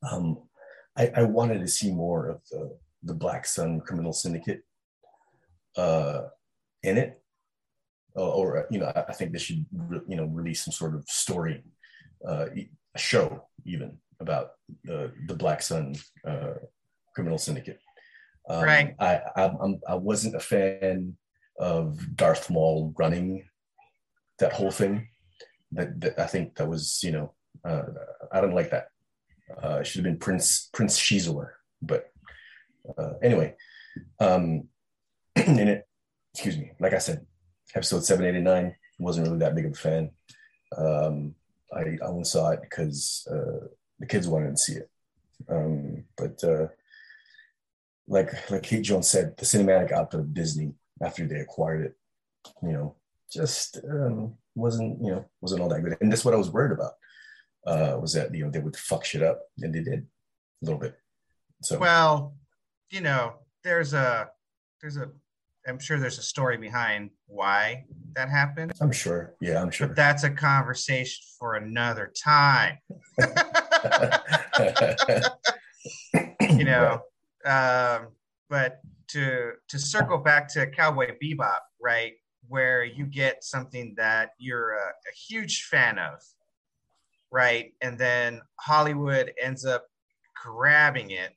um 0.10 0.38
I, 0.98 1.12
I 1.16 1.24
wanted 1.24 1.60
to 1.60 1.68
see 1.68 1.92
more 1.92 2.28
of 2.30 2.42
the 2.52 2.78
the 3.04 3.14
black 3.14 3.46
sun 3.46 3.82
criminal 3.82 4.14
syndicate 4.14 4.62
uh 5.78 6.24
in 6.84 6.98
it 6.98 7.22
or, 8.16 8.28
or 8.30 8.68
you 8.72 8.80
know 8.80 8.92
I, 8.96 9.12
think 9.14 9.32
they 9.34 9.40
should 9.40 9.66
you 10.08 10.16
know 10.16 10.26
release 10.26 10.64
some 10.64 10.72
sort 10.72 10.96
of 10.96 11.04
story 11.10 11.64
uh 12.28 12.48
a 12.56 13.00
show 13.00 13.48
even 13.66 13.98
about 14.20 14.52
uh, 14.90 15.08
the 15.28 15.36
black 15.36 15.62
sun 15.62 15.96
uh 16.26 16.54
criminal 17.14 17.38
syndicate 17.38 17.80
um, 18.50 18.64
Right. 18.64 18.96
I, 19.00 19.22
I 19.36 19.52
I'm, 19.62 19.80
I 19.88 19.96
wasn't 19.96 20.36
a 20.36 20.40
fan 20.40 21.18
of 21.60 22.16
Darth 22.16 22.50
Maul 22.50 22.94
running 22.98 23.46
that 24.40 24.54
whole 24.54 24.72
thing. 24.72 25.08
That, 25.72 26.00
that 26.02 26.20
I 26.20 26.28
think 26.28 26.56
that 26.56 26.70
was 26.70 27.02
you 27.04 27.12
know 27.12 27.34
uh, 27.64 27.84
I 28.32 28.42
don't 28.42 28.54
like 28.54 28.72
that. 28.72 28.88
Uh, 29.64 29.80
it 29.80 29.88
should 29.88 30.00
have 30.00 30.12
been 30.12 30.20
Prince 30.20 30.70
Prince 30.74 31.00
Xizor, 31.00 31.52
but 31.82 32.12
uh, 32.98 33.14
anyway, 33.22 33.56
um, 34.20 34.68
in 35.36 35.68
it, 35.68 35.88
excuse 36.34 36.58
me. 36.58 36.72
Like 36.80 36.94
I 36.94 37.00
said, 37.00 37.26
episode 37.76 38.06
seven, 38.06 38.26
eight, 38.26 38.36
and 38.36 38.44
nine 38.44 38.76
wasn't 39.00 39.28
really 39.28 39.40
that 39.40 39.56
big 39.56 39.66
of 39.66 39.74
a 39.74 39.76
fan. 39.76 40.12
Um, 40.78 41.36
I 41.74 41.98
only 42.02 42.24
saw 42.24 42.52
it 42.52 42.62
because 42.62 43.28
uh, 43.32 43.68
the 44.00 44.06
kids 44.06 44.28
wanted 44.28 44.52
to 44.52 44.58
see 44.58 44.74
it. 44.74 44.90
Um, 45.50 46.06
but 46.18 46.44
uh, 46.44 46.68
like 48.08 48.50
like 48.50 48.66
Hate 48.66 48.84
Jones 48.84 49.10
said, 49.10 49.36
the 49.38 49.46
cinematic 49.46 49.92
output 49.92 50.22
of 50.22 50.34
Disney 50.34 50.74
after 51.02 51.28
they 51.28 51.40
acquired 51.40 51.86
it, 51.86 51.96
you 52.62 52.72
know, 52.72 52.96
just 53.32 53.80
um, 53.90 54.36
wasn't 54.56 55.02
you 55.04 55.12
know 55.12 55.26
wasn't 55.42 55.62
all 55.62 55.70
that 55.70 55.82
good. 55.82 55.98
And 56.02 56.12
that's 56.12 56.26
what 56.26 56.34
I 56.34 56.38
was 56.38 56.50
worried 56.50 56.72
about 56.72 56.94
uh, 57.66 57.98
was 58.00 58.14
that 58.14 58.34
you 58.34 58.46
know 58.46 58.52
they 58.52 58.60
would 58.60 58.76
fuck 58.76 59.06
shit 59.06 59.24
up, 59.24 59.42
and 59.62 59.74
they 59.74 59.82
did 59.82 60.06
a 60.62 60.66
little 60.66 60.80
bit. 60.80 60.98
So 61.62 61.80
Well, 61.80 62.36
you 62.90 63.02
know, 63.02 63.36
there's 63.64 63.94
a 63.94 64.30
there's 64.82 64.98
a 64.98 65.10
I'm 65.68 65.80
sure 65.80 66.00
there's 66.00 66.20
a 66.20 66.24
story 66.24 66.58
behind 66.58 67.10
why 67.28 67.86
that 68.16 68.30
happened, 68.30 68.74
I'm 68.82 68.92
sure, 68.92 69.36
yeah, 69.42 69.62
I'm 69.62 69.72
sure. 69.72 69.88
but 69.88 69.96
that's 69.96 70.24
a 70.24 70.30
conversation 70.30 71.24
for 71.40 71.56
another 71.56 72.12
time. 72.24 72.78
you 76.50 76.64
know 76.64 77.00
um, 77.46 78.08
but 78.50 78.80
to 79.08 79.52
to 79.68 79.80
circle 79.80 80.18
back 80.18 80.52
to 80.54 80.68
cowboy 80.68 81.12
bebop 81.22 81.60
right 81.82 82.14
where 82.48 82.84
you 82.84 83.06
get 83.06 83.44
something 83.44 83.94
that 83.98 84.32
you're 84.38 84.74
a, 84.74 84.88
a 84.88 85.14
huge 85.28 85.64
fan 85.64 86.00
of 86.00 86.22
right 87.32 87.74
and 87.82 87.98
then 87.98 88.42
hollywood 88.60 89.32
ends 89.42 89.66
up 89.66 89.86
grabbing 90.44 91.12
it 91.12 91.32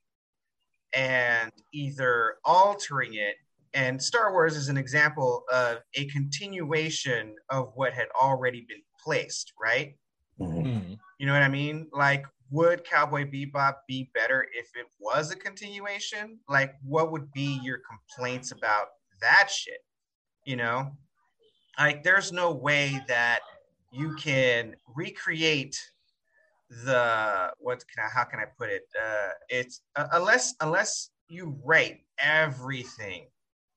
and 0.95 1.53
either 1.73 2.37
altering 2.45 3.15
it 3.15 3.37
and 3.79 4.03
star 4.03 4.33
wars 4.33 4.57
is 4.57 4.69
an 4.69 4.77
example 4.77 5.45
of 5.53 5.79
a 5.95 6.07
continuation 6.07 7.37
of 7.49 7.71
what 7.77 7.93
had 7.93 8.09
already 8.21 8.67
been 8.69 8.83
placed 9.03 9.53
right 9.61 9.97
Mhm. 10.41 10.65
Mhm. 10.65 10.99
you 11.19 11.27
know 11.27 11.33
what 11.33 11.43
I 11.43 11.49
mean? 11.49 11.89
Like, 11.93 12.25
would 12.51 12.85
Cowboy 12.85 13.25
Bebop 13.25 13.75
be 13.89 14.11
better 14.15 14.49
if 14.53 14.69
it 14.77 14.87
was 14.99 15.31
a 15.33 15.37
continuation? 15.37 16.41
Like, 16.49 16.77
what 16.83 17.11
would 17.11 17.33
be 17.33 17.59
your 17.63 17.79
complaints 17.79 18.53
about 18.53 18.89
that 19.21 19.51
shit? 19.51 19.85
You 20.45 20.57
know, 20.57 20.97
like 21.79 22.03
there's 22.05 22.31
no 22.33 22.53
way 22.53 23.05
that 23.09 23.41
you 23.93 24.15
can 24.15 24.77
recreate 24.95 25.77
the 26.71 27.53
what 27.59 27.85
can 27.89 28.05
I 28.05 28.09
how 28.09 28.25
can 28.25 28.39
I 28.41 28.47
put 28.47 28.71
it? 28.71 28.87
Uh, 29.01 29.31
it's 29.49 29.83
uh, 29.97 30.09
unless 30.13 30.55
unless 30.61 31.11
you 31.29 31.61
write 31.65 32.07
everything 32.19 33.29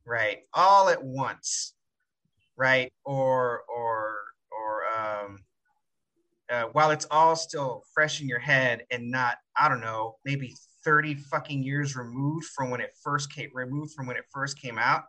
right 0.05 0.39
all 0.53 0.89
at 0.89 1.03
once, 1.03 1.73
right? 2.57 2.91
Or 3.05 3.63
or 3.73 4.17
or 4.51 4.83
um, 4.99 5.39
uh, 6.51 6.63
while 6.73 6.91
it's 6.91 7.05
all 7.11 7.35
still 7.35 7.83
fresh 7.93 8.21
in 8.21 8.27
your 8.27 8.39
head 8.39 8.83
and 8.91 9.09
not 9.09 9.37
I 9.57 9.69
don't 9.69 9.81
know 9.81 10.15
maybe 10.25 10.55
30 10.83 11.15
fucking 11.15 11.63
years 11.63 11.95
removed 11.95 12.45
from 12.47 12.69
when 12.69 12.81
it 12.81 12.91
first 13.03 13.31
came 13.33 13.49
removed 13.53 13.93
from 13.93 14.07
when 14.07 14.17
it 14.17 14.25
first 14.33 14.59
came 14.59 14.77
out 14.77 15.03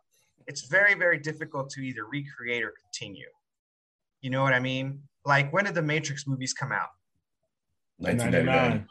it's 0.47 0.66
very 0.66 0.95
very 0.95 1.18
difficult 1.18 1.70
to 1.70 1.80
either 1.80 2.05
recreate 2.05 2.62
or 2.62 2.72
continue 2.82 3.28
you 4.20 4.30
know 4.30 4.43
what 4.43 4.53
i 4.53 4.59
mean 4.59 5.01
like 5.24 5.53
when 5.53 5.64
did 5.64 5.74
the 5.74 5.82
matrix 5.82 6.26
movies 6.26 6.53
come 6.53 6.72
out 6.72 6.90
1999. 7.99 8.86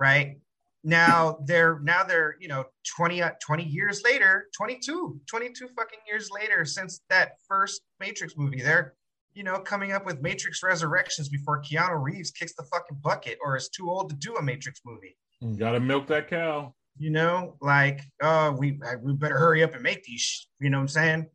right 0.00 0.38
now 0.82 1.38
they're 1.44 1.78
now 1.80 2.02
they're 2.02 2.36
you 2.40 2.48
know 2.48 2.64
20 2.96 3.22
uh, 3.22 3.30
20 3.44 3.64
years 3.64 4.02
later 4.04 4.46
22 4.56 5.20
22 5.26 5.68
fucking 5.76 5.98
years 6.08 6.30
later 6.30 6.64
since 6.64 7.00
that 7.10 7.32
first 7.46 7.82
matrix 7.98 8.34
movie. 8.36 8.62
They're 8.62 8.94
you 9.34 9.44
know 9.44 9.58
coming 9.60 9.92
up 9.92 10.06
with 10.06 10.22
matrix 10.22 10.62
resurrections 10.62 11.28
before 11.28 11.62
keanu 11.62 12.02
reeves 12.02 12.30
kicks 12.30 12.54
the 12.54 12.64
fucking 12.64 12.98
bucket 13.02 13.38
or 13.44 13.56
is 13.56 13.68
too 13.68 13.90
old 13.90 14.10
to 14.10 14.16
do 14.16 14.36
a 14.36 14.42
matrix 14.42 14.80
movie. 14.86 15.16
You 15.40 15.54
gotta 15.56 15.80
milk 15.80 16.06
that 16.08 16.28
cow. 16.28 16.74
you 16.98 17.10
know 17.10 17.56
like 17.60 18.00
oh 18.22 18.52
we 18.52 18.78
we 19.02 19.12
better 19.14 19.38
hurry 19.38 19.62
up 19.62 19.74
and 19.74 19.82
make 19.82 20.02
these 20.04 20.48
you 20.60 20.70
know 20.70 20.78
what 20.78 20.82
i'm 20.82 20.88
saying? 20.88 21.26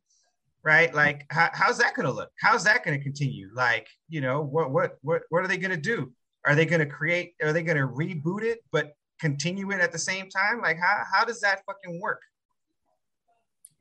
Right? 0.64 0.92
Like 0.96 1.28
how, 1.30 1.50
how's 1.54 1.78
that 1.78 1.94
going 1.94 2.08
to 2.08 2.12
look? 2.12 2.32
How's 2.42 2.64
that 2.64 2.84
going 2.84 2.98
to 2.98 3.04
continue? 3.04 3.50
Like 3.54 3.88
you 4.10 4.20
know 4.20 4.42
what 4.42 4.72
what 4.72 4.98
what 5.04 5.22
what 5.30 5.44
are 5.44 5.48
they 5.48 5.58
going 5.58 5.70
to 5.70 5.78
do? 5.78 6.12
Are 6.44 6.56
they 6.56 6.66
going 6.66 6.80
to 6.80 6.88
create 6.88 7.34
are 7.44 7.54
they 7.54 7.62
going 7.62 7.78
to 7.78 7.88
reboot 7.88 8.42
it 8.42 8.60
but 8.72 8.94
continue 9.20 9.72
it 9.72 9.80
at 9.82 9.92
the 9.92 10.00
same 10.00 10.30
time? 10.30 10.62
Like 10.62 10.78
how, 10.80 11.04
how 11.14 11.26
does 11.26 11.40
that 11.42 11.62
fucking 11.66 12.00
work? 12.02 12.22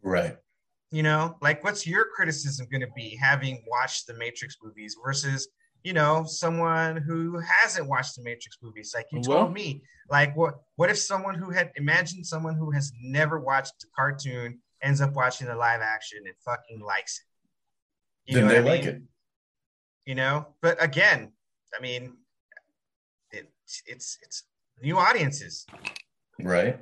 Right. 0.03 0.37
you 0.91 1.03
know 1.03 1.37
like 1.41 1.65
what's 1.65 1.87
your 1.87 2.05
criticism 2.15 2.67
going 2.71 2.83
to 2.83 2.93
be 2.95 3.17
having 3.17 3.65
watched 3.67 4.07
the 4.07 4.15
matrix 4.15 4.57
movies 4.63 4.97
versus 5.03 5.49
you 5.83 5.93
know 5.95 6.25
someone 6.27 6.97
who 6.99 7.39
hasn't 7.39 7.89
watched 7.89 8.17
the 8.17 8.23
matrix 8.23 8.59
movies? 8.63 8.93
Like 8.95 9.07
you 9.11 9.21
Well- 9.27 9.39
told 9.45 9.55
me 9.55 9.83
like 10.11 10.37
what 10.37 10.57
what 10.77 10.91
if 10.91 10.99
someone 10.99 11.35
who 11.35 11.51
had 11.51 11.73
imagined 11.77 12.27
someone 12.27 12.55
who 12.57 12.71
has 12.73 12.93
never 13.03 13.41
watched 13.41 13.73
the 13.81 13.87
cartoon 13.97 14.59
ends 14.83 15.01
up 15.01 15.15
watching 15.15 15.47
the 15.47 15.55
live 15.57 15.81
action 15.81 16.19
and 16.27 16.35
fucking 16.45 16.81
likes 16.81 17.19
it. 18.27 18.31
You 18.33 18.39
then 18.39 18.49
know 18.49 18.53
they 18.63 18.71
I 18.71 18.75
like 18.77 18.85
it. 18.85 19.03
you 20.05 20.15
know? 20.15 20.49
But 20.61 20.83
again 20.83 21.33
i 21.77 21.81
mean 21.83 22.17
it, 23.33 23.51
it's 23.87 24.19
it's 24.23 24.45
new 24.83 24.99
audiences 24.99 25.67
Right. 26.41 26.79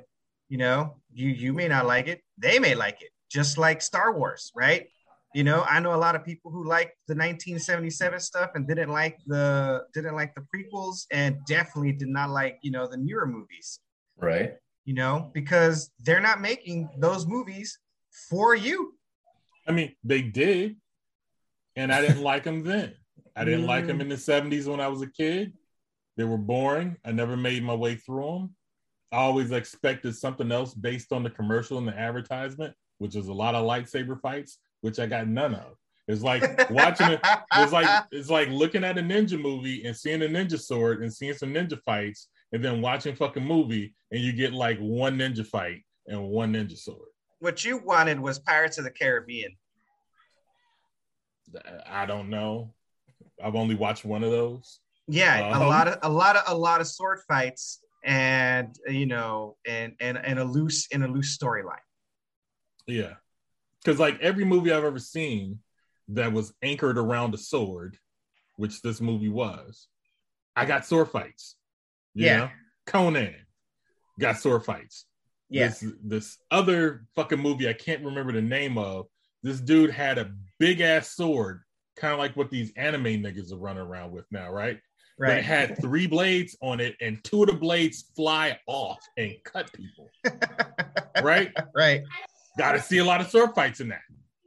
you 0.49 0.57
know 0.57 0.97
you 1.13 1.29
you 1.29 1.53
may 1.53 1.67
not 1.67 1.85
like 1.85 2.07
it 2.07 2.21
they 2.37 2.59
may 2.59 2.75
like 2.75 3.01
it 3.01 3.11
just 3.29 3.57
like 3.57 3.81
star 3.81 4.13
wars 4.17 4.51
right 4.55 4.87
you 5.33 5.43
know 5.43 5.63
i 5.69 5.79
know 5.79 5.93
a 5.93 6.03
lot 6.05 6.15
of 6.15 6.25
people 6.25 6.51
who 6.51 6.63
like 6.63 6.89
the 7.07 7.13
1977 7.13 8.19
stuff 8.19 8.51
and 8.55 8.67
didn't 8.67 8.89
like 8.89 9.17
the 9.27 9.83
didn't 9.93 10.15
like 10.15 10.33
the 10.35 10.45
prequels 10.53 11.05
and 11.11 11.37
definitely 11.45 11.91
did 11.91 12.07
not 12.07 12.29
like 12.29 12.57
you 12.63 12.71
know 12.71 12.87
the 12.87 12.97
newer 12.97 13.25
movies 13.25 13.79
Right. 14.17 14.53
you 14.85 14.93
know 14.93 15.31
because 15.33 15.91
they're 15.99 16.21
not 16.21 16.41
making 16.41 16.89
those 16.97 17.25
movies 17.27 17.79
for 18.29 18.55
you 18.55 18.93
I 19.67 19.71
mean, 19.71 19.95
they 20.03 20.21
did, 20.21 20.75
and 21.75 21.93
I 21.93 22.01
didn't 22.01 22.21
like 22.21 22.43
them 22.43 22.63
then. 22.63 22.93
I 23.35 23.45
didn't 23.45 23.65
like 23.65 23.87
them 23.87 23.97
mm. 23.97 24.01
in 24.01 24.09
the 24.09 24.15
70s 24.15 24.67
when 24.67 24.79
I 24.79 24.87
was 24.89 25.01
a 25.01 25.07
kid. 25.07 25.53
They 26.17 26.23
were 26.23 26.37
boring. 26.37 26.97
I 27.03 27.11
never 27.11 27.35
made 27.35 27.63
my 27.63 27.73
way 27.73 27.95
through 27.95 28.25
them. 28.25 28.55
I 29.11 29.17
always 29.17 29.51
expected 29.51 30.15
something 30.15 30.51
else 30.51 30.73
based 30.73 31.11
on 31.11 31.23
the 31.23 31.29
commercial 31.29 31.77
and 31.77 31.87
the 31.87 31.97
advertisement, 31.97 32.73
which 32.97 33.15
is 33.15 33.27
a 33.27 33.33
lot 33.33 33.55
of 33.55 33.65
lightsaber 33.65 34.19
fights, 34.19 34.59
which 34.81 34.99
I 34.99 35.05
got 35.05 35.27
none 35.27 35.53
of. 35.55 35.77
It's 36.07 36.21
like 36.21 36.69
watching 36.69 37.11
it. 37.11 37.19
It's 37.55 37.71
like 37.71 38.05
it's 38.11 38.29
like 38.29 38.49
looking 38.49 38.83
at 38.83 38.97
a 38.97 39.01
ninja 39.01 39.39
movie 39.39 39.85
and 39.85 39.95
seeing 39.95 40.21
a 40.21 40.25
ninja 40.25 40.59
sword 40.59 41.01
and 41.01 41.13
seeing 41.13 41.33
some 41.33 41.53
ninja 41.53 41.79
fights, 41.83 42.27
and 42.51 42.63
then 42.63 42.81
watching 42.81 43.15
fucking 43.15 43.45
movie 43.45 43.93
and 44.11 44.21
you 44.21 44.33
get 44.33 44.53
like 44.53 44.77
one 44.79 45.17
ninja 45.17 45.45
fight 45.45 45.83
and 46.07 46.21
one 46.21 46.53
ninja 46.53 46.77
sword. 46.77 47.07
what 47.39 47.63
you 47.63 47.77
wanted 47.77 48.19
was 48.19 48.39
pirates 48.39 48.77
of 48.77 48.83
the 48.83 48.91
caribbean 48.91 49.55
I 51.87 52.05
don't 52.05 52.29
know. 52.29 52.73
I've 53.43 53.55
only 53.55 53.75
watched 53.75 54.05
one 54.05 54.23
of 54.23 54.31
those. 54.31 54.79
Yeah 55.07 55.49
a 55.57 55.61
Um, 55.61 55.67
lot 55.67 55.87
of 55.87 55.97
a 56.01 56.09
lot 56.09 56.35
of 56.35 56.43
a 56.47 56.55
lot 56.57 56.81
of 56.81 56.87
sword 56.87 57.19
fights 57.27 57.79
and 58.05 58.75
you 58.87 59.05
know 59.05 59.57
and 59.67 59.93
and 59.99 60.17
and 60.17 60.39
a 60.39 60.43
loose 60.43 60.87
in 60.87 61.03
a 61.03 61.07
loose 61.07 61.37
storyline 61.37 61.85
Yeah. 62.87 63.13
Because 63.83 63.99
like 63.99 64.19
every 64.21 64.45
movie 64.45 64.71
I've 64.71 64.83
ever 64.85 64.99
seen 64.99 65.59
that 66.09 66.31
was 66.31 66.53
anchored 66.61 66.97
around 66.97 67.33
a 67.33 67.37
sword, 67.37 67.97
which 68.57 68.81
this 68.81 69.01
movie 69.01 69.29
was, 69.29 69.87
I 70.55 70.65
got 70.65 70.85
sword 70.85 71.09
fights. 71.09 71.55
Yeah. 72.13 72.37
know? 72.37 72.49
Conan 72.85 73.35
got 74.19 74.37
sword 74.37 74.63
fights. 74.65 75.05
yeah 75.49 75.67
This 75.67 75.83
this 76.03 76.37
other 76.51 77.05
fucking 77.15 77.39
movie 77.39 77.67
I 77.69 77.73
can't 77.73 78.03
remember 78.05 78.31
the 78.33 78.41
name 78.41 78.77
of. 78.77 79.07
This 79.43 79.59
dude 79.59 79.91
had 79.91 80.17
a 80.17 80.31
big 80.59 80.79
ass 80.81 81.09
sword, 81.15 81.61
kind 81.97 82.13
of 82.13 82.19
like 82.19 82.35
what 82.37 82.49
these 82.49 82.71
anime 82.77 83.21
niggas 83.21 83.51
are 83.51 83.57
running 83.57 83.83
around 83.83 84.11
with 84.13 84.25
now, 84.31 84.49
right? 84.51 84.79
But 85.19 85.29
it 85.29 85.33
right 85.33 85.43
had 85.43 85.81
three 85.81 86.07
blades 86.07 86.57
on 86.61 86.79
it, 86.79 86.95
and 86.99 87.23
two 87.23 87.43
of 87.43 87.47
the 87.47 87.53
blades 87.55 88.05
fly 88.15 88.59
off 88.67 88.99
and 89.17 89.35
cut 89.43 89.71
people. 89.73 90.11
right? 91.21 91.51
right 91.75 92.01
Got 92.57 92.73
to 92.73 92.81
see 92.81 92.97
a 92.99 93.05
lot 93.05 93.21
of 93.21 93.27
sword 93.29 93.51
fights 93.55 93.79
in 93.79 93.89
that, 93.89 94.01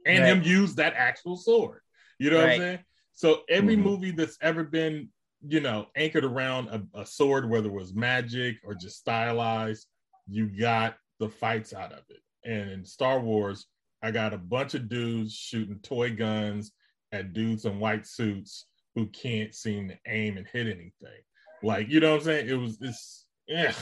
and 0.05 0.23
Right. 0.23 0.37
him 0.37 0.43
use 0.43 0.75
that 0.75 0.93
actual 0.95 1.37
sword. 1.37 1.81
You 2.19 2.29
know 2.29 2.37
what 2.37 2.49
I'm 2.51 2.57
saying? 2.57 2.79
So 3.13 3.43
every 3.49 3.75
Mhm. 3.75 3.83
movie 3.83 4.11
that's 4.11 4.37
ever 4.41 4.63
been, 4.63 5.09
you 5.47 5.59
know, 5.59 5.87
anchored 5.95 6.25
around 6.25 6.67
a, 6.69 7.01
a 7.01 7.05
sword, 7.05 7.49
whether 7.49 7.69
it 7.69 7.73
was 7.73 7.93
magic 7.93 8.57
or 8.63 8.75
just 8.75 8.97
stylized, 8.97 9.87
you 10.27 10.47
got 10.47 10.97
the 11.19 11.29
fights 11.29 11.73
out 11.73 11.91
of 11.93 12.03
it. 12.09 12.21
And 12.43 12.69
in 12.69 12.85
Star 12.85 13.19
Wars, 13.19 13.67
I 14.01 14.11
got 14.11 14.33
a 14.33 14.37
bunch 14.37 14.73
of 14.73 14.87
dudes 14.89 15.33
shooting 15.33 15.79
toy 15.79 16.15
guns 16.15 16.71
at 17.11 17.33
dudes 17.33 17.65
in 17.65 17.79
white 17.79 18.05
suits 18.05 18.67
who 18.97 19.05
can't 19.07 19.53
seem 19.53 19.87
to 19.89 19.95
aim 20.07 20.37
and 20.37 20.47
hit 20.51 20.65
anything. 20.65 21.21
Like, 21.61 21.87
you 21.87 21.99
know 21.99 22.11
what 22.13 22.21
I'm 22.21 22.25
saying? 22.25 22.49
It 22.49 22.55
was 22.55 22.79
this. 22.79 23.25
Yeah. 23.47 23.73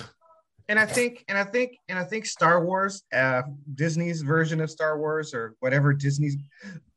and 0.67 0.77
i 0.77 0.85
think 0.85 1.23
and 1.29 1.37
i 1.37 1.43
think 1.43 1.77
and 1.89 1.97
i 1.97 2.03
think 2.03 2.25
star 2.25 2.63
wars 2.63 3.03
uh 3.13 3.41
disney's 3.75 4.21
version 4.21 4.59
of 4.61 4.69
star 4.69 4.97
wars 4.99 5.33
or 5.33 5.55
whatever 5.59 5.91
disney's 5.93 6.35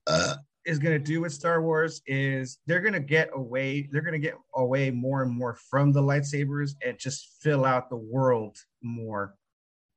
uh, 0.07 0.35
is 0.67 0.79
going 0.79 0.95
to 0.99 1.05
do 1.13 1.21
with 1.23 1.33
star 1.33 1.63
wars 1.63 2.03
is 2.07 2.59
they're 2.67 2.81
going 2.81 2.93
to 2.95 3.01
get 3.01 3.29
away 3.35 3.89
they're 3.93 4.03
going 4.03 4.13
to 4.21 4.27
get 4.29 4.35
away 4.55 4.91
more 4.91 5.23
and 5.23 5.33
more 5.33 5.55
from 5.71 5.93
the 5.93 6.03
lightsabers 6.03 6.73
and 6.85 6.99
just 6.99 7.37
fill 7.43 7.65
out 7.65 7.89
the 7.91 7.97
world 7.97 8.57
more 8.83 9.35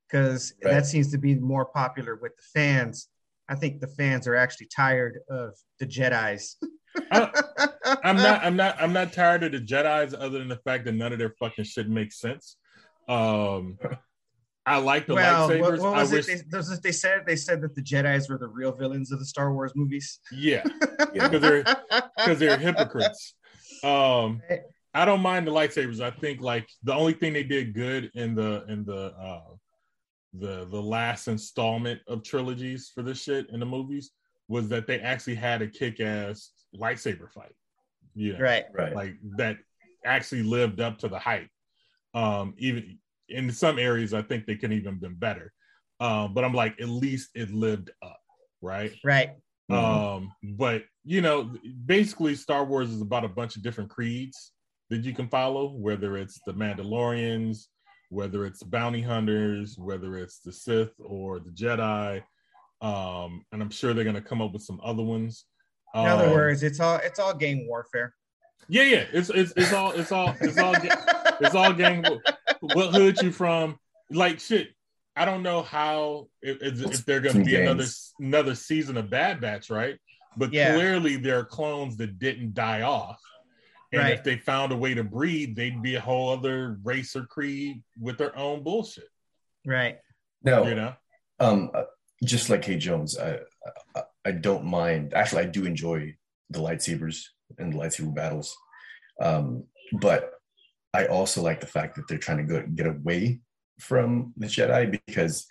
because 0.09 0.53
Right. 0.63 0.71
that 0.71 0.85
seems 0.85 1.09
to 1.11 1.17
be 1.17 1.35
more 1.35 1.65
popular 1.65 2.15
with 2.21 2.33
the 2.37 2.43
fans 2.59 3.07
i 3.49 3.55
think 3.55 3.79
the 3.81 3.87
fans 3.87 4.27
are 4.27 4.35
actually 4.35 4.67
tired 4.73 5.19
of 5.29 5.55
the 5.79 5.85
jedis 5.85 6.55
I'm 7.85 8.15
not. 8.17 8.43
I'm 8.43 8.55
not. 8.55 8.75
I'm 8.81 8.93
not 8.93 9.13
tired 9.13 9.43
of 9.43 9.51
the 9.51 9.59
Jedi's, 9.59 10.13
other 10.13 10.39
than 10.39 10.47
the 10.47 10.57
fact 10.57 10.85
that 10.85 10.93
none 10.93 11.13
of 11.13 11.19
their 11.19 11.33
fucking 11.39 11.65
shit 11.65 11.89
makes 11.89 12.19
sense. 12.19 12.57
Um, 13.07 13.77
I 14.65 14.77
like 14.77 15.07
the 15.07 15.15
well, 15.15 15.49
lightsabers. 15.49 15.79
what 15.79 15.97
I 15.97 16.01
was 16.01 16.11
wish. 16.11 16.29
it? 16.29 16.43
They, 16.51 16.57
those- 16.57 16.79
they 16.81 16.91
said 16.91 17.23
they 17.25 17.35
said 17.35 17.61
that 17.61 17.73
the 17.75 17.81
Jedi's 17.81 18.29
were 18.29 18.37
the 18.37 18.47
real 18.47 18.71
villains 18.71 19.11
of 19.11 19.19
the 19.19 19.25
Star 19.25 19.53
Wars 19.53 19.71
movies. 19.75 20.19
yeah, 20.31 20.63
Yeah. 21.13 21.27
because 21.27 21.41
they're 21.41 21.63
because 22.17 22.39
they're 22.39 22.57
hypocrites. 22.57 23.33
Um, 23.83 24.41
I 24.93 25.05
don't 25.05 25.21
mind 25.21 25.47
the 25.47 25.51
lightsabers. 25.51 26.01
I 26.01 26.11
think 26.11 26.41
like 26.41 26.69
the 26.83 26.93
only 26.93 27.13
thing 27.13 27.33
they 27.33 27.43
did 27.43 27.73
good 27.73 28.11
in 28.13 28.35
the 28.35 28.63
in 28.67 28.85
the 28.85 29.13
uh 29.19 29.41
the 30.33 30.65
the 30.69 30.81
last 30.81 31.27
installment 31.27 31.99
of 32.07 32.23
trilogies 32.23 32.91
for 32.93 33.01
this 33.01 33.21
shit 33.23 33.49
in 33.49 33.59
the 33.59 33.65
movies 33.65 34.11
was 34.47 34.69
that 34.69 34.85
they 34.85 34.99
actually 34.99 35.35
had 35.35 35.61
a 35.61 35.67
kick-ass 35.67 36.51
lightsaber 36.77 37.29
fight. 37.31 37.51
Yeah. 38.15 38.39
right. 38.39 38.65
Right. 38.73 38.95
like 38.95 39.15
that 39.37 39.57
actually 40.05 40.43
lived 40.43 40.79
up 40.81 40.97
to 40.99 41.07
the 41.07 41.19
hype. 41.19 41.49
Um, 42.13 42.53
even 42.57 42.97
in 43.29 43.51
some 43.51 43.79
areas, 43.79 44.13
I 44.13 44.21
think 44.21 44.45
they 44.45 44.55
could 44.55 44.73
even 44.73 44.99
been 44.99 45.15
better. 45.15 45.53
Um, 45.99 46.33
but 46.33 46.43
I'm 46.43 46.53
like, 46.53 46.79
at 46.81 46.89
least 46.89 47.29
it 47.35 47.51
lived 47.51 47.91
up, 48.03 48.19
right? 48.61 48.91
Right. 49.03 49.31
Mhm. 49.69 49.75
Um, 49.75 50.33
but 50.57 50.83
you 51.05 51.21
know, 51.21 51.55
basically, 51.85 52.35
Star 52.35 52.65
Wars 52.65 52.89
is 52.91 53.01
about 53.01 53.23
a 53.23 53.29
bunch 53.29 53.55
of 53.55 53.63
different 53.63 53.89
creeds 53.89 54.51
that 54.89 55.03
you 55.05 55.13
can 55.13 55.29
follow, 55.29 55.71
whether 55.71 56.17
it's 56.17 56.39
the 56.45 56.53
Mandalorians, 56.53 57.67
whether 58.09 58.45
it's 58.45 58.61
bounty 58.63 59.01
hunters, 59.01 59.77
whether 59.77 60.17
it's 60.17 60.39
the 60.39 60.51
Sith 60.51 60.91
or 60.99 61.39
the 61.39 61.51
Jedi. 61.51 62.21
um, 62.81 63.45
and 63.51 63.61
I'm 63.61 63.69
sure 63.69 63.93
they're 63.93 64.03
gonna 64.03 64.21
come 64.21 64.41
up 64.41 64.53
with 64.53 64.63
some 64.63 64.81
other 64.83 65.03
ones. 65.03 65.45
In 65.93 66.05
other 66.05 66.25
Um, 66.27 66.31
words, 66.31 66.63
it's 66.63 66.79
all 66.79 66.97
it's 66.97 67.19
all 67.19 67.33
game 67.33 67.67
warfare. 67.67 68.13
yeah, 68.69 68.83
yeah, 68.83 69.05
it's 69.11 69.29
it's 69.29 69.53
it's 69.57 69.73
all 69.73 69.91
it's 69.91 70.11
all 70.11 70.35
it's 70.41 70.57
all 70.57 70.75
it's 71.41 71.55
all 71.55 71.73
gang. 71.73 72.05
What 72.61 72.91
hood 72.93 73.19
you 73.21 73.31
from? 73.31 73.77
Like 74.09 74.39
shit. 74.39 74.69
I 75.15 75.25
don't 75.25 75.43
know 75.43 75.61
how 75.61 76.27
if, 76.41 76.61
if 76.61 76.81
if 76.93 77.05
they're 77.05 77.19
gonna 77.19 77.33
Some 77.33 77.43
be 77.43 77.57
another 77.57 77.85
another 78.19 78.55
season 78.55 78.95
of 78.97 79.09
Bad 79.09 79.41
Batch, 79.41 79.69
right? 79.69 79.97
But 80.37 80.53
Yeah. 80.53 80.73
clearly 80.73 81.17
there 81.17 81.39
are 81.39 81.43
clones 81.45 81.97
that 81.97 82.17
didn't 82.17 82.53
die 82.53 82.83
off. 82.83 83.19
And 83.91 84.01
Right. 84.01 84.13
if 84.13 84.23
they 84.23 84.37
found 84.37 84.71
a 84.71 84.77
way 84.77 84.93
to 84.93 85.03
breed, 85.03 85.53
they'd 85.57 85.81
be 85.81 85.95
a 85.95 85.99
whole 85.99 86.29
other 86.29 86.77
race 86.83 87.13
or 87.13 87.25
creed 87.25 87.83
with 87.99 88.17
their 88.17 88.33
own 88.37 88.63
bullshit. 88.63 89.09
Right. 89.65 89.99
Now, 90.43 90.63
You 90.65 90.75
know? 90.75 90.93
um, 91.41 91.71
uh, 91.73 91.83
just 92.23 92.49
like 92.49 92.63
Hate 92.63 92.79
Jones, 92.79 93.17
I, 93.17 93.39
I 93.95 94.03
I 94.25 94.31
don't 94.31 94.65
mind. 94.65 95.13
Actually, 95.13 95.43
I 95.43 95.45
do 95.47 95.65
enjoy 95.65 96.15
the 96.49 96.59
lightsabers 96.59 97.23
and 97.57 97.73
the 97.73 97.77
lightsaber 97.77 98.13
battles, 98.13 98.55
um, 99.21 99.63
but 99.99 100.31
I 100.93 101.05
also 101.05 101.41
like 101.41 101.59
the 101.61 101.67
fact 101.67 101.95
that 101.95 102.07
they're 102.07 102.17
trying 102.17 102.37
to 102.37 102.43
go 102.43 102.65
get 102.75 102.87
away 102.87 103.39
from 103.79 104.33
the 104.37 104.47
Jedi 104.47 104.99
because 105.07 105.45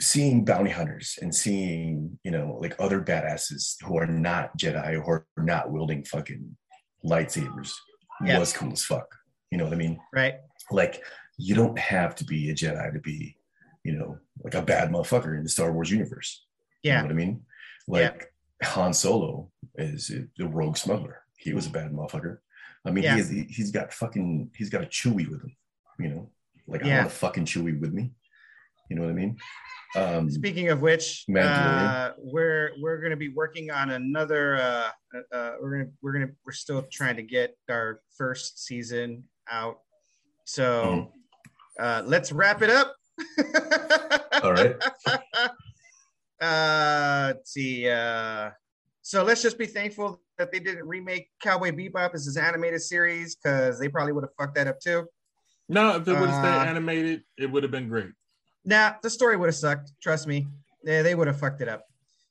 seeing 0.00 0.44
bounty 0.44 0.70
hunters 0.70 1.18
and 1.22 1.34
seeing 1.34 2.18
you 2.24 2.30
know 2.30 2.58
like 2.60 2.74
other 2.78 3.00
badasses 3.00 3.76
who 3.84 3.96
are 3.96 4.06
not 4.06 4.56
Jedi 4.58 4.94
who 4.94 5.08
are 5.10 5.26
not 5.38 5.70
wielding 5.70 6.04
fucking 6.04 6.56
lightsabers 7.04 7.72
Yeah. 8.24 8.38
was 8.38 8.52
cool 8.52 8.72
as 8.72 8.84
fuck. 8.84 9.06
You 9.50 9.58
know 9.58 9.64
what 9.64 9.72
I 9.72 9.76
mean? 9.76 9.98
Right. 10.12 10.34
like 10.70 11.02
you 11.36 11.54
don't 11.54 11.78
have 11.78 12.14
to 12.16 12.24
be 12.24 12.50
a 12.50 12.54
Jedi 12.54 12.92
to 12.92 13.00
be, 13.00 13.36
you 13.84 13.92
know, 13.92 14.18
like 14.44 14.54
a 14.54 14.62
bad 14.62 14.90
motherfucker 14.90 15.36
in 15.36 15.42
the 15.42 15.48
Star 15.48 15.72
Wars 15.72 15.90
universe. 15.90 16.44
You 16.82 16.90
know 16.92 16.96
Yeah. 16.96 17.02
what 17.02 17.10
I 17.10 17.14
mean? 17.14 17.42
Like 17.86 18.32
Han 18.62 18.92
Solo 18.92 19.50
is 19.76 20.08
the 20.36 20.46
rogue 20.46 20.76
smuggler. 20.76 21.22
He 21.36 21.52
was 21.52 21.66
a 21.66 21.70
bad 21.70 21.92
motherfucker. 21.92 22.38
I 22.86 22.90
mean, 22.90 23.04
Yeah. 23.04 23.22
he 23.22 23.44
he's 23.44 23.70
got 23.70 23.92
fucking, 23.92 24.50
he's 24.56 24.70
got 24.70 24.82
a 24.82 24.86
Chewie 24.86 25.28
with 25.28 25.42
him. 25.42 25.56
You 25.98 26.08
know, 26.08 26.30
like 26.66 26.82
I 26.84 26.88
Yeah. 26.88 26.96
want 26.98 27.08
a 27.08 27.14
fucking 27.14 27.44
Chewie 27.46 27.78
with 27.80 27.92
me. 27.92 28.12
You 28.88 28.96
know 28.96 29.02
what 29.02 29.10
I 29.10 29.14
mean? 29.14 29.38
Um, 29.96 30.28
Speaking 30.30 30.70
of 30.70 30.80
which, 30.82 31.24
uh, 31.34 32.12
we're 32.18 32.72
we're 32.80 32.98
going 32.98 33.12
to 33.12 33.16
be 33.16 33.28
working 33.28 33.70
on 33.70 33.90
another. 33.90 34.56
Uh, 34.56 34.90
uh, 35.32 35.52
we're 35.60 35.78
gonna 35.78 35.90
we're 36.02 36.12
gonna 36.12 36.30
we're 36.44 36.52
still 36.52 36.82
trying 36.90 37.16
to 37.16 37.22
get 37.22 37.56
our 37.70 38.00
first 38.18 38.64
season 38.64 39.24
out. 39.48 39.78
So 40.44 41.12
uh, 41.78 42.02
let's 42.04 42.32
wrap 42.32 42.60
it 42.62 42.70
up. 42.70 42.96
All 44.42 44.52
right. 44.52 44.76
Uh, 46.44 47.32
let's 47.34 47.52
see. 47.52 47.88
Uh, 47.88 48.50
so 49.02 49.22
let's 49.22 49.42
just 49.42 49.58
be 49.58 49.66
thankful 49.66 50.20
that 50.38 50.52
they 50.52 50.58
didn't 50.60 50.86
remake 50.86 51.28
Cowboy 51.42 51.70
Bebop 51.70 52.14
as 52.14 52.24
his 52.24 52.36
animated 52.36 52.82
series 52.82 53.34
because 53.36 53.78
they 53.78 53.88
probably 53.88 54.12
would 54.12 54.24
have 54.24 54.34
fucked 54.38 54.54
that 54.56 54.66
up 54.66 54.80
too. 54.80 55.06
No, 55.68 55.96
if 55.96 56.06
it 56.08 56.12
would 56.12 56.28
have 56.28 56.44
Uh, 56.44 56.60
stayed 56.60 56.68
animated, 56.68 57.22
it 57.38 57.50
would 57.50 57.62
have 57.62 57.72
been 57.72 57.88
great. 57.88 58.12
Nah, 58.64 58.94
the 59.02 59.10
story 59.10 59.36
would 59.36 59.46
have 59.46 59.54
sucked. 59.54 59.92
Trust 60.02 60.26
me, 60.26 60.46
yeah, 60.82 61.02
they 61.02 61.14
would 61.14 61.26
have 61.26 61.38
fucked 61.38 61.60
it 61.60 61.68
up. 61.68 61.84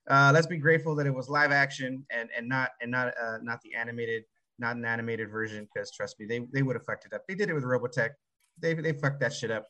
Uh, 0.07 0.31
let's 0.33 0.47
be 0.47 0.57
grateful 0.57 0.95
that 0.95 1.07
it 1.07 1.13
was 1.13 1.29
live 1.29 1.51
action 1.51 2.05
and 2.11 2.29
and 2.35 2.47
not 2.47 2.71
and 2.81 2.91
not 2.91 3.13
uh, 3.19 3.37
not 3.41 3.61
the 3.61 3.73
animated, 3.73 4.23
not 4.59 4.75
an 4.75 4.85
animated 4.85 5.29
version. 5.31 5.67
Because 5.73 5.91
trust 5.91 6.19
me, 6.19 6.25
they 6.25 6.39
they 6.51 6.61
would 6.61 6.75
have 6.75 6.85
fucked 6.85 7.05
it 7.05 7.13
up. 7.13 7.21
They 7.27 7.35
did 7.35 7.49
it 7.49 7.53
with 7.53 7.63
Robotech. 7.63 8.11
They 8.59 8.73
they 8.73 8.93
fucked 8.93 9.21
that 9.21 9.33
shit 9.33 9.49
up. 9.49 9.67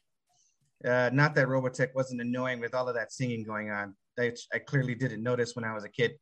Uh, 0.84 1.10
not 1.14 1.36
that 1.36 1.48
Robotech 1.48 1.94
wasn't 1.96 2.20
annoying 2.22 2.60
with 2.60 2.74
all 2.74 2.90
of 2.90 2.96
that 2.96 3.14
singing 3.14 3.44
going 3.44 3.70
on. 3.70 3.96
I, 4.20 4.32
I 4.54 4.60
clearly 4.60 4.96
didn't 4.96 5.24
notice 5.24 5.56
when 5.56 5.66
I 5.66 5.74
was 5.74 5.84
a 5.84 5.90
kid. 5.90 6.14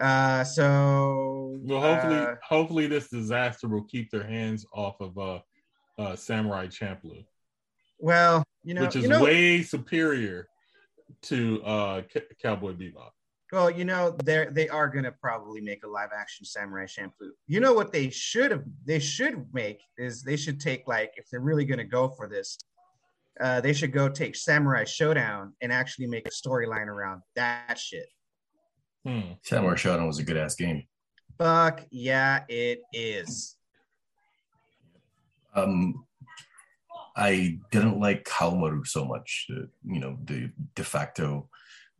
Uh, 0.00 0.42
so 0.44 1.58
Well, 1.62 1.80
hopefully, 1.80 2.16
uh, 2.16 2.34
hopefully 2.42 2.86
this 2.86 3.08
disaster 3.08 3.68
will 3.68 3.84
keep 3.84 4.10
their 4.10 4.24
hands 4.24 4.64
off 4.72 5.00
of 5.00 5.18
uh, 5.18 5.40
uh, 5.98 6.16
Samurai 6.16 6.66
Champloo, 6.66 7.24
well, 7.98 8.42
you 8.64 8.74
know, 8.74 8.82
which 8.82 8.96
is 8.96 9.02
you 9.02 9.08
know, 9.08 9.22
way 9.22 9.62
superior 9.62 10.48
to 11.22 11.62
uh, 11.62 12.02
C- 12.12 12.22
Cowboy 12.42 12.72
Bebop. 12.72 13.10
Well, 13.52 13.70
you 13.70 13.84
know, 13.84 14.16
they're 14.24 14.50
they 14.50 14.68
are 14.70 14.88
gonna 14.88 15.12
probably 15.12 15.60
make 15.60 15.84
a 15.84 15.88
live 15.88 16.08
action 16.16 16.46
Samurai 16.46 16.86
Champloo. 16.86 17.32
You 17.46 17.60
know 17.60 17.74
what 17.74 17.92
they 17.92 18.08
should 18.08 18.50
have 18.50 18.64
they 18.86 18.98
should 18.98 19.46
make 19.52 19.82
is 19.98 20.22
they 20.22 20.36
should 20.36 20.58
take 20.58 20.88
like 20.88 21.12
if 21.16 21.28
they're 21.30 21.40
really 21.40 21.66
gonna 21.66 21.84
go 21.84 22.08
for 22.08 22.26
this, 22.26 22.58
uh, 23.40 23.60
they 23.60 23.72
should 23.72 23.92
go 23.92 24.08
take 24.08 24.36
Samurai 24.36 24.84
Shodown 24.84 25.52
and 25.60 25.72
actually 25.72 26.06
make 26.06 26.26
a 26.26 26.30
storyline 26.30 26.86
around 26.86 27.22
that 27.36 27.78
shit. 27.78 28.06
Hmm. 29.06 29.32
Samurai 29.42 29.74
Shodown 29.74 30.06
was 30.06 30.18
a 30.18 30.22
good 30.24 30.36
ass 30.36 30.54
game. 30.54 30.84
Fuck 31.38 31.84
yeah, 31.90 32.44
it 32.48 32.80
is. 32.92 33.56
Um, 35.54 36.06
I 37.16 37.58
didn't 37.70 38.00
like 38.00 38.24
Haohmaru 38.24 38.86
so 38.86 39.04
much, 39.04 39.46
the 39.48 39.68
you 39.84 40.00
know 40.00 40.18
the 40.24 40.50
de 40.74 40.84
facto 40.84 41.48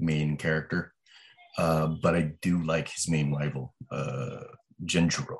main 0.01 0.37
character, 0.37 0.95
uh, 1.59 1.89
but 2.03 2.15
I 2.15 2.33
do 2.41 2.63
like 2.65 2.89
his 2.89 3.09
main 3.11 3.33
rival, 3.35 3.75
uh, 3.91 4.45
Genjuro. 4.87 5.37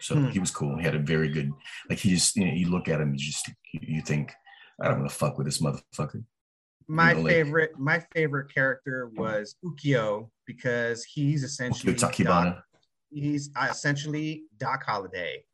So 0.00 0.14
Hmm. 0.16 0.28
he 0.28 0.38
was 0.38 0.50
cool. 0.50 0.76
He 0.76 0.84
had 0.84 0.94
a 0.94 0.98
very 0.98 1.28
good, 1.30 1.50
like 1.88 1.98
he 1.98 2.10
just 2.10 2.36
you 2.36 2.44
know 2.46 2.52
you 2.52 2.68
look 2.68 2.88
at 2.88 3.00
him, 3.00 3.12
you 3.14 3.18
just 3.18 3.48
you, 3.72 3.80
you 3.82 4.02
think 4.02 4.32
I 4.80 4.88
don't 4.88 5.00
want 5.00 5.10
to 5.10 5.16
fuck 5.16 5.38
with 5.38 5.46
this 5.46 5.60
motherfucker. 5.60 6.24
My 6.88 7.12
know, 7.12 7.20
like- 7.22 7.32
favorite 7.32 7.78
my 7.78 8.04
favorite 8.14 8.52
character 8.54 9.10
was 9.16 9.56
Ukyo 9.64 10.30
because 10.46 11.04
he's 11.04 11.42
essentially 11.42 11.94
Ukyo 11.94 12.10
Tachibana. 12.10 12.54
Doc, 12.54 12.64
he's 13.10 13.50
uh, 13.56 13.68
essentially 13.70 14.44
Doc 14.58 14.84
Holliday. 14.84 15.44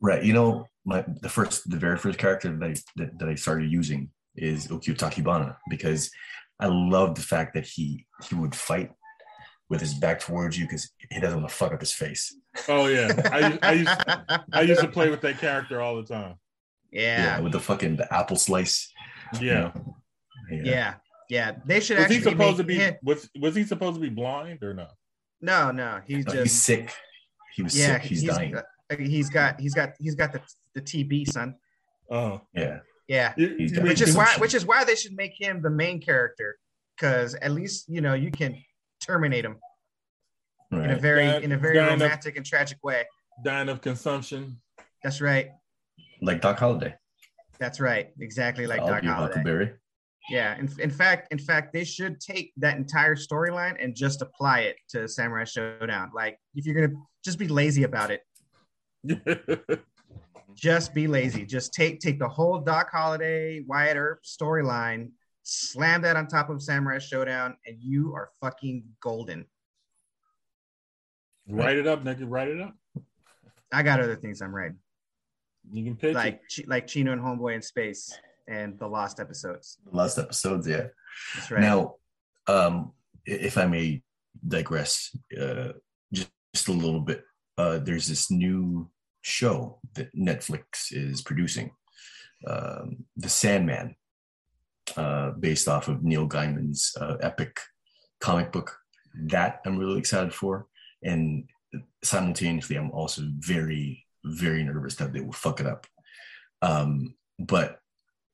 Right. 0.00 0.22
You 0.22 0.32
know, 0.32 0.66
my 0.84 1.04
the 1.22 1.28
first, 1.28 1.68
the 1.68 1.76
very 1.76 1.96
first 1.96 2.18
character 2.18 2.56
that 2.56 2.64
I 2.64 2.74
that, 2.96 3.18
that 3.18 3.28
I 3.28 3.34
started 3.34 3.70
using 3.70 4.10
is 4.36 4.68
Ukyo 4.68 4.96
Tachibana 4.96 5.56
because 5.68 6.10
I 6.60 6.66
love 6.66 7.14
the 7.14 7.22
fact 7.22 7.54
that 7.54 7.66
he 7.66 8.06
he 8.28 8.34
would 8.34 8.54
fight 8.54 8.90
with 9.68 9.80
his 9.80 9.94
back 9.94 10.20
towards 10.20 10.58
you 10.58 10.66
because 10.66 10.90
he 11.10 11.20
doesn't 11.20 11.38
want 11.38 11.48
to 11.48 11.54
fuck 11.54 11.72
up 11.72 11.80
his 11.80 11.92
face. 11.92 12.36
Oh 12.68 12.86
yeah, 12.86 13.12
I, 13.32 13.58
I 13.62 13.72
used 13.72 13.90
I 14.52 14.60
used 14.62 14.80
to 14.80 14.88
play 14.88 15.10
with 15.10 15.20
that 15.22 15.38
character 15.38 15.80
all 15.80 15.96
the 15.96 16.02
time. 16.02 16.34
Yeah. 16.92 17.40
with 17.40 17.52
the 17.52 17.60
fucking 17.60 17.96
the 17.96 18.12
apple 18.12 18.36
slice. 18.36 18.92
you 19.40 19.48
Yeah. 19.48 19.54
know? 19.60 19.96
yeah. 20.50 20.62
Yeah, 20.64 20.94
yeah. 21.28 21.52
They 21.64 21.80
should 21.80 21.96
Was 21.96 22.04
actually 22.04 22.16
he 22.18 22.22
supposed 22.22 22.56
to 22.58 22.64
be 22.64 22.90
was 23.02 23.28
was 23.40 23.54
he 23.54 23.64
supposed 23.64 23.94
to 23.96 24.00
be 24.00 24.08
blind 24.08 24.62
or 24.62 24.74
no? 24.74 24.88
No, 25.40 25.70
no. 25.70 26.00
He's 26.06 26.26
No, 26.26 26.32
just 26.32 26.42
he's 26.44 26.62
sick. 26.62 26.92
He 27.54 27.62
was 27.62 27.78
yeah. 27.78 27.94
sick. 27.94 28.02
He's, 28.02 28.24
dying. 28.24 28.56
uh, 28.56 28.62
he's 28.98 29.30
got 29.30 29.60
he's 29.60 29.74
got 29.74 29.90
he's 29.98 30.14
got 30.14 30.32
the 30.32 30.40
the 30.74 30.80
TB, 30.82 31.28
son. 31.32 31.54
Oh, 32.10 32.40
yeah. 32.54 32.80
Yeah, 33.08 33.34
You- 33.36 33.56
He's 33.58 33.70
you 33.70 33.76
got- 33.76 33.82
mean- 33.84 33.90
which 33.90 34.00
is 34.02 34.16
why 34.16 34.34
which 34.38 34.54
is 34.54 34.64
why 34.66 34.84
they 34.84 34.94
should 34.94 35.14
make 35.16 35.32
him 35.36 35.62
the 35.62 35.70
main 35.70 36.00
character 36.00 36.58
because 36.96 37.34
at 37.36 37.50
least 37.52 37.86
you 37.88 38.00
know 38.00 38.14
you 38.14 38.30
can 38.30 38.56
terminate 39.00 39.44
him 39.44 39.58
in 40.72 40.90
a 40.90 40.96
very 40.96 41.24
Yeah, 41.24 41.38
in 41.38 41.50
a 41.52 41.56
very 41.56 41.74
fair 41.74 41.86
enough. 41.88 42.00
romantic 42.00 42.36
and 42.36 42.46
tragic 42.46 42.78
way. 42.84 43.04
dying 43.44 43.68
of 43.68 43.80
consumption. 43.80 44.60
That's 45.02 45.20
right. 45.20 45.48
Like 46.20 46.40
Doc 46.40 46.58
Holliday. 46.58 46.94
That's 47.58 47.80
right. 47.80 48.10
Exactly 48.20 48.66
like 48.66 48.80
I'll 48.80 48.88
Doc 48.88 49.02
be 49.02 49.08
Holliday. 49.08 49.34
Huckleberry. 49.34 49.72
Yeah. 50.28 50.56
In, 50.58 50.70
in 50.78 50.90
fact, 50.90 51.32
in 51.32 51.38
fact, 51.38 51.72
they 51.72 51.84
should 51.84 52.20
take 52.20 52.52
that 52.56 52.76
entire 52.76 53.16
storyline 53.16 53.76
and 53.82 53.94
just 53.94 54.22
apply 54.22 54.60
it 54.60 54.76
to 54.90 55.08
Samurai 55.08 55.44
Shodown. 55.44 56.12
Like 56.14 56.38
if 56.54 56.66
you're 56.66 56.74
gonna 56.74 57.00
just 57.24 57.38
be 57.38 57.48
lazy 57.48 57.84
about 57.84 58.10
it, 58.10 58.22
just 60.54 60.94
be 60.94 61.06
lazy. 61.06 61.44
Just 61.46 61.72
take 61.72 62.00
take 62.00 62.18
the 62.18 62.28
whole 62.28 62.58
Doc 62.60 62.90
Holliday, 62.90 63.64
Wyatt 63.66 63.96
Earp 63.96 64.22
storyline, 64.24 65.10
slam 65.42 66.02
that 66.02 66.16
on 66.16 66.26
top 66.26 66.50
of 66.50 66.62
Samurai 66.62 66.98
Shodown, 66.98 67.54
and 67.66 67.76
you 67.80 68.14
are 68.14 68.30
fucking 68.40 68.84
golden. 69.02 69.46
write 71.48 71.76
it 71.76 71.86
up, 71.86 72.04
nigga. 72.04 72.24
Write 72.26 72.48
it 72.48 72.60
up. 72.60 72.74
I 73.72 73.82
got 73.82 74.00
other 74.00 74.16
things 74.16 74.42
I'm 74.42 74.54
writing, 74.54 74.78
You 75.72 75.84
can 75.84 75.96
pitch 75.96 76.14
like 76.14 76.42
Chi- 76.54 76.64
like 76.66 76.86
Chino 76.86 77.12
and 77.12 77.20
Homeboy 77.20 77.54
in 77.54 77.62
Space 77.62 78.12
and 78.48 78.78
the 78.78 78.86
Lost 78.86 79.20
episodes. 79.20 79.78
The 79.90 79.96
last 79.96 80.18
episodes, 80.18 80.66
yeah. 80.66 80.86
That's 81.34 81.50
right. 81.50 81.60
Now, 81.60 81.94
um, 82.46 82.92
if 83.24 83.56
I 83.56 83.66
may 83.66 84.02
digress 84.46 85.16
uh, 85.40 85.72
just, 86.12 86.30
just 86.54 86.68
a 86.68 86.72
little 86.72 87.00
bit, 87.00 87.24
uh, 87.58 87.78
there's 87.78 88.08
this 88.08 88.30
new 88.30 88.90
show 89.22 89.78
that 89.94 90.14
Netflix 90.16 90.90
is 90.90 91.22
producing, 91.22 91.70
um, 92.46 93.04
The 93.16 93.28
Sandman, 93.28 93.94
uh, 94.96 95.32
based 95.32 95.68
off 95.68 95.88
of 95.88 96.02
Neil 96.02 96.26
Gaiman's 96.26 96.96
uh, 97.00 97.16
epic 97.20 97.60
comic 98.20 98.50
book. 98.50 98.76
That 99.14 99.60
I'm 99.66 99.76
really 99.76 99.98
excited 99.98 100.32
for, 100.32 100.66
and 101.02 101.48
simultaneously, 102.02 102.76
I'm 102.76 102.90
also 102.92 103.22
very, 103.38 104.06
very 104.24 104.62
nervous 104.64 104.96
that 104.96 105.12
they 105.12 105.20
will 105.20 105.32
fuck 105.32 105.60
it 105.60 105.66
up. 105.66 105.86
Um, 106.62 107.14
but 107.38 107.78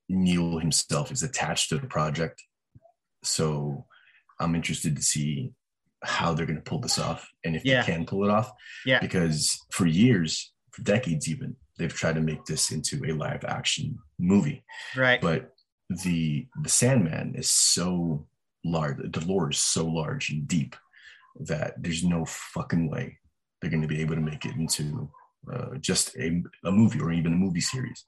Neil 0.09 0.59
himself 0.59 1.11
is 1.11 1.23
attached 1.23 1.69
to 1.69 1.77
the 1.77 1.87
project, 1.87 2.43
so 3.23 3.85
I'm 4.39 4.55
interested 4.55 4.95
to 4.95 5.01
see 5.01 5.53
how 6.03 6.33
they're 6.33 6.45
going 6.45 6.57
to 6.57 6.69
pull 6.69 6.79
this 6.79 6.99
off 6.99 7.27
and 7.43 7.55
if 7.55 7.65
Yeah. 7.65 7.81
they 7.81 7.91
can 7.93 8.05
pull 8.05 8.23
it 8.23 8.29
off. 8.29 8.51
Yeah. 8.85 8.99
Because 8.99 9.57
for 9.71 9.87
years, 9.87 10.53
for 10.71 10.83
decades 10.83 11.27
even, 11.29 11.55
they've 11.77 11.93
tried 11.93 12.15
to 12.15 12.21
make 12.21 12.45
this 12.45 12.71
into 12.71 13.03
a 13.05 13.13
live 13.13 13.43
action 13.45 13.97
movie. 14.19 14.63
Right. 14.95 15.19
But 15.21 15.53
the 15.89 16.47
the 16.61 16.69
Sandman 16.69 17.33
is 17.35 17.49
so 17.49 18.27
large, 18.63 18.97
the 19.11 19.25
lore 19.25 19.49
is 19.51 19.57
so 19.59 19.85
large 19.85 20.29
and 20.29 20.47
deep 20.47 20.75
that 21.39 21.81
there's 21.81 22.03
no 22.03 22.25
fucking 22.25 22.89
way 22.89 23.17
they're 23.61 23.71
going 23.71 23.81
to 23.81 23.87
be 23.87 24.01
able 24.01 24.15
to 24.15 24.21
make 24.21 24.45
it 24.45 24.55
into 24.55 25.09
uh, 25.51 25.75
just 25.79 26.15
a, 26.17 26.41
a 26.65 26.71
movie 26.71 26.99
or 26.99 27.11
even 27.11 27.33
a 27.33 27.35
movie 27.35 27.61
series. 27.61 28.05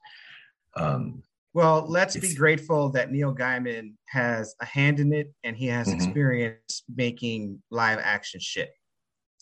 Um, 0.76 1.22
Well, 1.52 1.84
let's 1.88 2.16
be 2.16 2.34
grateful 2.34 2.90
that 2.92 3.10
Neil 3.10 3.34
Gaiman 3.34 3.94
has 4.08 4.54
a 4.60 4.64
hand 4.66 5.00
in 5.00 5.12
it 5.12 5.32
and 5.42 5.56
he 5.56 5.66
has 5.66 5.88
Mhm. 5.88 5.94
experience 5.94 6.84
making 6.94 7.62
live 7.70 7.98
action 7.98 8.40
shit. 8.40 8.70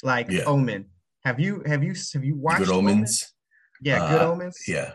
Like 0.02 0.30
Yeah. 0.30 0.44
Omen. 0.44 0.86
Have 1.24 1.38
you 1.40 1.62
have 1.66 1.82
you 1.82 1.94
have 2.14 2.24
you 2.24 2.34
watched 2.36 2.60
Good 2.60 2.70
Omen? 2.70 2.94
Omens. 2.94 3.34
Yeah, 3.82 4.08
Good 4.10 4.22
Uh, 4.22 4.30
Omens. 4.32 4.58
Yeah. 4.66 4.94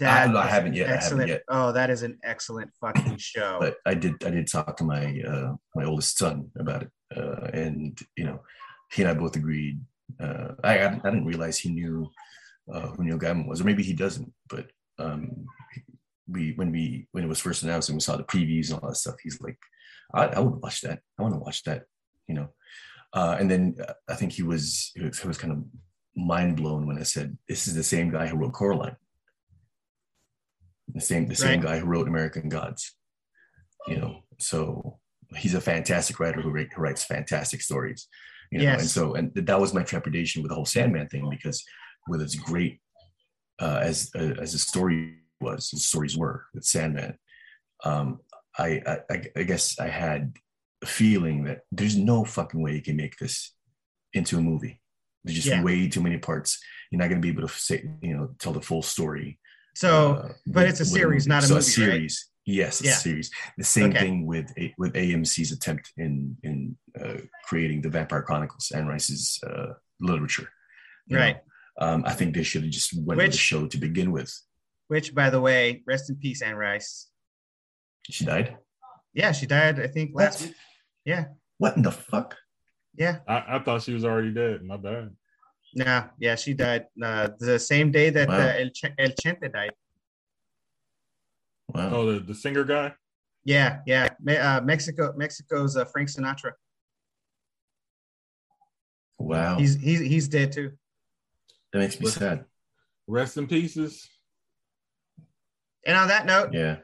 That 0.00 0.30
I, 0.34 0.40
I 0.42 0.46
haven't 0.46 0.74
yet. 0.74 0.86
I 0.86 0.92
haven't 0.92 1.02
Excellent. 1.04 1.28
yet. 1.28 1.42
Oh, 1.48 1.72
that 1.72 1.90
is 1.90 2.02
an 2.02 2.18
excellent 2.24 2.70
fucking 2.80 3.16
show. 3.32 3.58
But 3.60 3.76
I 3.84 3.94
did. 3.94 4.14
I 4.24 4.30
did 4.30 4.46
talk 4.50 4.76
to 4.78 4.84
my 4.84 5.20
uh, 5.20 5.54
my 5.74 5.84
oldest 5.84 6.16
son 6.16 6.50
about 6.56 6.84
it, 6.84 6.90
uh, 7.14 7.50
and 7.52 7.98
you 8.16 8.24
know, 8.24 8.42
he 8.92 9.02
and 9.02 9.10
I 9.10 9.14
both 9.14 9.36
agreed. 9.36 9.80
Uh, 10.20 10.54
I 10.62 10.86
I 10.86 10.88
didn't 10.88 11.26
realize 11.26 11.58
he 11.58 11.70
knew 11.70 12.10
uh, 12.72 12.88
who 12.88 13.04
Neil 13.04 13.18
Gaiman 13.18 13.46
was, 13.46 13.60
or 13.60 13.64
maybe 13.64 13.82
he 13.82 13.92
doesn't. 13.92 14.32
But 14.48 14.66
um, 14.98 15.46
we 16.28 16.52
when 16.54 16.70
we 16.72 17.08
when 17.12 17.24
it 17.24 17.28
was 17.28 17.40
first 17.40 17.62
announced 17.62 17.88
and 17.88 17.96
we 17.96 18.00
saw 18.00 18.16
the 18.16 18.24
previews 18.24 18.70
and 18.70 18.80
all 18.80 18.88
that 18.88 18.96
stuff, 18.96 19.16
he's 19.22 19.40
like, 19.40 19.58
I, 20.14 20.26
I 20.26 20.38
would 20.40 20.62
watch 20.62 20.80
that. 20.82 21.00
I 21.18 21.22
want 21.22 21.34
to 21.34 21.40
watch 21.40 21.62
that. 21.64 21.84
You 22.28 22.34
know, 22.34 22.48
uh, 23.12 23.36
and 23.38 23.50
then 23.50 23.76
uh, 23.86 23.94
I 24.08 24.14
think 24.14 24.32
he 24.32 24.42
was 24.42 24.92
he 24.94 25.02
was, 25.04 25.18
he 25.18 25.28
was 25.28 25.38
kind 25.38 25.52
of 25.52 25.64
mind 26.16 26.56
blown 26.56 26.86
when 26.86 26.98
I 26.98 27.02
said, 27.02 27.36
"This 27.48 27.66
is 27.66 27.74
the 27.74 27.82
same 27.82 28.10
guy 28.10 28.26
who 28.26 28.36
wrote 28.36 28.52
Coraline." 28.52 28.96
The 30.94 31.00
same 31.00 31.26
the 31.26 31.34
same 31.34 31.60
guy 31.60 31.78
who 31.78 31.86
wrote 31.86 32.08
American 32.08 32.48
Gods. 32.48 32.94
You 33.88 33.96
know, 33.96 34.24
so 34.38 34.98
he's 35.36 35.54
a 35.54 35.60
fantastic 35.60 36.20
writer 36.20 36.40
who, 36.40 36.50
who 36.50 36.66
writes 36.76 37.04
fantastic 37.04 37.62
stories. 37.62 38.08
You 38.52 38.58
know, 38.58 38.72
and 38.74 38.88
so 38.88 39.14
and 39.14 39.32
that 39.34 39.58
was 39.60 39.72
my 39.72 39.82
trepidation 39.82 40.42
with 40.42 40.50
the 40.50 40.54
whole 40.54 40.66
Sandman 40.66 41.08
thing 41.08 41.28
because 41.30 41.64
with 42.08 42.20
as 42.20 42.34
great 42.34 42.80
uh, 43.60 43.80
as 43.82 44.10
uh, 44.14 44.34
as 44.40 44.52
the 44.52 44.58
story 44.58 45.16
was, 45.40 45.70
the 45.70 45.78
stories 45.80 46.16
were 46.16 46.44
with 46.54 46.64
Sandman, 46.64 47.16
um, 47.84 48.20
I, 48.58 48.82
I 49.10 49.22
I 49.36 49.42
guess 49.44 49.78
I 49.80 49.88
had 49.88 50.36
a 50.82 50.86
feeling 50.86 51.44
that 51.44 51.60
there's 51.70 51.96
no 51.96 52.24
fucking 52.24 52.60
way 52.60 52.74
you 52.74 52.82
can 52.82 52.96
make 52.96 53.16
this 53.16 53.54
into 54.12 54.36
a 54.38 54.42
movie. 54.42 54.80
There's 55.24 55.36
just 55.36 55.48
Yeah. 55.48 55.62
way 55.62 55.88
too 55.88 56.02
many 56.02 56.18
parts. 56.18 56.58
You're 56.90 56.98
not 56.98 57.08
going 57.08 57.22
to 57.22 57.26
be 57.26 57.32
able 57.32 57.46
to 57.48 57.54
say, 57.54 57.88
you 58.02 58.16
know, 58.16 58.34
tell 58.38 58.52
the 58.52 58.60
full 58.60 58.82
story. 58.82 59.38
so 59.74 59.92
uh, 60.14 60.32
but 60.46 60.64
with- 60.64 60.70
it's 60.70 60.80
a 60.80 60.84
series, 60.84 61.26
not 61.26 61.42
a 61.44 61.46
so 61.46 61.54
movie, 61.54 61.64
right? 61.64 61.72
series. 61.80 62.28
Yes, 62.44 62.80
it's 62.80 62.88
Yeah. 62.88 62.92
a 62.96 63.00
series. 63.00 63.30
The 63.56 63.64
same 63.64 63.90
Okay. 63.90 64.00
thing 64.00 64.26
with 64.26 64.52
with 64.78 64.94
AMC's 64.94 65.52
attempt 65.52 65.92
in 65.96 66.36
in 66.42 66.76
uh, 67.00 67.18
creating 67.44 67.82
the 67.82 67.88
Vampire 67.90 68.22
Chronicles 68.22 68.72
and 68.74 68.88
Rice's 68.88 69.38
uh, 69.46 69.74
literature. 70.00 70.48
right. 71.10 71.38
Um, 71.80 72.02
I 72.06 72.12
think 72.12 72.34
they 72.34 72.42
should 72.42 72.62
have 72.64 72.70
just 72.72 72.92
went 72.92 73.16
with 73.18 73.32
the 73.32 73.36
show 73.38 73.66
to 73.66 73.78
begin 73.78 74.12
with. 74.12 74.30
Which 74.88 75.14
by 75.14 75.30
the 75.30 75.40
way, 75.40 75.82
rest 75.86 76.10
in 76.10 76.16
peace, 76.16 76.42
Anne 76.42 76.56
Rice. 76.56 77.08
She 78.10 78.24
died. 78.26 78.56
Yeah, 79.14 79.32
she 79.32 79.46
died, 79.46 79.80
I 79.80 79.86
think, 79.86 80.10
last 80.14 80.40
What? 80.40 80.48
week. 80.48 80.56
Yeah. 81.06 81.24
What 81.58 81.76
in 81.76 81.82
the 81.82 81.92
fuck? 81.92 82.36
Yeah. 82.94 83.20
I, 83.26 83.56
I 83.56 83.58
thought 83.64 83.82
she 83.82 83.94
was 83.94 84.04
already 84.04 84.32
dead. 84.34 84.62
My 84.64 84.76
bad. 84.76 85.16
Nah, 85.74 86.08
yeah, 86.18 86.34
she 86.34 86.52
died 86.52 86.86
uh, 87.02 87.28
the 87.38 87.58
same 87.58 87.90
day 87.90 88.10
that 88.10 88.28
Wow. 88.28 88.38
uh, 88.40 88.54
El, 88.58 88.68
Ch- 88.70 88.92
El 88.98 89.10
Chente 89.22 89.50
died. 89.50 89.72
Wow. 91.74 91.90
Oh, 91.92 92.12
the, 92.12 92.20
the 92.20 92.34
singer 92.34 92.64
guy. 92.64 92.92
Yeah, 93.44 93.78
yeah. 93.86 94.08
Me- 94.20 94.36
uh, 94.36 94.60
Mexico, 94.60 95.12
Mexico's 95.16 95.76
uh, 95.76 95.84
Frank 95.86 96.08
Sinatra. 96.08 96.52
wow. 99.18 99.56
He's 99.58 99.80
he's 99.80 100.00
he's 100.00 100.28
dead 100.28 100.52
too. 100.52 100.72
that 101.72 101.78
makes 101.78 101.98
me 102.00 102.06
sad. 102.06 102.44
Rest 103.06 103.36
in 103.36 103.46
pieces. 103.46 104.08
And 105.86 105.96
on 105.96 106.08
that 106.08 106.26
note, 106.26 106.50
Yeah. 106.52 106.76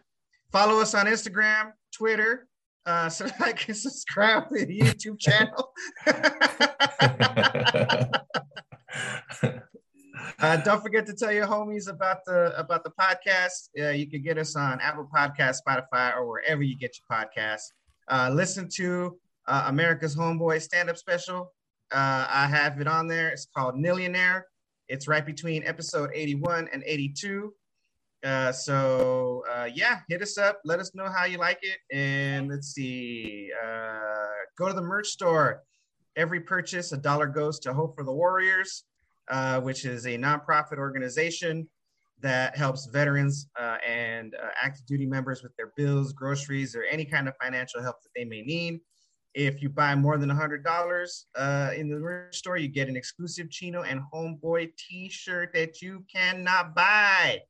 follow 0.51 0.81
us 0.81 0.95
on 0.95 1.07
Instagram, 1.07 1.73
Twitter, 1.93 2.49
uh, 2.87 3.09
so 3.09 3.27
like 3.41 3.69
and 3.69 3.77
subscribe 3.77 4.49
to 4.49 4.67
the 4.67 4.81
YouTube 4.81 5.19
channel. 5.21 5.73
uh, 10.41 10.57
don't 10.59 10.83
forget 10.83 11.07
to 11.07 11.15
tell 11.15 11.33
your 11.33 11.47
homies 11.47 11.89
about 11.89 12.25
the 12.25 12.57
about 12.59 12.85
the 12.85 12.91
podcast. 12.91 13.71
Uh, 13.79 13.91
you 13.91 14.09
can 14.09 14.23
get 14.23 14.39
us 14.39 14.55
on 14.57 14.81
Apple 14.81 15.09
Podcast, 15.13 15.59
Spotify, 15.67 16.15
or 16.17 16.29
wherever 16.29 16.63
you 16.63 16.77
get 16.77 16.97
your 16.99 17.19
podcasts. 17.19 17.73
Uh, 18.09 18.31
listen 18.33 18.69
to 18.77 19.19
uh, 19.49 19.65
America's 19.67 20.15
Homeboy 20.15 20.63
stand 20.63 20.91
up 20.91 20.97
special. 20.97 21.53
Uh, 21.91 22.27
I 22.29 22.47
have 22.47 22.81
it 22.81 22.87
on 22.87 23.09
there. 23.09 23.31
It's 23.31 23.47
called 23.57 23.79
Millionaire. 23.79 24.47
It's 24.89 25.09
right 25.09 25.25
between 25.25 25.65
episode 25.65 26.11
81 26.15 26.69
and 26.73 26.83
82. 26.87 27.53
Uh, 28.25 28.53
so 28.53 29.45
uh, 29.51 29.69
yeah, 29.73 30.01
hit 30.09 30.23
us 30.23 30.39
up. 30.39 30.61
Let 30.65 30.81
us 30.81 30.95
know 30.95 31.09
how 31.11 31.25
you 31.25 31.39
like 31.39 31.61
it. 31.63 31.79
And 31.93 32.49
let's 32.49 32.69
see. 32.69 33.51
Uh, 33.63 34.27
go 34.57 34.69
to 34.69 34.75
the 34.75 34.83
merch 34.83 35.09
store. 35.09 35.63
Every 36.17 36.41
purchase, 36.41 36.93
a 36.93 36.97
dollar 36.97 37.27
goes 37.27 37.61
to 37.61 37.73
Hope 37.73 37.95
for 37.95 38.05
the 38.05 38.13
Warriors, 38.13 38.85
uh, 39.31 39.61
which 39.61 39.85
is 39.85 40.07
a 40.07 40.17
nonprofit 40.17 40.79
organization 40.79 41.69
that 42.21 42.57
helps 42.57 42.87
veterans 42.87 43.49
uh, 43.59 43.77
and 43.87 44.35
uh, 44.35 44.49
active 44.61 44.85
duty 44.87 45.07
members 45.07 45.43
with 45.43 45.55
their 45.57 45.73
bills, 45.77 46.13
groceries, 46.13 46.75
or 46.75 46.83
any 46.85 47.05
kind 47.05 47.29
of 47.29 47.35
financial 47.41 47.83
help 47.83 47.97
that 48.03 48.11
they 48.17 48.25
may 48.25 48.43
need. 48.43 48.81
If 49.35 49.63
you 49.63 49.69
buy 49.69 49.95
more 49.95 50.19
than 50.19 50.31
$100 50.31 51.25
uh, 51.37 51.71
in 51.77 51.89
the 51.89 51.97
merch 51.97 52.37
store, 52.37 52.57
you 52.57 52.69
get 52.69 52.89
an 52.89 52.97
exclusive 52.97 53.51
Chino 53.51 53.83
and 53.83 54.01
Homeboy 54.13 54.73
t 54.77 55.09
shirt 55.09 55.53
that 55.55 55.81
you 55.81 56.05
cannot 56.13 56.75
buy. 56.75 57.41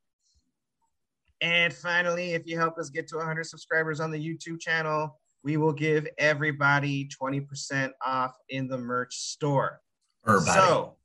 And 1.41 1.73
finally, 1.73 2.33
if 2.33 2.45
you 2.45 2.57
help 2.57 2.77
us 2.77 2.89
get 2.89 3.07
to 3.07 3.17
100 3.17 3.45
subscribers 3.45 4.01
on 4.01 4.11
the 4.11 4.19
YouTube 4.19 4.59
channel, 4.59 5.19
we 5.43 5.57
will 5.57 5.73
give 5.73 6.05
everybody 6.17 7.09
20% 7.19 7.91
off 8.05 8.33
in 8.49 8.67
the 8.67 8.77
merch 8.77 9.15
store. 9.15 9.79
Everybody. 10.27 10.59
So 10.59 10.98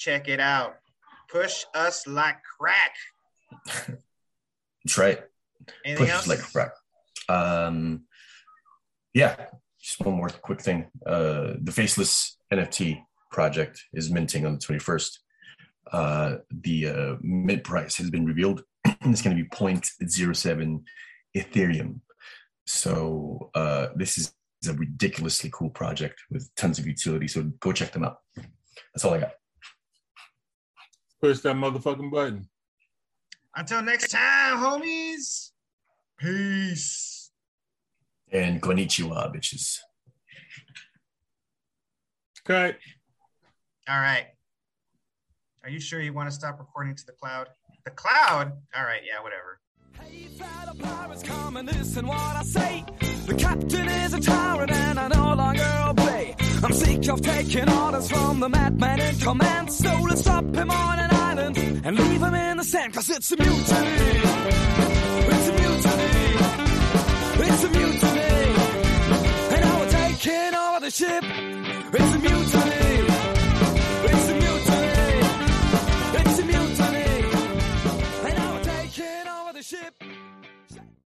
check 0.00 0.28
it 0.28 0.40
out. 0.40 0.76
Push 1.30 1.64
us 1.74 2.06
like 2.06 2.38
crack. 2.58 2.94
That's 3.66 4.98
right. 4.98 5.20
Anything 5.84 6.06
Push 6.06 6.14
else? 6.14 6.22
us 6.22 6.28
like 6.28 6.40
crack. 6.40 6.72
Um, 7.28 8.04
yeah, 9.12 9.36
just 9.80 10.00
one 10.00 10.16
more 10.16 10.30
quick 10.30 10.62
thing. 10.62 10.86
Uh, 11.06 11.54
the 11.60 11.72
Faceless 11.72 12.36
NFT 12.52 13.02
project 13.30 13.84
is 13.92 14.10
minting 14.10 14.46
on 14.46 14.54
the 14.54 14.58
21st. 14.58 15.18
Uh, 15.92 16.36
the 16.50 16.88
uh, 16.88 17.16
mint 17.20 17.62
price 17.62 17.96
has 17.98 18.10
been 18.10 18.24
revealed. 18.24 18.64
it's 18.84 19.22
going 19.22 19.36
to 19.36 19.42
be 19.42 19.48
0.07 19.50 20.82
Ethereum. 21.36 22.00
So 22.66 23.50
uh, 23.54 23.88
this 23.94 24.16
is 24.16 24.34
a 24.68 24.72
ridiculously 24.72 25.50
cool 25.52 25.70
project 25.70 26.20
with 26.30 26.50
tons 26.56 26.78
of 26.78 26.86
utility. 26.86 27.28
So 27.28 27.42
go 27.60 27.72
check 27.72 27.92
them 27.92 28.04
out. 28.04 28.18
That's 28.94 29.04
all 29.04 29.14
I 29.14 29.20
got. 29.20 29.32
Push 31.20 31.40
that 31.40 31.56
motherfucking 31.56 32.10
button. 32.10 32.48
Until 33.54 33.82
next 33.82 34.10
time, 34.10 34.58
homies. 34.58 35.50
Peace. 36.18 37.30
And 38.32 38.62
konnichiwa, 38.62 39.34
bitches. 39.34 39.78
Cut. 42.44 42.76
All 43.88 43.98
right. 43.98 44.26
Are 45.62 45.68
you 45.68 45.80
sure 45.80 46.00
you 46.00 46.12
want 46.12 46.28
to 46.30 46.34
stop 46.34 46.58
recording 46.58 46.94
to 46.94 47.04
the 47.04 47.12
cloud? 47.12 47.48
The 47.84 47.90
cloud? 47.90 48.52
All 48.74 48.84
right, 48.84 49.02
yeah, 49.06 49.22
whatever. 49.22 49.60
Hey, 49.98 50.28
fellow 50.38 50.74
pirates, 50.78 51.22
come 51.22 51.56
and 51.56 51.66
listen 51.68 52.06
what 52.06 52.36
I 52.36 52.42
say. 52.42 52.84
The 53.26 53.34
captain 53.34 53.88
is 53.88 54.14
a 54.14 54.20
tyrant 54.20 54.70
and 54.70 54.98
I 54.98 55.08
no 55.08 55.34
longer 55.34 55.84
obey. 55.88 56.36
I'm 56.62 56.72
sick 56.72 57.08
of 57.08 57.20
taking 57.22 57.68
orders 57.68 58.10
from 58.10 58.40
the 58.40 58.48
madman 58.48 59.00
in 59.00 59.16
command. 59.16 59.72
So 59.72 60.00
let's 60.08 60.20
stop 60.20 60.44
him 60.44 60.70
on 60.70 60.98
an 60.98 61.10
island 61.12 61.58
and 61.84 61.98
leave 61.98 62.22
him 62.22 62.34
in 62.34 62.56
the 62.58 62.64
sand. 62.64 62.92
Cause 62.94 63.08
it's 63.10 63.32
a 63.32 63.36
mutiny. 63.36 63.60
It's 65.32 65.48
a 65.48 65.52
mutiny. 65.52 66.10
It's 67.46 67.64
a 67.64 67.70
mutiny. 67.70 68.30
And 69.54 69.80
we're 69.80 69.90
taking 69.90 70.54
over 70.54 70.80
the 70.80 70.90
ship. 70.90 71.24
It's 71.94 72.14
a 72.14 72.18
mutiny. 72.18 73.39